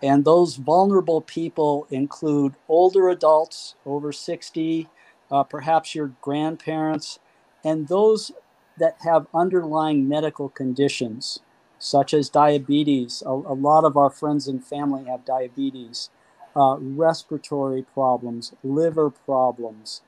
And 0.02 0.24
those 0.24 0.56
vulnerable 0.56 1.20
people 1.20 1.86
include 1.90 2.56
older 2.70 3.10
adults 3.10 3.76
over 3.86 4.14
60, 4.14 4.88
uh, 5.30 5.44
perhaps 5.44 5.94
your 5.94 6.14
grandparents, 6.22 7.20
and 7.64 7.90
those 7.90 8.32
that 8.80 8.96
have 9.02 9.28
underlying 9.34 10.08
medical 10.08 10.48
conditions, 10.48 11.42
such 11.82 12.14
as 12.14 12.30
diabetes. 12.30 13.24
A, 13.26 13.30
a 13.30 13.58
lot 13.58 13.84
of 13.84 13.98
our 13.98 14.10
friends 14.10 14.48
and 14.48 14.64
family 14.64 15.06
have 15.06 15.26
diabetes 15.26 16.10
uh, 16.56 16.76
respiratory 16.80 17.84
problems, 17.94 18.54
liver 18.64 19.10
problems, 19.10 20.02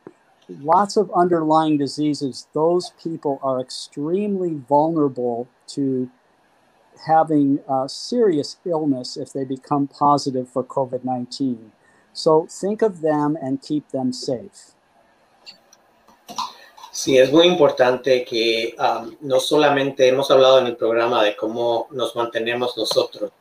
lots 0.49 0.97
of 0.97 1.11
underlying 1.15 1.77
diseases. 1.77 2.47
Those 2.53 2.91
people 3.01 3.39
are 3.41 3.59
extremely 3.59 4.53
vulnerable 4.53 5.47
to 5.67 6.11
having 7.07 7.59
a 7.67 7.89
serious 7.89 8.57
illness 8.65 9.17
if 9.17 9.33
they 9.33 9.45
become 9.45 9.87
positive 9.87 10.49
for 10.49 10.63
COVID 10.63 11.03
19. 11.03 11.71
So 12.13 12.45
think 12.49 12.81
of 12.81 13.01
them 13.01 13.37
and 13.41 13.61
keep 13.61 13.89
them 13.89 14.13
safe. 14.13 14.73
Sí, 16.93 17.17
es 17.17 17.31
muy 17.31 17.47
importante 17.47 18.23
que 18.23 18.75
um, 18.77 19.15
no 19.21 19.39
solamente 19.39 20.07
hemos 20.07 20.29
hablado 20.29 20.59
en 20.59 20.67
el 20.67 20.75
programa 20.75 21.23
de 21.23 21.35
cómo 21.35 21.87
nos 21.89 22.15
mantenemos 22.15 22.77
nosotros, 22.77 23.31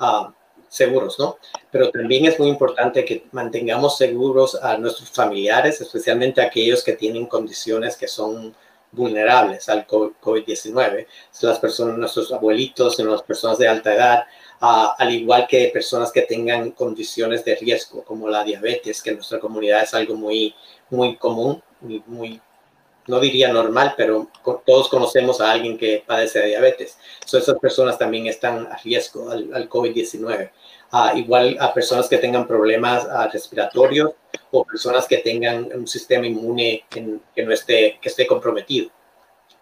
um, 0.00 0.32
seguros, 0.66 1.18
¿no? 1.18 1.36
Pero 1.70 1.90
también 1.90 2.24
es 2.24 2.38
muy 2.38 2.48
importante 2.48 3.04
que 3.04 3.26
mantengamos 3.32 3.98
seguros 3.98 4.54
a 4.54 4.78
nuestros 4.78 5.10
familiares, 5.10 5.78
especialmente 5.82 6.40
aquellos 6.40 6.82
que 6.82 6.94
tienen 6.94 7.26
condiciones 7.26 7.98
que 7.98 8.08
son 8.08 8.54
vulnerables 8.92 9.68
al 9.68 9.86
COVID-19. 9.86 11.06
Las 11.42 11.58
personas, 11.58 11.98
nuestros 11.98 12.32
abuelitos, 12.32 12.98
las 12.98 13.22
personas 13.22 13.58
de 13.58 13.68
alta 13.68 13.94
edad, 13.94 14.24
uh, 14.62 14.94
al 14.96 15.12
igual 15.14 15.46
que 15.46 15.70
personas 15.70 16.10
que 16.12 16.22
tengan 16.22 16.70
condiciones 16.70 17.44
de 17.44 17.56
riesgo, 17.56 18.04
como 18.04 18.30
la 18.30 18.42
diabetes, 18.42 19.02
que 19.02 19.10
en 19.10 19.16
nuestra 19.16 19.38
comunidad 19.38 19.82
es 19.82 19.92
algo 19.92 20.14
muy, 20.14 20.54
muy 20.88 21.16
común, 21.16 21.62
muy, 21.82 22.02
muy 22.06 22.40
no 23.06 23.20
diría 23.20 23.52
normal, 23.52 23.94
pero 23.96 24.28
todos 24.64 24.88
conocemos 24.88 25.40
a 25.40 25.50
alguien 25.50 25.76
que 25.76 26.04
padece 26.06 26.40
de 26.40 26.46
diabetes. 26.48 26.98
So, 27.24 27.38
esas 27.38 27.58
personas 27.58 27.98
también 27.98 28.26
están 28.26 28.66
a 28.66 28.76
riesgo 28.78 29.30
al, 29.30 29.52
al 29.52 29.68
COVID-19. 29.68 30.50
Uh, 30.92 31.16
igual 31.16 31.56
a 31.58 31.72
personas 31.72 32.06
que 32.06 32.18
tengan 32.18 32.46
problemas 32.46 33.06
uh, 33.06 33.26
respiratorios 33.32 34.10
o 34.50 34.62
personas 34.62 35.06
que 35.06 35.18
tengan 35.18 35.70
un 35.74 35.86
sistema 35.86 36.26
inmune 36.26 36.84
que, 36.90 37.00
no 37.00 37.52
esté, 37.52 37.98
que 37.98 38.10
esté 38.10 38.26
comprometido. 38.26 38.90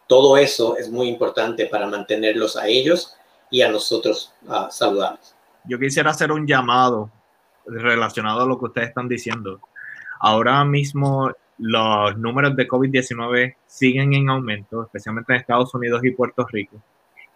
Todo 0.09 0.37
eso 0.37 0.77
es 0.77 0.91
muy 0.91 1.07
importante 1.07 1.67
para 1.67 1.87
mantenerlos 1.87 2.57
a 2.57 2.67
ellos 2.67 3.17
y 3.49 3.63
a 3.63 3.71
nosotros 3.71 4.33
uh, 4.49 4.69
saludables. 4.71 5.37
Yo 5.67 5.79
quisiera 5.79 6.11
hacer 6.11 6.33
un 6.33 6.49
llamado 6.49 7.13
relacionado 7.65 8.41
a 8.41 8.47
lo 8.47 8.59
que 8.59 8.65
ustedes 8.65 8.89
están 8.89 9.09
diciendo. 9.09 9.61
Ahora 10.19 10.65
mismo 10.65 11.31
los 11.61 12.17
números 12.17 12.57
de 12.57 12.67
COVID-19 12.67 13.55
siguen 13.67 14.15
en 14.15 14.31
aumento, 14.31 14.83
especialmente 14.83 15.33
en 15.33 15.41
Estados 15.41 15.75
Unidos 15.75 16.01
y 16.05 16.11
Puerto 16.13 16.47
Rico. 16.51 16.83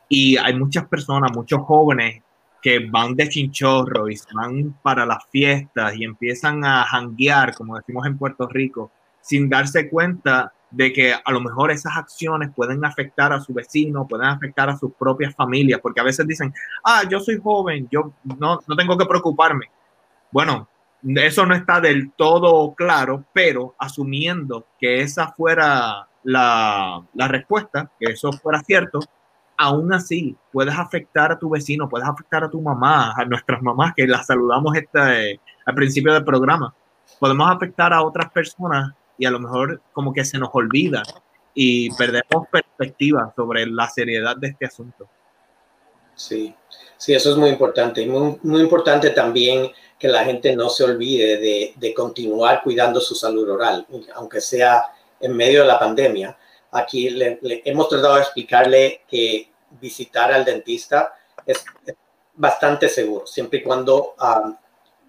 Y 0.09 0.37
hay 0.37 0.59
muchas 0.59 0.87
personas, 0.87 1.31
muchos 1.35 1.61
jóvenes 1.63 2.23
que 2.63 2.79
van 2.91 3.15
de 3.15 3.29
chinchorro 3.29 4.09
y 4.09 4.17
se 4.17 4.29
van 4.33 4.75
para 4.83 5.05
las 5.05 5.27
fiestas 5.31 5.95
y 5.97 6.05
empiezan 6.05 6.65
a 6.65 6.85
janguear, 6.85 7.55
como 7.55 7.77
decimos 7.77 8.07
en 8.07 8.17
Puerto 8.17 8.49
Rico, 8.49 8.91
sin 9.21 9.51
darse 9.51 9.91
cuenta 9.91 10.53
de 10.71 10.93
que 10.93 11.13
a 11.13 11.31
lo 11.31 11.41
mejor 11.41 11.71
esas 11.71 11.95
acciones 11.97 12.51
pueden 12.55 12.83
afectar 12.85 13.33
a 13.33 13.41
su 13.41 13.53
vecino, 13.53 14.09
pueden 14.09 14.27
afectar 14.27 14.71
a 14.71 14.77
sus 14.77 14.93
propias 14.95 15.35
familias, 15.35 15.81
porque 15.81 16.01
a 16.01 16.05
veces 16.05 16.27
dicen, 16.27 16.53
ah, 16.83 17.03
yo 17.09 17.21
soy 17.21 17.39
joven, 17.39 17.87
yo 17.91 18.13
no, 18.39 18.61
no 18.67 18.77
tengo 18.77 18.97
que 18.97 19.07
preocuparme. 19.07 19.67
Bueno, 20.33 20.67
eso 21.17 21.47
no 21.47 21.55
está 21.55 21.81
del 21.81 22.13
todo 22.13 22.75
claro, 22.75 23.25
pero 23.33 23.75
asumiendo 23.79 24.67
que 24.79 25.01
esa 25.01 25.33
fuera 25.33 26.09
la, 26.23 27.03
la 27.15 27.29
respuesta, 27.29 27.91
que 27.99 28.13
eso 28.13 28.33
fuera 28.33 28.61
cierto, 28.61 29.01
aún 29.57 29.93
así 29.93 30.37
puedes 30.53 30.75
afectar 30.75 31.33
a 31.33 31.39
tu 31.39 31.51
vecino, 31.51 31.89
puedes 31.89 32.09
afectar 32.09 32.45
a 32.45 32.51
tu 32.51 32.61
mamá, 32.61 33.13
a 33.17 33.25
nuestras 33.25 33.63
mamás 33.63 33.93
que 33.95 34.07
las 34.07 34.27
saludamos 34.27 34.77
este, 34.77 35.41
al 35.67 35.75
principio 35.75 36.13
del 36.13 36.25
programa. 36.25 36.75
Podemos 37.19 37.51
afectar 37.51 37.93
a 37.93 38.03
otras 38.03 38.31
personas 38.31 38.93
y 39.19 39.27
a 39.27 39.31
lo 39.31 39.39
mejor 39.39 39.81
como 39.93 40.13
que 40.13 40.25
se 40.25 40.39
nos 40.39 40.51
olvida 40.53 41.03
y 41.55 41.95
perdemos 41.95 42.49
perspectiva 42.51 43.33
sobre 43.37 43.67
la 43.67 43.89
seriedad 43.89 44.37
de 44.37 44.49
este 44.49 44.67
asunto. 44.67 45.09
Sí, 46.17 46.55
sí, 46.97 47.15
eso 47.15 47.31
es 47.31 47.37
muy 47.37 47.51
importante. 47.51 48.07
Muy, 48.07 48.39
muy 48.43 48.61
importante 48.61 49.11
también 49.11 49.71
que 49.99 50.09
la 50.09 50.25
gente 50.25 50.55
no 50.55 50.69
se 50.69 50.85
olvide 50.85 51.39
de, 51.39 51.73
de 51.77 51.95
continuar 51.95 52.63
cuidando 52.63 53.01
su 53.01 53.15
salud 53.15 53.49
oral, 53.49 53.87
aunque 54.15 54.41
sea 54.41 54.93
en 55.21 55.37
medio 55.37 55.61
de 55.61 55.67
la 55.67 55.79
pandemia. 55.79 56.37
Aquí 56.71 57.11
le, 57.11 57.39
hemos 57.65 57.89
tratado 57.89 58.17
de 58.17 58.23
explicarle 58.23 59.03
que 59.09 59.51
visitar 59.81 60.33
al 60.33 60.45
dentista 60.45 61.15
es, 61.47 61.65
bastante 62.35 62.89
seguro, 62.89 63.27
siempre 63.27 63.61
y 63.61 63.63
cuando, 63.63 64.15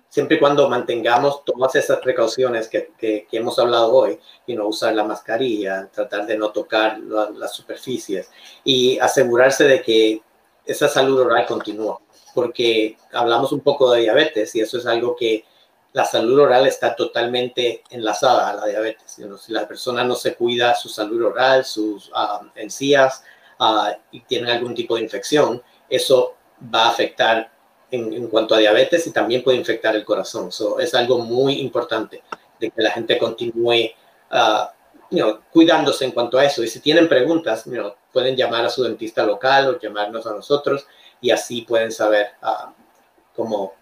siempre 0.08 0.38
y 0.38 0.40
cuando 0.40 0.70
mantengamos 0.70 1.44
todas 1.44 1.76
esas 1.76 2.00
precauciones 2.00 2.68
que, 2.68 2.92
que, 2.98 3.28
hemos 3.32 3.58
hablado 3.58 3.92
hoy, 3.92 4.20
y 4.46 4.54
no 4.54 4.68
usar 4.68 4.94
la 4.94 5.04
mascarilla, 5.04 5.90
tratar 5.92 6.28
de 6.28 6.38
no 6.38 6.52
tocar 6.52 7.00
las 7.00 7.54
superficies 7.54 8.30
y 8.64 9.00
asegurarse 9.00 9.64
de 9.64 9.82
que 9.82 10.22
esa 10.66 10.88
salud 10.88 11.20
oral 11.22 11.46
continúa, 11.48 12.00
porque 12.36 12.98
hablamos 13.14 13.52
un 13.54 13.62
poco 13.62 13.92
de 13.92 14.02
diabetes 14.02 14.54
y 14.56 14.60
eso 14.60 14.78
es 14.78 14.86
algo 14.86 15.16
que 15.16 15.46
la 15.94 16.04
salud 16.04 16.38
oral 16.42 16.68
está 16.68 16.94
totalmente 16.94 17.82
enlazada 17.90 18.50
a 18.50 18.56
la 18.56 18.66
diabetes. 18.66 19.18
Si 19.40 19.54
la 19.54 19.66
persona 19.66 20.04
no 20.04 20.16
se 20.16 20.36
cuida 20.36 20.76
su 20.76 20.90
salud 20.90 21.24
oral, 21.24 21.64
sus 21.64 22.12
ah, 22.14 22.42
encías 22.56 23.24
uh, 23.62 23.98
y 24.12 24.20
tiene 24.20 24.52
algún 24.52 24.76
tipo 24.76 24.98
de 24.98 25.04
infección, 25.04 25.64
eso 25.90 26.36
va 26.74 26.84
a 26.84 26.90
afectar 26.90 27.50
en, 27.92 28.28
cuanto 28.28 28.56
a 28.56 28.58
diabetes 28.58 29.08
y 29.08 29.12
también 29.12 29.42
puede 29.42 29.58
infectar 29.58 29.96
el 29.96 30.04
corazón. 30.04 30.52
So, 30.52 30.82
es 30.82 30.94
algo 30.94 31.20
muy 31.20 31.62
importante 31.62 32.24
de 32.60 32.70
que 32.70 32.82
la 32.82 32.92
gente 32.92 33.18
continúe 33.18 33.92
uh, 34.32 35.30
cuidándose 35.50 36.04
en 36.04 36.12
cuanto 36.12 36.38
a 36.38 36.44
eso. 36.44 36.62
Y 36.62 36.68
si 36.68 36.82
tienen 36.82 37.08
preguntas, 37.08 37.64
pueden 38.12 38.36
llamar 38.36 38.66
a 38.66 38.70
su 38.70 38.84
dentista 38.84 39.26
local 39.26 39.70
o 39.70 39.80
llamarnos 39.80 40.28
a 40.28 40.32
nosotros 40.32 40.86
y 41.22 41.32
así 41.32 41.62
pueden 41.64 41.92
saber 41.92 42.28
cómo 43.36 43.74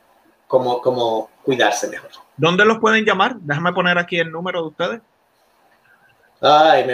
cómo, 0.59 1.29
cuidarse 1.43 1.89
mejor. 1.89 2.11
¿Dónde 2.37 2.65
los 2.65 2.79
pueden 2.79 3.05
llamar? 3.05 3.35
Déjame 3.39 3.73
poner 3.73 3.97
aquí 3.97 4.19
el 4.19 4.31
número 4.31 4.61
de 4.61 4.67
ustedes. 4.67 5.01
Ay, 6.41 6.85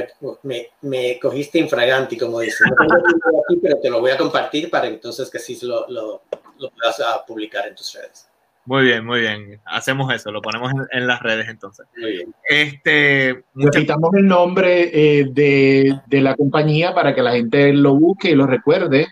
me, 0.43 0.67
me, 0.81 1.19
cogiste 1.19 1.57
infraganti, 1.57 2.17
como 2.17 2.39
dicen. 2.39 2.69
No 2.69 2.87
tengo 2.87 3.43
aquí, 3.43 3.59
pero 3.61 3.79
te 3.79 3.89
lo 3.89 3.99
voy 3.99 4.11
a 4.11 4.17
compartir 4.17 4.69
para 4.69 4.87
entonces 4.87 5.29
que 5.29 5.39
sí 5.39 5.57
lo, 5.63 5.87
lo, 5.89 6.21
lo 6.59 6.69
puedas 6.69 6.99
ah, 6.99 7.23
publicar 7.25 7.67
en 7.67 7.75
tus 7.75 7.93
redes. 7.93 8.27
Muy 8.65 8.83
bien, 8.83 9.03
muy 9.03 9.21
bien. 9.21 9.59
Hacemos 9.65 10.13
eso, 10.13 10.31
lo 10.31 10.41
ponemos 10.41 10.71
en, 10.91 11.07
las 11.07 11.19
redes 11.23 11.49
entonces. 11.49 11.87
Muy 11.97 12.11
bien. 12.11 12.35
Este, 12.47 13.43
Necesitamos 13.55 14.13
el 14.13 14.27
nombre 14.27 14.91
eh, 14.93 15.25
de, 15.31 15.99
de, 16.05 16.21
la 16.21 16.35
compañía 16.35 16.93
para 16.93 17.15
que 17.15 17.23
la 17.23 17.31
gente 17.31 17.73
lo 17.73 17.95
busque 17.95 18.29
y 18.29 18.35
lo 18.35 18.45
recuerde. 18.45 19.07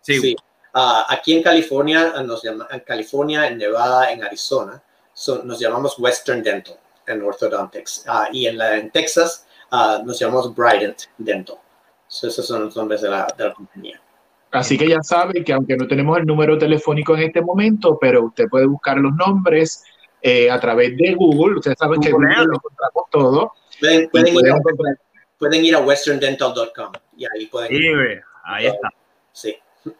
Sí. 0.00 0.18
sí. 0.20 0.36
Uh, 0.74 1.04
aquí 1.08 1.34
en 1.34 1.42
California, 1.42 2.14
nos 2.22 2.42
llama, 2.42 2.66
en 2.70 2.80
California, 2.80 3.46
en 3.46 3.58
Nevada, 3.58 4.10
en 4.10 4.24
Arizona, 4.24 4.82
nos 5.44 5.58
llamamos 5.58 5.98
Western 5.98 6.42
Dental 6.42 6.78
en 7.06 7.22
Orthodontics. 7.22 8.06
Uh, 8.08 8.32
y 8.32 8.46
en, 8.46 8.58
la, 8.58 8.76
en 8.76 8.90
Texas 8.90 9.46
uh, 9.70 10.04
nos 10.04 10.18
llamamos 10.18 10.54
Brident 10.54 11.02
Dental. 11.18 11.56
So, 12.08 12.28
esos 12.28 12.46
son 12.46 12.64
los 12.64 12.76
nombres 12.76 13.02
de 13.02 13.10
la, 13.10 13.26
de 13.36 13.44
la 13.44 13.54
compañía. 13.54 14.00
Así 14.52 14.76
que 14.76 14.86
ya 14.86 15.02
sabe 15.02 15.42
que 15.42 15.52
aunque 15.52 15.76
no 15.76 15.88
tenemos 15.88 16.18
el 16.18 16.26
número 16.26 16.58
telefónico 16.58 17.14
en 17.16 17.22
este 17.22 17.40
momento, 17.40 17.98
pero 17.98 18.26
usted 18.26 18.48
puede 18.48 18.66
buscar 18.66 18.98
los 18.98 19.14
nombres 19.14 19.82
eh, 20.20 20.50
a 20.50 20.60
través 20.60 20.94
de 20.96 21.14
Google. 21.14 21.56
Ustedes 21.56 21.78
saben 21.78 22.00
que 22.00 22.10
Google 22.10 22.34
lo 22.36 22.54
encontramos 22.54 23.04
todo. 23.10 23.52
Pueden, 23.80 24.10
pueden, 24.10 24.28
ir, 24.28 24.52
a, 24.52 24.58
pueden 25.38 25.64
ir, 25.64 25.74
a, 25.74 25.80
westerndental.com 25.80 26.92
y 27.16 27.24
ahí 27.24 27.46
pueden. 27.46 27.72
ir. 27.72 28.22
ahí 28.44 28.66
está. 28.66 28.90
Sí. 29.32 29.56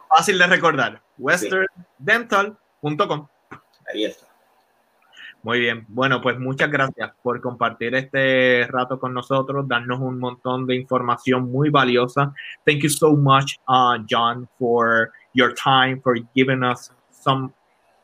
Fácil 0.09 0.39
de 0.39 0.47
recordar. 0.47 1.03
westerndental.com. 1.19 3.27
Ahí 3.93 4.05
está. 4.05 4.29
Muy 5.43 5.59
bien. 5.59 5.85
Bueno, 5.89 6.23
pues 6.23 6.39
muchas 6.39 6.71
gracias 6.71 7.11
por 7.21 7.41
compartir 7.41 7.97
este 7.97 8.65
rato 8.69 9.01
con 9.01 9.13
nosotros, 9.13 9.67
darnos 9.67 9.99
un 9.99 10.21
montón 10.21 10.67
de 10.67 10.77
información 10.77 11.51
muy 11.51 11.69
valiosa. 11.69 12.33
Thank 12.65 12.83
you 12.83 12.89
so 12.89 13.17
much, 13.17 13.59
uh, 13.69 13.99
John, 14.09 14.49
for 14.59 15.11
your 15.35 15.53
time, 15.53 16.01
for 16.01 16.15
giving 16.37 16.63
us 16.63 16.93
some 17.11 17.53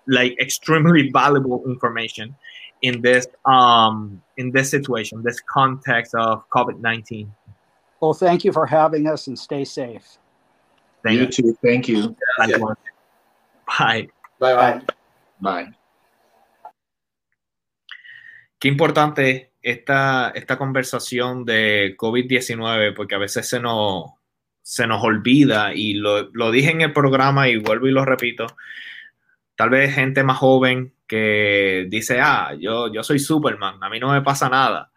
like 0.09 0.37
extremely 0.41 1.13
valuable 1.13 1.63
information 1.67 2.35
in 2.83 3.01
this 3.03 3.27
um 3.45 4.21
in 4.37 4.51
this 4.51 4.71
situation, 4.71 5.23
this 5.23 5.41
context 5.41 6.15
of 6.15 6.49
COVID-19. 6.51 7.29
Well, 8.01 8.15
thank 8.15 8.45
you 8.45 8.53
for 8.53 8.67
having 8.67 9.07
us 9.07 9.29
and 9.29 9.39
stay 9.39 9.65
safe. 9.65 10.19
Thank 11.03 11.21
you. 11.21 11.27
too. 11.29 11.59
Thank 11.63 11.89
you. 11.89 12.17
Bye. 13.67 14.11
Bye 14.39 14.55
bye. 14.55 14.83
Bye. 15.41 15.79
Qué 18.59 18.69
importante 18.69 19.53
esta, 19.63 20.31
esta 20.35 20.59
conversación 20.59 21.45
de 21.45 21.95
COVID-19, 21.97 22.95
porque 22.95 23.15
a 23.15 23.19
veces 23.19 23.49
se 23.49 23.61
nos, 23.61 24.11
se 24.63 24.87
nos 24.87 25.03
olvida, 25.05 25.75
y 25.75 25.95
lo, 25.95 26.31
lo, 26.33 26.51
dije 26.51 26.71
en 26.71 26.81
el 26.81 26.93
programa 26.93 27.49
y 27.49 27.57
vuelvo 27.57 27.87
y 27.87 27.93
lo 27.93 28.05
repito, 28.05 28.47
tal 29.55 29.71
vez 29.71 29.95
gente 29.95 30.25
más 30.25 30.39
joven 30.39 30.93
que 31.07 31.87
dice, 31.89 32.21
ah, 32.21 32.55
yo, 32.59 32.93
yo 32.93 33.03
soy 33.03 33.19
Superman, 33.19 33.83
a 33.83 33.89
mí 33.89 34.01
no 34.01 34.13
me 34.13 34.23
pasa 34.23 34.49
nada. 34.49 34.91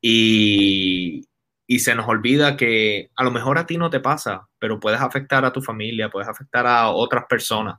Y, 0.00 1.26
y 1.66 1.80
se 1.80 1.94
nos 1.94 2.06
olvida 2.08 2.56
que 2.56 3.10
a 3.16 3.24
lo 3.24 3.30
mejor 3.30 3.58
a 3.58 3.66
ti 3.66 3.76
no 3.76 3.90
te 3.90 4.00
pasa, 4.00 4.48
pero 4.58 4.78
puedes 4.78 5.00
afectar 5.00 5.44
a 5.44 5.52
tu 5.52 5.60
familia, 5.60 6.10
puedes 6.10 6.28
afectar 6.28 6.66
a 6.66 6.90
otras 6.90 7.24
personas. 7.28 7.78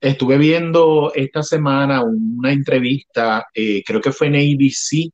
Estuve 0.00 0.36
viendo 0.38 1.12
esta 1.14 1.42
semana 1.44 2.02
una 2.02 2.52
entrevista, 2.52 3.46
eh, 3.54 3.84
creo 3.86 4.00
que 4.00 4.12
fue 4.12 4.26
en 4.26 4.34
ABC, 4.34 5.12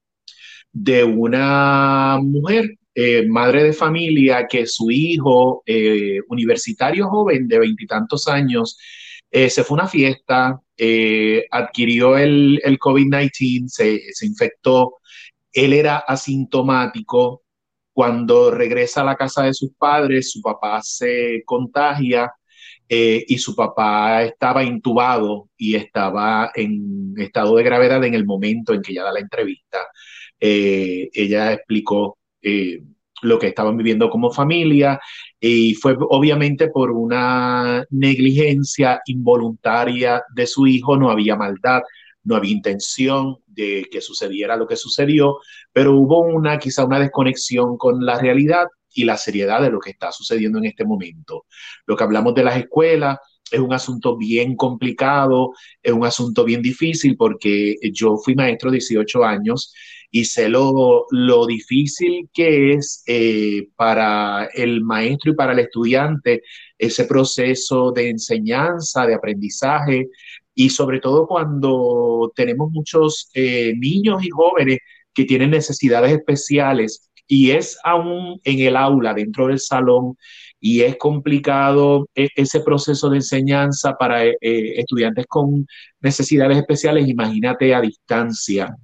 de 0.73 1.05
una 1.05 2.19
mujer, 2.23 2.77
eh, 2.95 3.27
madre 3.29 3.65
de 3.65 3.73
familia, 3.75 4.47
que 4.49 4.67
su 4.67 4.91
hijo, 4.91 5.63
eh, 5.67 6.21
universitario 6.29 7.09
joven 7.09 7.49
de 7.49 7.59
veintitantos 7.59 8.29
años, 8.29 8.79
se 9.31 9.63
fue 9.63 9.77
a 9.79 9.83
una 9.83 9.89
fiesta, 9.89 10.59
adquirió 11.51 12.17
el, 12.17 12.61
el 12.65 12.79
COVID-19, 12.79 13.69
se, 13.69 14.01
se 14.13 14.27
infectó, 14.27 14.95
él 15.53 15.75
era 15.75 15.99
asintomático, 15.99 17.43
cuando 17.99 18.53
regresa 18.53 19.01
a 19.01 19.05
la 19.05 19.17
casa 19.17 19.43
de 19.43 19.53
sus 19.53 19.73
padres, 19.77 20.31
su 20.31 20.41
papá 20.41 20.81
se 20.85 21.43
contagia 21.45 22.33
eh, 22.89 23.25
y 23.27 23.39
su 23.39 23.57
papá 23.57 24.23
estaba 24.23 24.63
intubado 24.63 25.49
y 25.57 25.75
estaba 25.75 26.53
en 26.55 27.15
estado 27.17 27.57
de 27.57 27.65
gravedad 27.65 28.05
en 28.05 28.15
el 28.15 28.25
momento 28.25 28.73
en 28.73 28.83
que 28.83 28.93
ella 28.93 29.03
da 29.03 29.13
la 29.15 29.19
entrevista. 29.19 29.79
Eh, 30.39 31.11
ella 31.13 31.55
explicó 31.55 32.19
eh, 32.41 32.83
lo 33.23 33.37
que 33.37 33.49
estaban 33.49 33.77
viviendo 33.77 34.09
como 34.11 34.31
familia 34.31 35.01
y 35.41 35.75
fue 35.75 35.97
obviamente 35.99 36.69
por 36.69 36.93
una 36.93 37.85
negligencia 37.91 39.01
involuntaria 39.07 40.23
de 40.33 40.47
su 40.47 40.69
hijo, 40.69 40.97
no 40.97 41.11
había 41.11 41.35
maldad, 41.35 41.83
no 42.29 42.37
había 42.37 42.53
intención 42.53 43.39
de 43.47 43.89
que 43.91 44.03
sucediera 44.03 44.57
lo 44.57 44.67
que 44.67 44.77
sucedió, 44.77 45.39
pero 45.73 45.95
hubo 45.97 46.21
una 46.21 46.59
quizá 46.59 46.85
una 46.85 47.01
desconexión 47.01 47.79
con 47.79 48.05
la 48.05 48.19
realidad 48.19 48.67
y 48.95 49.05
la 49.05 49.17
seriedad 49.17 49.63
de 49.63 49.71
lo 49.71 49.81
que 49.81 49.91
está 49.91 50.13
sucediendo 50.13 50.59
en 50.59 50.67
este 50.67 50.85
momento. 50.85 51.47
Lo 51.87 51.97
que 51.97 52.05
hablamos 52.05 52.35
de 52.35 52.45
las 52.45 52.59
escuelas, 52.59 53.19
es 53.51 53.61
un 53.61 53.73
asunto 53.73 54.19
bien 54.19 54.57
complicado, 54.57 55.53
es 55.83 55.93
un 55.93 56.05
asunto 56.05 56.45
bien 56.45 56.61
difícil 56.61 57.17
porque 57.17 57.77
yo 57.95 58.19
fui 58.19 58.35
maestro 58.35 58.71
18 58.71 59.25
años 59.25 59.73
y 60.11 60.25
sé 60.25 60.49
lo, 60.49 61.07
lo 61.11 61.47
difícil 61.47 62.29
que 62.33 62.75
es 62.75 63.03
eh, 63.07 63.69
para 63.77 64.49
el 64.55 64.83
maestro 64.83 65.33
y 65.33 65.35
para 65.35 65.53
el 65.53 65.61
estudiante 65.61 66.43
ese 66.79 67.05
proceso 67.05 67.93
de 67.93 68.11
enseñanza, 68.11 69.07
de 69.07 69.15
aprendizaje 69.15 70.09
y 70.59 70.71
sobre 70.71 70.99
todo 70.99 71.29
cuando 71.29 72.33
tenemos 72.35 72.73
muchos 72.73 73.31
eh, 73.33 73.75
niños 73.79 74.25
y 74.25 74.29
jóvenes 74.31 74.79
que 75.15 75.25
tienen 75.25 75.53
necesidades 75.53 76.11
especiales 76.11 77.09
y 77.29 77.53
es 77.53 77.79
aún 77.85 78.41
en 78.43 78.59
el 78.59 78.77
aula, 78.77 79.15
dentro 79.15 79.47
del 79.47 79.61
salón, 79.61 80.17
y 80.59 80.81
es 80.81 80.97
complicado 80.97 82.09
e, 82.13 82.27
ese 82.35 82.59
proceso 82.59 83.09
de 83.09 83.19
enseñanza 83.19 83.95
para 83.97 84.27
eh, 84.27 84.35
estudiantes 84.41 85.27
con 85.29 85.65
necesidades 86.01 86.59
especiales, 86.59 87.07
imagínate 87.07 87.73
a 87.73 87.81
distancia. 87.81 88.77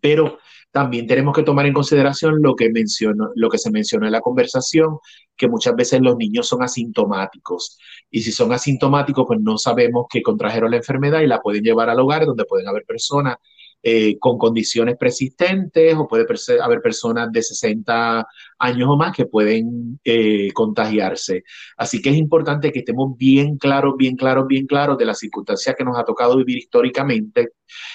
Pero 0.00 0.38
también 0.70 1.08
tenemos 1.08 1.34
que 1.34 1.42
tomar 1.42 1.66
en 1.66 1.74
consideración 1.74 2.40
lo 2.40 2.54
que, 2.54 2.70
mencionó, 2.70 3.30
lo 3.34 3.48
que 3.50 3.58
se 3.58 3.72
mencionó 3.72 4.06
en 4.06 4.12
la 4.12 4.20
conversación, 4.20 4.98
que 5.36 5.48
muchas 5.48 5.74
veces 5.74 6.00
los 6.00 6.16
niños 6.16 6.46
son 6.46 6.62
asintomáticos. 6.62 7.76
Y 8.12 8.20
si 8.22 8.30
son 8.30 8.52
asintomáticos, 8.52 9.24
pues 9.26 9.40
no 9.40 9.58
sabemos 9.58 10.06
que 10.08 10.22
contrajeron 10.22 10.70
la 10.70 10.76
enfermedad 10.76 11.20
y 11.20 11.26
la 11.26 11.40
pueden 11.40 11.64
llevar 11.64 11.90
al 11.90 11.98
hogar 11.98 12.26
donde 12.26 12.44
pueden 12.44 12.68
haber 12.68 12.84
personas 12.84 13.38
eh, 13.84 14.16
con 14.20 14.38
condiciones 14.38 14.96
persistentes 14.96 15.96
o 15.96 16.06
puede 16.06 16.24
haber 16.62 16.80
personas 16.80 17.32
de 17.32 17.42
60 17.42 18.24
años 18.60 18.88
o 18.88 18.96
más 18.96 19.12
que 19.16 19.26
pueden 19.26 19.98
eh, 20.04 20.52
contagiarse. 20.52 21.42
Así 21.76 22.00
que 22.00 22.10
es 22.10 22.16
importante 22.16 22.70
que 22.70 22.78
estemos 22.78 23.16
bien 23.16 23.56
claros, 23.56 23.94
bien 23.98 24.14
claros, 24.14 24.46
bien 24.46 24.66
claros 24.66 24.98
de 24.98 25.06
las 25.06 25.18
circunstancias 25.18 25.74
que 25.76 25.82
nos 25.82 25.98
ha 25.98 26.04
tocado 26.04 26.36
vivir 26.36 26.58
históricamente 26.58 27.54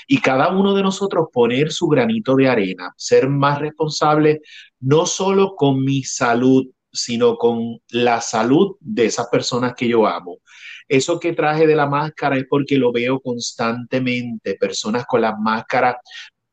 y 0.09 0.19
cada 0.19 0.49
uno 0.49 0.73
de 0.73 0.83
nosotros 0.83 1.27
poner 1.31 1.71
su 1.71 1.87
granito 1.87 2.35
de 2.35 2.49
arena, 2.49 2.93
ser 2.97 3.29
más 3.29 3.59
responsable 3.59 4.41
no 4.81 5.05
solo 5.05 5.55
con 5.55 5.85
mi 5.85 6.03
salud, 6.03 6.65
sino 6.97 7.37
con 7.37 7.79
la 7.89 8.21
salud 8.21 8.75
de 8.79 9.05
esas 9.05 9.27
personas 9.27 9.73
que 9.75 9.87
yo 9.87 10.05
amo. 10.07 10.39
Eso 10.87 11.19
que 11.19 11.33
traje 11.33 11.67
de 11.67 11.75
la 11.75 11.87
máscara 11.87 12.37
es 12.37 12.45
porque 12.49 12.77
lo 12.77 12.91
veo 12.91 13.19
constantemente, 13.19 14.55
personas 14.55 15.05
con 15.05 15.21
las 15.21 15.37
máscaras 15.39 15.95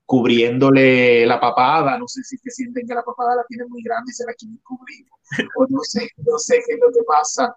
cubriéndole 0.07 1.25
la 1.27 1.41
papada, 1.41 1.99
no 1.99 2.07
sé 2.07 2.23
si 2.25 2.37
que 2.39 2.51
sienten 2.51 2.87
que 2.87 2.95
la 2.95 3.03
papada 3.03 3.37
la 3.37 3.45
tienen 3.49 3.69
muy 3.69 3.83
grande 3.83 4.11
y 4.11 4.15
se 4.15 4.27
la 4.27 4.35
quieren 4.35 4.59
cubrir, 4.63 5.07
o 5.57 5.67
no 5.69 5.81
sé, 5.81 6.11
no 6.19 6.39
sé 6.39 6.57
qué 6.67 6.75
es 6.75 6.81
lo 6.81 6.93
que 6.93 7.03
pasa, 7.07 7.55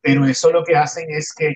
pero 0.00 0.24
eso 0.26 0.50
lo 0.50 0.64
que 0.64 0.74
hacen 0.74 1.04
es 1.10 1.32
que 1.36 1.54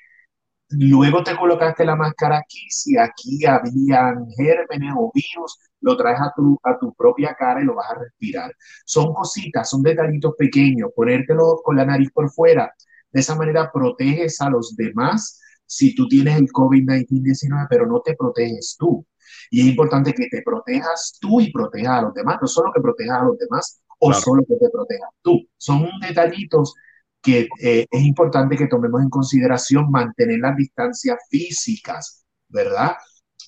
luego 0.68 1.22
te 1.22 1.36
colocaste 1.36 1.84
la 1.84 1.96
máscara 1.96 2.38
aquí, 2.38 2.66
si 2.68 2.98
aquí 2.98 3.46
habían 3.46 4.26
gérmenes 4.36 4.92
o 4.96 5.10
virus, 5.14 5.58
lo 5.86 5.96
traes 5.96 6.20
a 6.20 6.32
tu, 6.34 6.58
a 6.64 6.76
tu 6.78 6.92
propia 6.94 7.34
cara 7.38 7.62
y 7.62 7.64
lo 7.64 7.76
vas 7.76 7.90
a 7.92 8.00
respirar. 8.00 8.52
Son 8.84 9.14
cositas, 9.14 9.70
son 9.70 9.82
detallitos 9.82 10.34
pequeños, 10.36 10.90
ponértelo 10.94 11.60
con 11.62 11.76
la 11.76 11.86
nariz 11.86 12.10
por 12.12 12.28
fuera, 12.28 12.74
de 13.12 13.20
esa 13.20 13.36
manera 13.36 13.70
proteges 13.72 14.40
a 14.40 14.50
los 14.50 14.74
demás 14.74 15.40
si 15.64 15.94
tú 15.94 16.08
tienes 16.08 16.38
el 16.38 16.48
COVID-19, 16.48 17.66
pero 17.70 17.86
no 17.86 18.00
te 18.00 18.16
proteges 18.16 18.76
tú. 18.76 19.06
Y 19.48 19.60
es 19.60 19.66
importante 19.68 20.12
que 20.12 20.26
te 20.28 20.42
protejas 20.42 21.18
tú 21.20 21.40
y 21.40 21.52
protejas 21.52 22.00
a 22.00 22.02
los 22.02 22.14
demás, 22.14 22.38
no 22.40 22.48
solo 22.48 22.72
que 22.74 22.80
protejas 22.80 23.20
a 23.20 23.24
los 23.24 23.38
demás 23.38 23.80
o 24.00 24.12
solo 24.12 24.42
que 24.46 24.56
te 24.56 24.68
protejas 24.70 25.10
tú. 25.22 25.40
Son 25.56 25.88
detallitos 26.00 26.74
que 27.22 27.48
eh, 27.62 27.86
es 27.88 28.02
importante 28.02 28.56
que 28.56 28.66
tomemos 28.66 29.02
en 29.02 29.08
consideración 29.08 29.88
mantener 29.90 30.40
las 30.40 30.56
distancias 30.56 31.16
físicas, 31.30 32.24
¿verdad? 32.48 32.96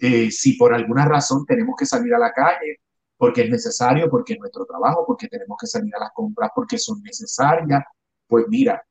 Eh, 0.00 0.30
si 0.30 0.54
por 0.54 0.74
alguna 0.74 1.04
razón 1.06 1.44
tenemos 1.46 1.74
que 1.76 1.86
salir 1.86 2.14
a 2.14 2.18
la 2.18 2.32
calle, 2.32 2.80
porque 3.16 3.42
es 3.42 3.50
necesario, 3.50 4.08
porque 4.08 4.34
es 4.34 4.38
nuestro 4.38 4.64
trabajo, 4.64 5.04
porque 5.06 5.28
tenemos 5.28 5.58
que 5.60 5.66
salir 5.66 5.94
a 5.96 6.00
las 6.00 6.10
compras, 6.14 6.50
porque 6.54 6.78
son 6.78 7.02
necesarias, 7.02 7.82
pues 8.26 8.46
mira, 8.48 8.82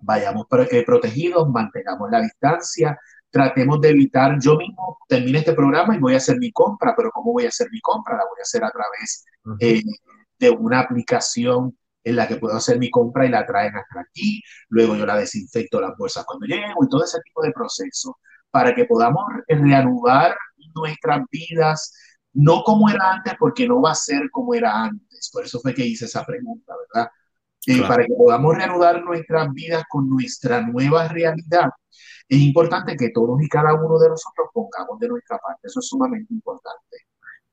vayamos 0.00 0.46
eh, 0.70 0.84
protegidos, 0.84 1.48
mantengamos 1.48 2.10
la 2.10 2.20
distancia, 2.20 2.98
tratemos 3.30 3.80
de 3.80 3.90
evitar, 3.90 4.38
yo 4.40 4.56
mismo 4.56 4.98
termine 5.08 5.38
este 5.38 5.52
programa 5.54 5.96
y 5.96 5.98
voy 5.98 6.14
a 6.14 6.18
hacer 6.18 6.38
mi 6.38 6.52
compra, 6.52 6.94
pero 6.96 7.10
¿cómo 7.10 7.32
voy 7.32 7.44
a 7.44 7.48
hacer 7.48 7.68
mi 7.70 7.80
compra? 7.80 8.16
La 8.16 8.24
voy 8.24 8.38
a 8.38 8.42
hacer 8.42 8.64
a 8.64 8.70
través 8.70 9.24
eh, 9.60 9.82
de 10.38 10.50
una 10.50 10.80
aplicación 10.80 11.76
en 12.04 12.16
la 12.16 12.26
que 12.28 12.36
puedo 12.36 12.56
hacer 12.56 12.78
mi 12.78 12.90
compra 12.90 13.26
y 13.26 13.28
la 13.28 13.44
traen 13.44 13.74
hasta 13.76 14.00
aquí, 14.00 14.40
luego 14.68 14.96
yo 14.96 15.04
la 15.04 15.16
desinfecto 15.16 15.80
las 15.80 15.96
bolsas 15.96 16.24
cuando 16.24 16.46
llego 16.46 16.84
y 16.84 16.88
todo 16.88 17.04
ese 17.04 17.20
tipo 17.22 17.42
de 17.42 17.52
proceso 17.52 18.18
para 18.50 18.74
que 18.74 18.84
podamos 18.84 19.24
reanudar 19.48 20.36
nuestras 20.74 21.22
vidas, 21.30 21.92
no 22.32 22.62
como 22.62 22.88
era 22.88 23.12
antes, 23.12 23.34
porque 23.38 23.66
no 23.66 23.80
va 23.80 23.92
a 23.92 23.94
ser 23.94 24.30
como 24.30 24.54
era 24.54 24.84
antes. 24.84 25.30
Por 25.32 25.44
eso 25.44 25.60
fue 25.60 25.74
que 25.74 25.86
hice 25.86 26.06
esa 26.06 26.24
pregunta, 26.24 26.74
¿verdad? 26.94 27.10
para 27.86 28.06
que 28.06 28.14
podamos 28.14 28.56
reanudar 28.56 29.02
nuestras 29.02 29.52
vidas 29.52 29.84
con 29.90 30.08
nuestra 30.08 30.62
nueva 30.62 31.08
realidad, 31.08 31.70
es 32.28 32.40
importante 32.40 32.96
que 32.96 33.10
todos 33.10 33.42
y 33.42 33.48
cada 33.48 33.74
uno 33.74 33.98
de 33.98 34.08
nosotros 34.08 34.48
pongamos 34.52 34.98
de 35.00 35.08
nuestra 35.08 35.38
parte. 35.38 35.60
Eso 35.66 35.80
es 35.80 35.88
sumamente 35.88 36.32
importante. 36.32 36.98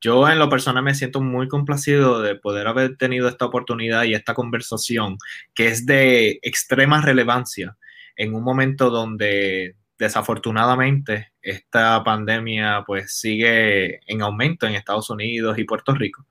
Yo 0.00 0.28
en 0.28 0.38
lo 0.38 0.50
personal 0.50 0.82
me 0.82 0.94
siento 0.94 1.20
muy 1.20 1.48
complacido 1.48 2.20
de 2.20 2.34
poder 2.36 2.66
haber 2.66 2.96
tenido 2.98 3.28
esta 3.28 3.46
oportunidad 3.46 4.04
y 4.04 4.14
esta 4.14 4.34
conversación 4.34 5.16
que 5.54 5.68
es 5.68 5.86
de 5.86 6.38
extrema 6.42 7.00
relevancia 7.00 7.76
en 8.16 8.34
un 8.34 8.42
momento 8.42 8.90
donde 8.90 9.76
desafortunadamente 9.98 11.32
esta 11.40 12.02
pandemia 12.04 12.84
pues 12.86 13.18
sigue 13.18 14.00
en 14.06 14.22
aumento 14.22 14.66
en 14.66 14.74
Estados 14.74 15.10
Unidos 15.10 15.58
y 15.58 15.64
Puerto 15.64 15.94
Rico 15.94 16.26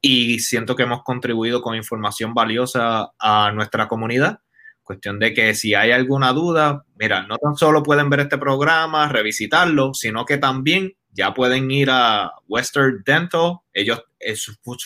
y 0.00 0.38
siento 0.40 0.76
que 0.76 0.84
hemos 0.84 1.02
contribuido 1.02 1.62
con 1.62 1.74
información 1.74 2.34
valiosa 2.34 3.12
a 3.18 3.50
nuestra 3.52 3.88
comunidad. 3.88 4.40
Cuestión 4.82 5.18
de 5.18 5.34
que 5.34 5.54
si 5.54 5.74
hay 5.74 5.90
alguna 5.90 6.32
duda, 6.32 6.84
mira, 6.96 7.26
no 7.26 7.36
tan 7.36 7.56
solo 7.56 7.82
pueden 7.82 8.08
ver 8.08 8.20
este 8.20 8.38
programa, 8.38 9.08
revisitarlo, 9.08 9.92
sino 9.92 10.24
que 10.24 10.38
también 10.38 10.94
ya 11.12 11.34
pueden 11.34 11.70
ir 11.70 11.90
a 11.90 12.32
Western 12.46 13.02
Dental. 13.04 13.58
Ellos 13.72 14.02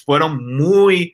fueron 0.05 0.57
muy, 0.57 1.13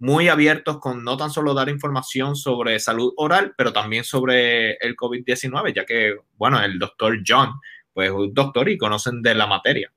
muy 0.00 0.28
abiertos 0.28 0.78
con 0.78 1.04
no 1.04 1.16
tan 1.18 1.30
solo 1.30 1.52
dar 1.52 1.68
información 1.68 2.34
sobre 2.34 2.80
salud 2.80 3.12
oral, 3.18 3.54
pero 3.56 3.72
también 3.72 4.02
sobre 4.02 4.72
el 4.76 4.96
COVID-19, 4.96 5.74
ya 5.74 5.84
que, 5.84 6.16
bueno, 6.36 6.60
el 6.60 6.78
doctor 6.78 7.18
John, 7.24 7.52
pues 7.92 8.08
es 8.08 8.14
un 8.14 8.32
doctor 8.32 8.68
y 8.70 8.78
conocen 8.78 9.20
de 9.20 9.34
la 9.34 9.46
materia. 9.46 9.92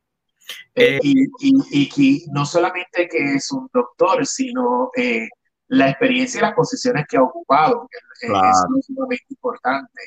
Eh, 0.76 1.00
y, 1.02 1.26
y, 1.40 2.26
no 2.34 2.46
solamente 2.46 3.08
que 3.08 3.36
es 3.36 3.50
un 3.54 3.70
doctor, 3.74 4.26
sino 4.26 4.92
eh, 4.98 5.26
la 5.70 5.90
experiencia 5.90 6.40
y 6.40 6.42
las 6.42 6.54
posiciones 6.54 7.06
que 7.08 7.16
ha 7.16 7.24
ocupado, 7.24 7.88
que 7.90 8.28
es 8.28 8.86
sumamente 8.86 9.26
importante. 9.30 10.02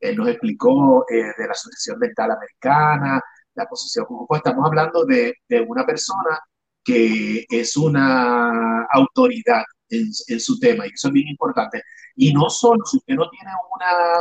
Él 0.00 0.16
nos 0.16 0.28
explicó 0.28 1.04
eh, 1.10 1.24
de 1.36 1.46
la 1.46 1.52
Asociación 1.52 2.00
Dental 2.00 2.30
Americana, 2.30 3.20
la 3.54 3.66
posición 3.66 4.06
que 4.06 4.14
ocupó. 4.14 4.36
Estamos 4.36 4.66
hablando 4.66 5.04
de, 5.04 5.34
de 5.46 5.60
una 5.60 5.84
persona 5.84 6.40
que 6.84 7.44
es 7.48 7.76
una 7.76 8.84
autoridad 8.92 9.62
en, 9.88 10.08
en, 10.28 10.40
su 10.40 10.58
tema, 10.58 10.86
y 10.86 10.90
eso 10.90 11.08
es 11.08 11.14
bien 11.14 11.28
importante. 11.28 11.82
Y 12.16 12.32
no 12.32 12.50
solo, 12.50 12.84
si 12.84 12.98
usted 12.98 13.14
no 13.14 13.28
tiene 13.30 13.50
una, 13.74 14.20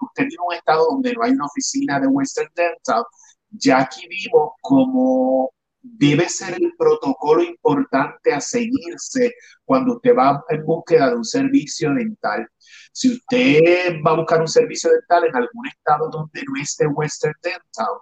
usted 0.00 0.28
tiene 0.28 0.44
un 0.46 0.54
estado 0.54 0.86
donde 0.90 1.12
no 1.14 1.22
hay 1.22 1.32
una 1.32 1.46
oficina 1.46 2.00
de 2.00 2.06
Western 2.06 2.50
Dental, 2.54 3.04
ya 3.50 3.80
aquí 3.80 4.06
vimos 4.08 4.52
cómo 4.60 5.50
debe 5.84 6.28
ser 6.28 6.54
el 6.54 6.72
protocolo 6.78 7.42
importante 7.42 8.32
a 8.32 8.40
seguirse 8.40 9.34
cuando 9.64 9.96
usted 9.96 10.16
va 10.16 10.42
en 10.48 10.64
búsqueda 10.64 11.10
de 11.10 11.16
un 11.16 11.24
servicio 11.24 11.92
dental. 11.92 12.48
Si 12.92 13.12
usted 13.12 14.00
va 14.04 14.12
a 14.12 14.16
buscar 14.16 14.40
un 14.40 14.48
servicio 14.48 14.90
dental 14.90 15.24
en 15.26 15.36
algún 15.36 15.66
estado 15.66 16.08
donde 16.10 16.42
no 16.46 16.60
esté 16.60 16.86
Western 16.86 17.34
Dental, 17.42 17.94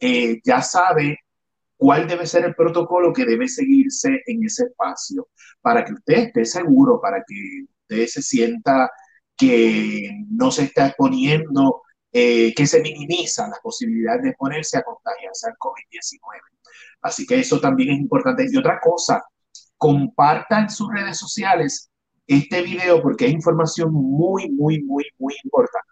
eh, 0.00 0.40
ya 0.44 0.60
sabe 0.60 1.18
cuál 1.82 2.06
debe 2.06 2.28
ser 2.28 2.44
el 2.44 2.54
protocolo 2.54 3.12
que 3.12 3.24
debe 3.24 3.48
seguirse 3.48 4.22
en 4.26 4.44
ese 4.44 4.66
espacio 4.66 5.26
para 5.60 5.84
que 5.84 5.94
usted 5.94 6.14
esté 6.14 6.44
seguro, 6.44 7.00
para 7.00 7.24
que 7.26 7.64
usted 7.82 8.06
se 8.06 8.22
sienta 8.22 8.88
que 9.36 10.08
no 10.30 10.52
se 10.52 10.62
está 10.62 10.86
exponiendo 10.86 11.82
eh, 12.12 12.54
que 12.54 12.68
se 12.68 12.80
minimiza 12.82 13.48
la 13.48 13.56
posibilidad 13.60 14.22
de 14.22 14.32
ponerse 14.34 14.78
a 14.78 14.84
contagiarse 14.84 15.48
al 15.48 15.54
COVID-19. 15.54 16.20
Así 17.00 17.26
que 17.26 17.40
eso 17.40 17.58
también 17.58 17.90
es 17.94 17.98
importante. 17.98 18.46
Y 18.48 18.56
otra 18.56 18.78
cosa, 18.78 19.20
comparta 19.76 20.60
en 20.60 20.70
sus 20.70 20.88
redes 20.88 21.18
sociales 21.18 21.90
este 22.28 22.62
video 22.62 23.02
porque 23.02 23.26
es 23.26 23.32
información 23.32 23.92
muy, 23.92 24.48
muy, 24.52 24.84
muy, 24.84 25.04
muy 25.18 25.34
importante. 25.42 25.88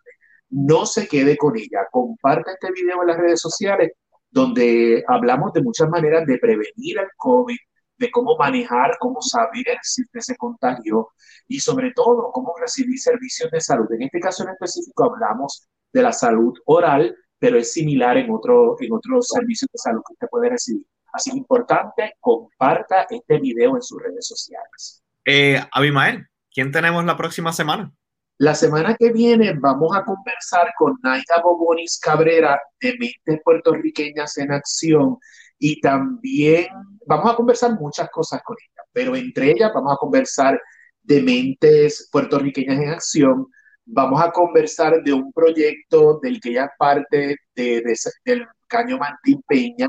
No 0.50 0.86
se 0.86 1.08
quede 1.08 1.36
con 1.36 1.56
ella. 1.56 1.88
Comparta 1.90 2.52
este 2.52 2.70
video 2.70 3.02
en 3.02 3.08
las 3.08 3.16
redes 3.16 3.40
sociales 3.40 3.90
donde 4.30 5.04
hablamos 5.08 5.52
de 5.52 5.62
muchas 5.62 5.88
maneras 5.88 6.26
de 6.26 6.38
prevenir 6.38 6.98
el 6.98 7.08
COVID, 7.16 7.56
de 7.98 8.10
cómo 8.10 8.36
manejar, 8.36 8.96
cómo 8.98 9.20
saber 9.20 9.78
si 9.82 10.02
usted 10.02 10.20
se 10.20 10.36
contagió 10.36 11.08
y 11.46 11.60
sobre 11.60 11.92
todo 11.92 12.30
cómo 12.32 12.54
recibir 12.58 12.98
servicios 12.98 13.50
de 13.50 13.60
salud. 13.60 13.86
En 13.92 14.02
este 14.02 14.20
caso 14.20 14.42
en 14.42 14.50
específico 14.50 15.04
hablamos 15.04 15.68
de 15.92 16.02
la 16.02 16.12
salud 16.12 16.54
oral, 16.64 17.14
pero 17.38 17.58
es 17.58 17.72
similar 17.72 18.16
en, 18.16 18.26
en 18.26 18.92
otros 18.92 19.28
servicios 19.28 19.68
de 19.72 19.78
salud 19.78 20.00
que 20.06 20.14
usted 20.14 20.28
puede 20.30 20.48
recibir. 20.50 20.86
Así 21.12 21.30
que 21.32 21.38
importante, 21.38 22.14
comparta 22.20 23.06
este 23.10 23.38
video 23.38 23.76
en 23.76 23.82
sus 23.82 24.00
redes 24.00 24.26
sociales. 24.26 25.02
Eh, 25.24 25.60
Abimael, 25.72 26.26
¿quién 26.52 26.70
tenemos 26.72 27.04
la 27.04 27.16
próxima 27.16 27.52
semana? 27.52 27.92
La 28.40 28.54
semana 28.54 28.96
que 28.98 29.12
viene 29.12 29.52
vamos 29.52 29.94
a 29.94 30.02
conversar 30.02 30.72
con 30.78 30.96
Naida 31.02 31.42
Bobonis 31.44 32.00
Cabrera 32.00 32.58
de 32.80 32.96
Mentes 32.98 33.42
Puertorriqueñas 33.44 34.38
en 34.38 34.50
Acción 34.50 35.18
y 35.58 35.78
también 35.78 36.68
vamos 37.06 37.30
a 37.30 37.36
conversar 37.36 37.78
muchas 37.78 38.08
cosas 38.08 38.40
con 38.42 38.56
ella, 38.58 38.82
pero 38.94 39.14
entre 39.14 39.50
ellas 39.50 39.70
vamos 39.74 39.92
a 39.92 39.98
conversar 39.98 40.58
de 41.02 41.20
Mentes 41.20 42.08
Puertorriqueñas 42.10 42.80
en 42.80 42.88
Acción, 42.88 43.46
vamos 43.84 44.22
a 44.22 44.30
conversar 44.30 45.02
de 45.02 45.12
un 45.12 45.30
proyecto 45.34 46.18
del 46.22 46.40
que 46.40 46.52
ella 46.52 46.64
es 46.64 46.70
parte 46.78 47.36
de, 47.54 47.94
del 48.24 48.46
Caño 48.66 48.96
Martín 48.96 49.42
Peña 49.46 49.86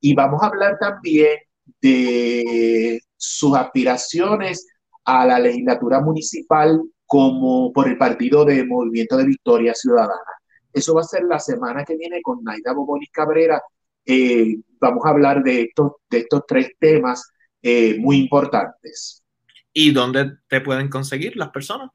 y 0.00 0.14
vamos 0.14 0.42
a 0.42 0.48
hablar 0.48 0.76
también 0.78 1.38
de 1.80 3.00
sus 3.16 3.56
aspiraciones 3.56 4.66
a 5.02 5.24
la 5.24 5.38
legislatura 5.38 6.02
municipal 6.02 6.82
como 7.06 7.72
por 7.72 7.88
el 7.88 7.96
partido 7.96 8.44
de 8.44 8.64
Movimiento 8.64 9.16
de 9.16 9.26
Victoria 9.26 9.74
Ciudadana. 9.74 10.20
Eso 10.72 10.94
va 10.94 11.00
a 11.00 11.04
ser 11.04 11.24
la 11.24 11.38
semana 11.38 11.84
que 11.84 11.96
viene 11.96 12.20
con 12.22 12.42
Naida 12.42 12.72
Boboni 12.74 13.06
Cabrera. 13.06 13.62
Eh, 14.04 14.56
vamos 14.80 15.04
a 15.04 15.10
hablar 15.10 15.42
de 15.42 15.62
estos, 15.62 15.92
de 16.10 16.18
estos 16.18 16.42
tres 16.46 16.72
temas 16.78 17.32
eh, 17.62 17.96
muy 17.98 18.16
importantes. 18.18 19.22
¿Y 19.72 19.92
dónde 19.92 20.32
te 20.48 20.60
pueden 20.60 20.88
conseguir 20.88 21.36
las 21.36 21.50
personas? 21.50 21.90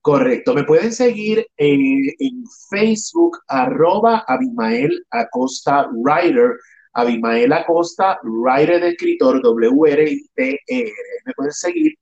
Correcto, 0.00 0.52
me 0.52 0.64
pueden 0.64 0.92
seguir 0.92 1.46
en 1.56 2.44
Facebook, 2.68 3.38
arroba 3.48 4.24
Abimael 4.28 5.02
Acosta 5.10 5.88
Writer, 5.92 6.58
Abimael 6.92 7.52
Acosta, 7.52 8.18
writer 8.22 8.80
de 8.80 8.88
escritor, 8.90 9.42
W-R-I-T-E-R. 9.42 10.60
E 10.68 10.92
me 11.24 11.32
pueden 11.32 11.52
seguir 11.52 11.94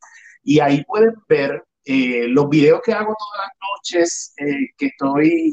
y 0.42 0.58
ahí 0.60 0.84
pueden 0.84 1.14
ver 1.28 1.62
eh, 1.84 2.28
los 2.28 2.48
videos 2.48 2.80
que 2.84 2.92
hago 2.92 3.14
todas 3.18 3.46
las 3.46 3.56
noches, 3.70 4.34
eh, 4.38 4.68
que 4.76 4.86
estoy 4.86 5.50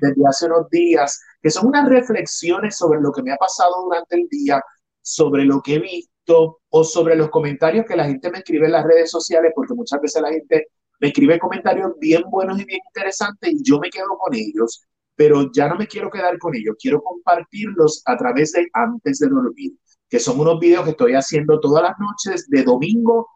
desde 0.00 0.22
hace 0.28 0.46
unos 0.46 0.70
días, 0.70 1.20
que 1.42 1.50
son 1.50 1.66
unas 1.66 1.88
reflexiones 1.88 2.76
sobre 2.76 3.00
lo 3.00 3.12
que 3.12 3.22
me 3.22 3.32
ha 3.32 3.36
pasado 3.36 3.82
durante 3.84 4.16
el 4.16 4.28
día, 4.28 4.62
sobre 5.02 5.44
lo 5.44 5.60
que 5.60 5.74
he 5.74 5.78
visto 5.78 6.60
o 6.68 6.84
sobre 6.84 7.16
los 7.16 7.30
comentarios 7.30 7.84
que 7.86 7.96
la 7.96 8.06
gente 8.06 8.30
me 8.30 8.38
escribe 8.38 8.66
en 8.66 8.72
las 8.72 8.84
redes 8.84 9.10
sociales, 9.10 9.52
porque 9.54 9.74
muchas 9.74 10.00
veces 10.00 10.22
la 10.22 10.30
gente 10.30 10.68
me 11.00 11.08
escribe 11.08 11.38
comentarios 11.38 11.92
bien 11.98 12.22
buenos 12.30 12.60
y 12.60 12.64
bien 12.64 12.80
interesantes 12.94 13.52
y 13.52 13.62
yo 13.62 13.78
me 13.78 13.90
quedo 13.90 14.16
con 14.18 14.34
ellos, 14.34 14.86
pero 15.14 15.50
ya 15.52 15.68
no 15.68 15.76
me 15.76 15.86
quiero 15.86 16.10
quedar 16.10 16.38
con 16.38 16.54
ellos, 16.54 16.76
quiero 16.80 17.02
compartirlos 17.02 18.02
a 18.06 18.16
través 18.16 18.52
de 18.52 18.66
antes 18.72 19.18
de 19.18 19.28
dormir, 19.28 19.72
que 20.08 20.18
son 20.18 20.40
unos 20.40 20.58
videos 20.58 20.84
que 20.84 20.90
estoy 20.90 21.14
haciendo 21.14 21.60
todas 21.60 21.82
las 21.82 21.94
noches 21.98 22.48
de 22.48 22.62
domingo 22.62 23.26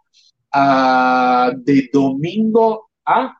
de 0.55 1.90
domingo 1.93 2.90
a 3.05 3.36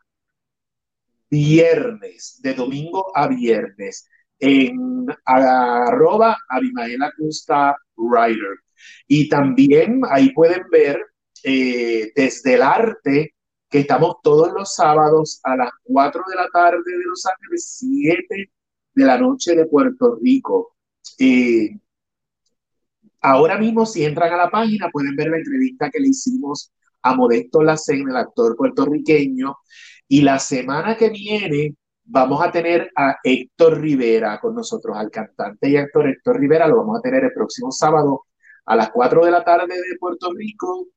viernes, 1.31 2.41
de 2.43 2.55
domingo 2.55 3.17
a 3.17 3.29
viernes, 3.29 4.09
en 4.39 5.07
arroba 5.25 6.37
Abimael 6.49 7.03
Acosta 7.03 7.77
Writer. 7.97 8.59
Y 9.07 9.29
también 9.29 10.03
ahí 10.11 10.33
pueden 10.33 10.63
ver 10.71 11.01
eh, 11.43 12.13
desde 12.15 12.55
el 12.55 12.63
arte 12.63 13.35
que 13.71 13.81
estamos 13.81 14.17
todos 14.23 14.53
los 14.53 14.75
sábados 14.75 15.41
a 15.43 15.57
las 15.57 15.71
4 15.85 16.23
de 16.29 16.37
la 16.37 16.49
tarde 16.53 16.83
de 16.87 17.05
Los 17.05 17.27
Ángeles, 17.27 17.77
7 17.79 18.51
de 18.95 19.05
la 19.05 19.19
noche 19.19 19.55
de 19.55 19.67
Puerto 19.67 20.19
Rico. 20.23 20.77
Eh, 21.19 21.77
ahora 23.21 23.59
mismo, 23.59 23.85
si 23.87 24.05
entran 24.05 24.33
a 24.33 24.37
la 24.37 24.51
página, 24.51 24.91
pueden 24.91 25.17
ver 25.17 25.29
la 25.29 25.39
entrevista 25.39 25.91
que 25.91 26.01
le 26.01 26.09
hicimos 26.09 26.73
a 27.05 27.15
Modesto 27.15 27.63
Lacen, 27.63 28.09
el 28.09 28.17
actor 28.17 28.57
puertorriqueño. 28.57 29.57
Y 30.09 30.23
la 30.23 30.39
semana 30.39 30.97
que 30.97 31.11
viene 31.11 31.77
vamos 32.05 32.43
a 32.43 32.51
tener 32.51 32.91
a 32.97 33.17
Héctor 33.23 33.81
Rivera 33.81 34.39
con 34.41 34.55
nosotros, 34.55 34.97
al 34.97 35.11
cantante 35.11 35.69
y 35.69 35.77
actor 35.77 36.09
Héctor 36.09 36.41
Rivera. 36.41 36.67
Lo 36.67 36.79
vamos 36.79 36.99
a 36.99 37.03
tener 37.03 37.25
el 37.25 37.33
próximo 37.33 37.71
sábado 37.71 38.25
a 38.67 38.77
las 38.77 38.91
4 38.91 39.25
de 39.25 39.31
la 39.31 39.45
tarde 39.45 39.75
de 39.75 39.99
Puerto 40.01 40.33
Rico 40.35 40.89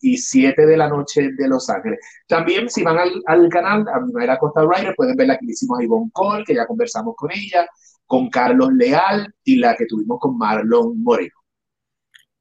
y 0.00 0.18
7 0.18 0.66
de 0.66 0.76
la 0.76 0.88
noche 0.88 1.30
de 1.36 1.48
Los 1.48 1.70
Ángeles. 1.70 2.00
También, 2.26 2.68
si 2.68 2.82
van 2.82 2.98
al, 2.98 3.22
al 3.26 3.48
canal, 3.48 3.86
a 3.88 4.00
mi 4.00 4.12
manera 4.12 4.38
Costa 4.38 4.60
Rider, 4.62 4.94
pueden 4.96 5.16
ver 5.16 5.28
la 5.28 5.38
que 5.38 5.46
hicimos 5.46 5.78
a 5.78 5.84
Ivonne 5.84 6.10
Cole, 6.12 6.44
que 6.44 6.54
ya 6.54 6.66
conversamos 6.66 7.14
con 7.16 7.30
ella, 7.32 7.66
con 8.06 8.28
Carlos 8.28 8.72
Leal 8.74 9.32
y 9.44 9.56
la 9.56 9.74
que 9.74 9.86
tuvimos 9.86 10.18
con 10.20 10.36
Marlon 10.36 11.02
Moreno. 11.02 11.34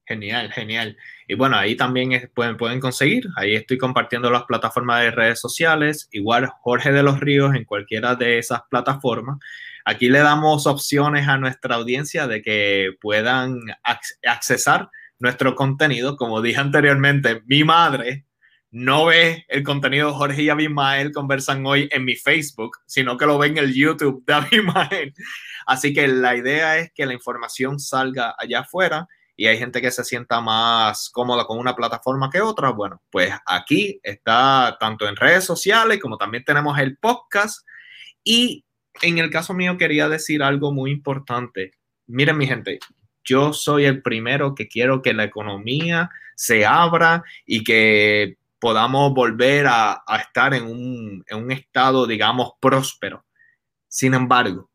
Genial, 0.06 0.52
genial. 0.52 0.98
Y 1.28 1.36
bueno, 1.36 1.58
ahí 1.58 1.76
también 1.76 2.30
pueden, 2.34 2.58
pueden 2.58 2.80
conseguir. 2.80 3.26
Ahí 3.36 3.56
estoy 3.56 3.78
compartiendo 3.78 4.30
las 4.30 4.44
plataformas 4.44 5.02
de 5.02 5.12
redes 5.12 5.40
sociales. 5.40 6.10
Igual 6.12 6.50
Jorge 6.62 6.91
de 6.91 7.04
los 7.04 7.20
Ríos 7.20 7.56
en 7.56 7.66
cualquiera 7.66 8.16
de 8.16 8.40
esas 8.40 8.62
plataformas. 8.70 9.38
Aquí 9.86 10.10
le 10.10 10.20
damos 10.20 10.66
opciones 10.66 11.28
a 11.28 11.38
nuestra 11.38 11.76
audiencia 11.76 12.28
de 12.28 12.41
que 12.41 12.91
puedan 13.02 13.60
accesar 14.24 14.90
nuestro 15.20 15.56
contenido. 15.56 16.16
Como 16.16 16.41
dije 16.41 16.60
anteriormente, 16.60 17.41
mi 17.45 17.64
madre 17.64 18.26
no 18.72 19.06
ve 19.06 19.45
el 19.50 19.64
contenido 19.64 20.08
de 20.08 20.16
Jorge 20.16 20.41
y 20.41 20.50
Abimael 20.50 21.12
conversan 21.12 21.66
hoy 21.66 21.88
en 21.91 22.06
mi 22.06 22.16
Facebook, 22.16 22.78
sino 22.86 23.18
que 23.18 23.26
lo 23.26 23.38
ve 23.38 23.48
en 23.48 23.58
el 23.58 23.74
YouTube 23.74 24.24
de 24.26 24.34
Abimael. 24.34 25.14
Así 25.68 25.94
que 25.94 26.08
la 26.08 26.36
idea 26.36 26.80
es 26.80 26.91
que 26.94 27.06
la 27.06 27.14
información 27.14 27.80
salga 27.80 28.36
allá 28.38 28.62
afuera 28.62 29.08
y 29.36 29.48
hay 29.48 29.58
gente 29.58 29.82
que 29.82 29.92
se 29.92 30.04
sienta 30.04 30.42
más 30.42 31.10
cómoda 31.10 31.46
con 31.46 31.58
una 31.58 31.76
plataforma 31.76 32.30
que 32.30 32.42
otra, 32.42 32.70
bueno, 32.70 33.02
pues 33.10 33.32
aquí 33.46 34.00
está 34.04 34.78
tanto 34.80 35.08
en 35.08 35.16
redes 35.16 35.44
sociales 35.44 36.00
como 36.00 36.18
también 36.18 36.44
tenemos 36.44 36.78
el 36.78 36.98
podcast. 36.98 37.66
Y 38.24 38.64
en 39.02 39.18
el 39.18 39.32
caso 39.32 39.54
mío 39.54 39.78
quería 39.78 40.08
decir 40.08 40.44
algo 40.44 40.72
muy 40.72 40.92
importante. 40.92 41.72
Miren 42.06 42.38
mi 42.38 42.46
gente, 42.46 42.80
yo 43.24 43.54
soy 43.54 43.86
el 43.86 44.02
primero 44.04 44.54
que 44.54 44.68
quiero 44.68 45.02
que 45.02 45.14
la 45.14 45.24
economía 45.24 46.12
se 46.36 46.66
abra 46.66 47.24
y 47.46 47.64
que 47.64 48.38
podamos 48.60 49.14
volver 49.14 49.66
a, 49.68 50.04
estar 50.20 50.54
en 50.54 50.64
un, 50.64 51.24
en 51.28 51.38
un 51.38 51.52
estado, 51.52 52.06
digamos, 52.06 52.52
próspero. 52.60 53.26
Sin 53.88 54.14
embargo, 54.14 54.70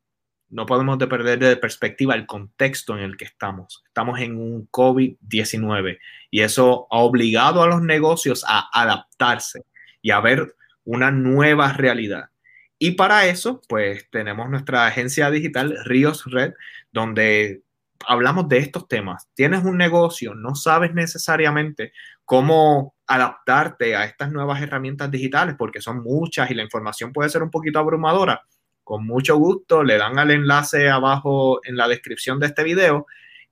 no 0.51 0.67
podemos 0.67 0.99
de 0.99 1.07
perder 1.07 1.39
de 1.39 1.57
perspectiva 1.57 2.15
el 2.15 2.27
contexto 2.27 2.97
en 2.97 3.05
el 3.05 3.17
que 3.17 3.25
estamos. 3.25 3.83
Estamos 3.87 4.21
en 4.21 4.37
un 4.37 4.69
COVID-19 4.71 5.99
y 6.31 6.41
eso 6.41 6.87
ha 6.91 6.99
obligado 6.99 7.63
a 7.63 7.67
los 7.67 7.83
negocios 7.83 8.45
a 8.49 8.69
adaptarse 8.73 9.65
y 10.01 10.11
a 10.11 10.21
ver 10.21 10.55
una 10.85 11.11
nueva 11.11 11.73
realidad. 11.73 12.31
Y 12.79 12.93
para 12.93 13.27
eso, 13.27 13.61
pues 13.69 14.09
tenemos 14.11 14.49
nuestra 14.49 14.87
agencia 14.87 15.31
digital 15.31 15.77
Ríos 15.85 16.25
Red, 16.27 16.55
donde 16.93 17.63
hablamos 18.07 18.49
de 18.49 18.59
estos 18.59 18.87
temas. 18.87 19.29
Tienes 19.35 19.65
un 19.65 19.77
negocio, 19.77 20.35
no 20.35 20.55
sabes 20.55 20.95
necesariamente 20.95 21.93
cómo 22.25 22.95
adaptarte 23.07 23.97
a 23.97 24.05
estas 24.05 24.31
nuevas 24.31 24.63
herramientas 24.63 25.11
digitales 25.11 25.57
porque 25.59 25.81
son 25.81 26.03
muchas 26.03 26.51
y 26.51 26.55
la 26.55 26.63
información 26.63 27.13
puede 27.13 27.31
ser 27.31 27.43
un 27.43 27.51
poquito 27.51 27.79
abrumadora 27.79 28.43
con 28.89 29.05
mucho 29.05 29.37
gusto 29.37 29.85
le 29.85 29.99
dan 29.99 30.19
al 30.19 30.31
enlace 30.31 30.89
abajo 30.89 31.61
en 31.63 31.77
la 31.77 31.89
descripción 31.89 32.41
de 32.41 32.47
este 32.47 32.65
video 32.65 33.05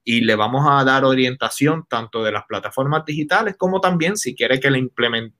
y 0.02 0.22
le 0.22 0.34
vamos 0.34 0.64
a 0.66 0.82
dar 0.82 1.04
orientación 1.04 1.84
tanto 1.90 2.24
de 2.24 2.32
las 2.32 2.44
plataformas 2.46 3.04
digitales 3.04 3.54
como 3.58 3.82
también 3.82 4.16
si 4.16 4.34
quiere 4.34 4.58
que 4.60 4.70
le 4.70 4.88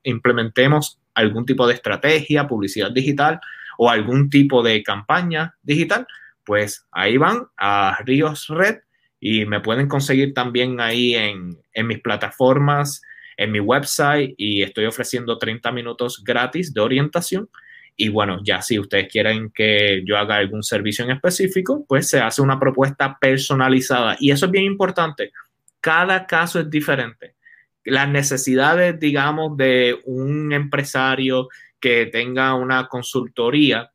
implementemos 0.03 1.01
algún 1.15 1.47
tipo 1.47 1.67
de 1.67 1.73
estrategia, 1.73 2.47
publicidad 2.47 2.91
digital 2.91 3.41
o 3.79 3.89
algún 3.89 4.29
tipo 4.29 4.63
de 4.63 4.83
campaña 4.83 5.55
digital, 5.63 6.07
pues 6.45 6.87
ahí 6.93 7.17
van 7.17 7.47
a 7.57 7.97
Ríos 8.05 8.49
Red 8.49 8.81
y 9.19 9.47
me 9.47 9.61
pueden 9.61 9.89
conseguir 9.89 10.35
también 10.35 10.79
ahí 10.79 11.15
en, 11.15 11.57
mis 11.87 12.01
plataformas, 12.01 13.01
en 13.39 13.51
mi 13.51 13.61
website 13.61 14.35
y 14.37 14.61
estoy 14.61 14.85
ofreciendo 14.85 15.39
30 15.39 15.73
minutos 15.73 16.23
gratis 16.23 16.75
de 16.75 16.83
orientación 16.83 17.49
y 17.97 18.11
bueno, 18.11 18.41
ya 18.45 18.61
si 18.61 18.79
ustedes 18.79 19.09
quieren 19.11 19.51
que 19.51 20.03
yo 20.05 20.19
haga 20.19 20.37
algún 20.37 20.63
servicio 20.63 21.05
en 21.05 21.13
específico, 21.13 21.85
pues 21.89 22.09
se 22.11 22.21
hace 22.21 22.43
una 22.43 22.61
propuesta 22.61 23.17
personalizada. 23.19 24.17
Y 24.21 24.31
eso 24.31 24.47
es 24.47 24.53
bien 24.53 24.65
importante. 24.65 25.33
Cada 25.81 26.27
caso 26.27 26.61
es 26.61 26.71
diferente. 26.71 27.37
Las 27.85 28.09
necesidades, 28.09 29.01
digamos, 29.01 29.57
de 29.57 29.99
un 30.05 30.53
empresario 30.53 31.49
que 31.81 32.07
tenga 32.07 32.55
una 32.55 32.87
consultoría 32.89 33.91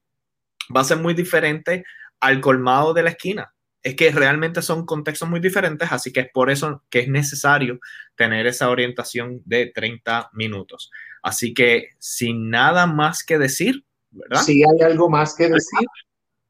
va 0.75 0.81
a 0.81 0.85
ser 0.85 0.97
muy 0.97 1.13
diferente 1.13 1.83
al 2.19 2.41
colmado 2.41 2.93
de 2.93 3.03
la 3.03 3.09
esquina. 3.11 3.53
es 3.83 3.95
que 3.95 4.11
realmente 4.11 4.61
son 4.61 4.85
contextos 4.85 5.27
muy 5.27 5.39
diferentes, 5.39 5.91
así 5.91 6.13
que 6.13 6.19
es 6.19 6.29
por 6.31 6.51
eso 6.51 6.83
que 6.91 6.99
es 6.99 7.07
necesario 7.07 7.79
tener 8.15 8.45
esa 8.45 8.69
orientación 8.69 9.41
de 9.43 9.71
30 9.73 10.29
minutos. 10.33 10.91
Así 11.23 11.55
que 11.55 11.89
sin 11.97 12.51
nada 12.51 12.85
más 12.85 13.23
que 13.23 13.39
decir, 13.39 13.83
¿verdad? 14.11 14.41
Sí, 14.43 14.63
hay 14.63 14.81
algo 14.85 15.09
más 15.09 15.35
que 15.35 15.49
decir. 15.49 15.87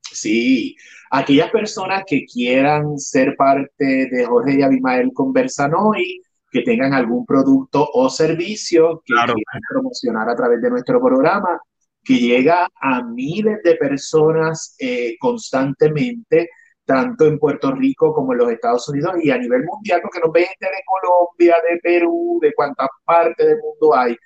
Sí, 0.01 0.75
aquellas 1.09 1.51
personas 1.51 2.03
que 2.05 2.25
quieran 2.25 2.97
ser 2.97 3.35
parte 3.37 4.09
de 4.11 4.25
Jorge 4.25 4.59
y 4.59 4.61
Abimael 4.61 5.11
Conversan 5.13 5.73
hoy, 5.73 6.21
que 6.51 6.61
tengan 6.63 6.93
algún 6.93 7.25
producto 7.25 7.87
o 7.93 8.09
servicio 8.09 9.01
que 9.05 9.13
quieran 9.13 9.35
promocionar 9.69 10.29
a 10.29 10.35
través 10.35 10.61
de 10.61 10.69
nuestro 10.69 11.01
programa, 11.01 11.61
que 12.03 12.15
llega 12.15 12.67
a 12.81 13.03
miles 13.03 13.59
de 13.63 13.75
personas 13.75 14.75
eh, 14.79 15.15
constantemente, 15.19 16.49
tanto 16.83 17.25
en 17.25 17.39
Puerto 17.39 17.71
Rico 17.71 18.13
como 18.13 18.33
en 18.33 18.39
los 18.39 18.51
Estados 18.51 18.89
Unidos 18.89 19.13
y 19.23 19.29
a 19.29 19.37
nivel 19.37 19.63
mundial, 19.63 20.01
porque 20.01 20.19
nos 20.19 20.31
ven 20.31 20.45
gente 20.45 20.65
de 20.65 20.83
Colombia, 20.85 21.55
de 21.69 21.79
Perú, 21.79 22.39
de 22.41 22.53
cuántas 22.53 22.89
partes 23.05 23.45
del 23.45 23.59
mundo 23.59 23.95
hay, 23.95 24.17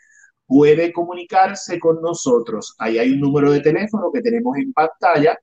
puede 0.46 0.94
comunicarse 0.94 1.80
con 1.80 2.02
nosotros. 2.02 2.76
Ahí 2.78 2.98
hay 2.98 3.12
un 3.12 3.22
número 3.22 3.52
de 3.52 3.62
teléfono 3.62 4.12
que 4.14 4.22
tenemos 4.22 4.58
en 4.58 4.74
pantalla 4.74 5.38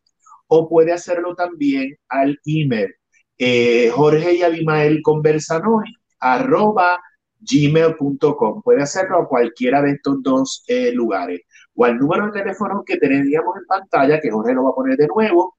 o 0.46 0.68
puede 0.68 0.92
hacerlo 0.92 1.34
también 1.34 1.96
al 2.08 2.38
email. 2.44 2.94
Eh, 3.38 3.90
Jorge 3.92 4.34
y 4.34 4.42
Abimael 4.42 5.00
conversan 5.02 5.66
hoy, 5.66 5.86
arroba 6.20 7.00
gmail.com. 7.40 8.62
Puede 8.62 8.82
hacerlo 8.82 9.18
a 9.18 9.28
cualquiera 9.28 9.82
de 9.82 9.92
estos 9.92 10.22
dos 10.22 10.64
eh, 10.68 10.92
lugares 10.92 11.40
o 11.74 11.84
al 11.84 11.98
número 11.98 12.26
de 12.26 12.40
teléfono 12.40 12.82
que 12.84 12.98
teníamos 12.98 13.56
en 13.56 13.66
pantalla, 13.66 14.20
que 14.20 14.30
Jorge 14.30 14.52
lo 14.52 14.64
va 14.64 14.70
a 14.70 14.74
poner 14.74 14.96
de 14.96 15.08
nuevo, 15.08 15.56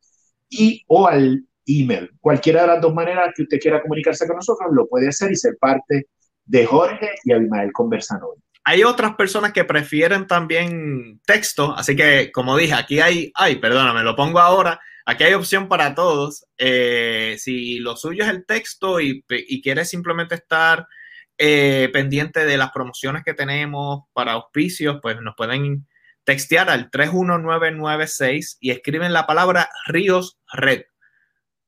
y 0.49 0.84
o 0.88 1.07
al 1.07 1.45
email. 1.65 2.10
Cualquiera 2.20 2.61
de 2.61 2.68
las 2.68 2.82
dos 2.82 2.94
maneras 2.94 3.34
que 3.36 3.44
usted 3.44 3.60
quiera 3.60 3.82
comunicarse 3.82 4.28
con 4.28 4.36
nosotros 4.36 4.70
lo 4.72 4.88
puede 4.88 5.07
hacer 5.10 5.32
y 5.32 5.36
ser 5.36 5.57
parte 5.60 6.07
de 6.45 6.65
Jorge 6.65 7.10
y 7.24 7.34
Abimael 7.34 7.72
Conversan 7.72 8.22
hoy. 8.22 8.43
Hay 8.65 8.84
otras 8.84 9.15
personas 9.15 9.52
que 9.52 9.65
prefieren 9.65 10.26
también 10.26 11.19
texto, 11.26 11.76
así 11.76 11.95
que 11.95 12.31
como 12.31 12.56
dije, 12.56 12.73
aquí 12.73 12.99
hay, 13.02 13.31
ay, 13.35 13.57
perdóname, 13.57 14.03
lo 14.03 14.15
pongo 14.15 14.40
ahora, 14.40 14.80
aquí 15.06 15.26
hay 15.26 15.34
opción 15.34 15.68
para 15.68 15.95
todos. 15.95 16.45
Eh, 16.57 17.35
si 17.40 17.80
lo 17.80 17.98
suyo 17.98 18.23
es 18.23 18.30
el 18.30 18.45
texto 18.45 19.02
y, 19.02 19.26
y 19.30 19.61
quieres 19.61 19.90
simplemente 19.90 20.35
estar 20.35 20.88
eh, 21.38 21.90
pendiente 21.91 22.45
de 22.45 22.57
las 22.57 22.72
promociones 22.72 23.23
que 23.23 23.34
tenemos 23.34 24.03
para 24.14 24.34
auspicios, 24.34 24.99
pues 25.02 25.19
nos 25.19 25.35
pueden 25.35 25.88
textear 26.23 26.69
al 26.69 26.91
31996 26.91 28.57
y 28.61 28.72
escriben 28.72 29.14
la 29.14 29.26
palabra 29.26 29.69
Ríos 29.88 30.40
Red. 30.52 30.84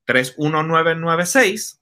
31996, 0.06 1.82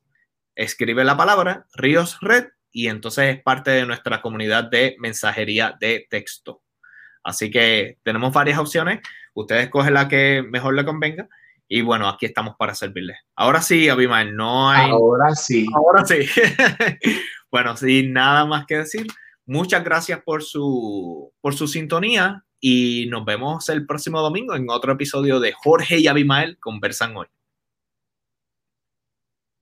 escribe 0.56 1.04
la 1.04 1.18
palabra 1.18 1.68
Ríos 1.76 2.18
Red 2.22 2.46
y 2.74 2.88
entonces 2.88 3.36
es 3.36 3.44
parte 3.44 3.72
de 3.72 3.86
nuestra 3.86 4.22
comunidad 4.22 4.66
de 4.66 4.98
mensajería 5.00 5.78
de 5.80 6.08
texto. 6.10 6.64
Así 7.24 7.50
que 7.50 8.00
tenemos 8.04 8.34
varias 8.34 8.58
opciones. 8.58 9.00
Ustedes 9.34 9.70
cogen 9.70 9.94
la 9.94 10.10
que 10.10 10.44
mejor 10.46 10.74
le 10.74 10.84
convenga. 10.84 11.30
Y 11.68 11.82
bueno, 11.82 12.10
aquí 12.10 12.26
estamos 12.26 12.56
para 12.58 12.76
servirles. 12.76 13.18
Ahora 13.36 13.62
sí, 13.62 13.88
Abimael, 13.88 14.36
no 14.36 14.70
hay. 14.70 14.92
Ahora 14.92 15.34
sí. 15.36 15.68
Ahora 15.74 16.04
sí. 16.04 16.28
bueno, 17.52 17.78
sin 17.78 18.12
nada 18.12 18.46
más 18.46 18.66
que 18.66 18.80
decir. 18.80 19.08
Muchas 19.46 19.84
gracias 19.84 20.22
por 20.24 20.44
su, 20.44 21.32
por 21.42 21.54
su 21.54 21.68
sintonía 21.68 22.44
y 22.60 23.08
nos 23.10 23.24
vemos 23.24 23.70
el 23.70 23.86
próximo 23.86 24.22
domingo 24.22 24.56
en 24.56 24.70
otro 24.70 24.94
episodio 24.94 25.40
de 25.40 25.54
Jorge 25.54 26.00
y 26.00 26.08
Abimael 26.08 26.58
Conversan 26.60 27.16
Hoy. 27.16 27.28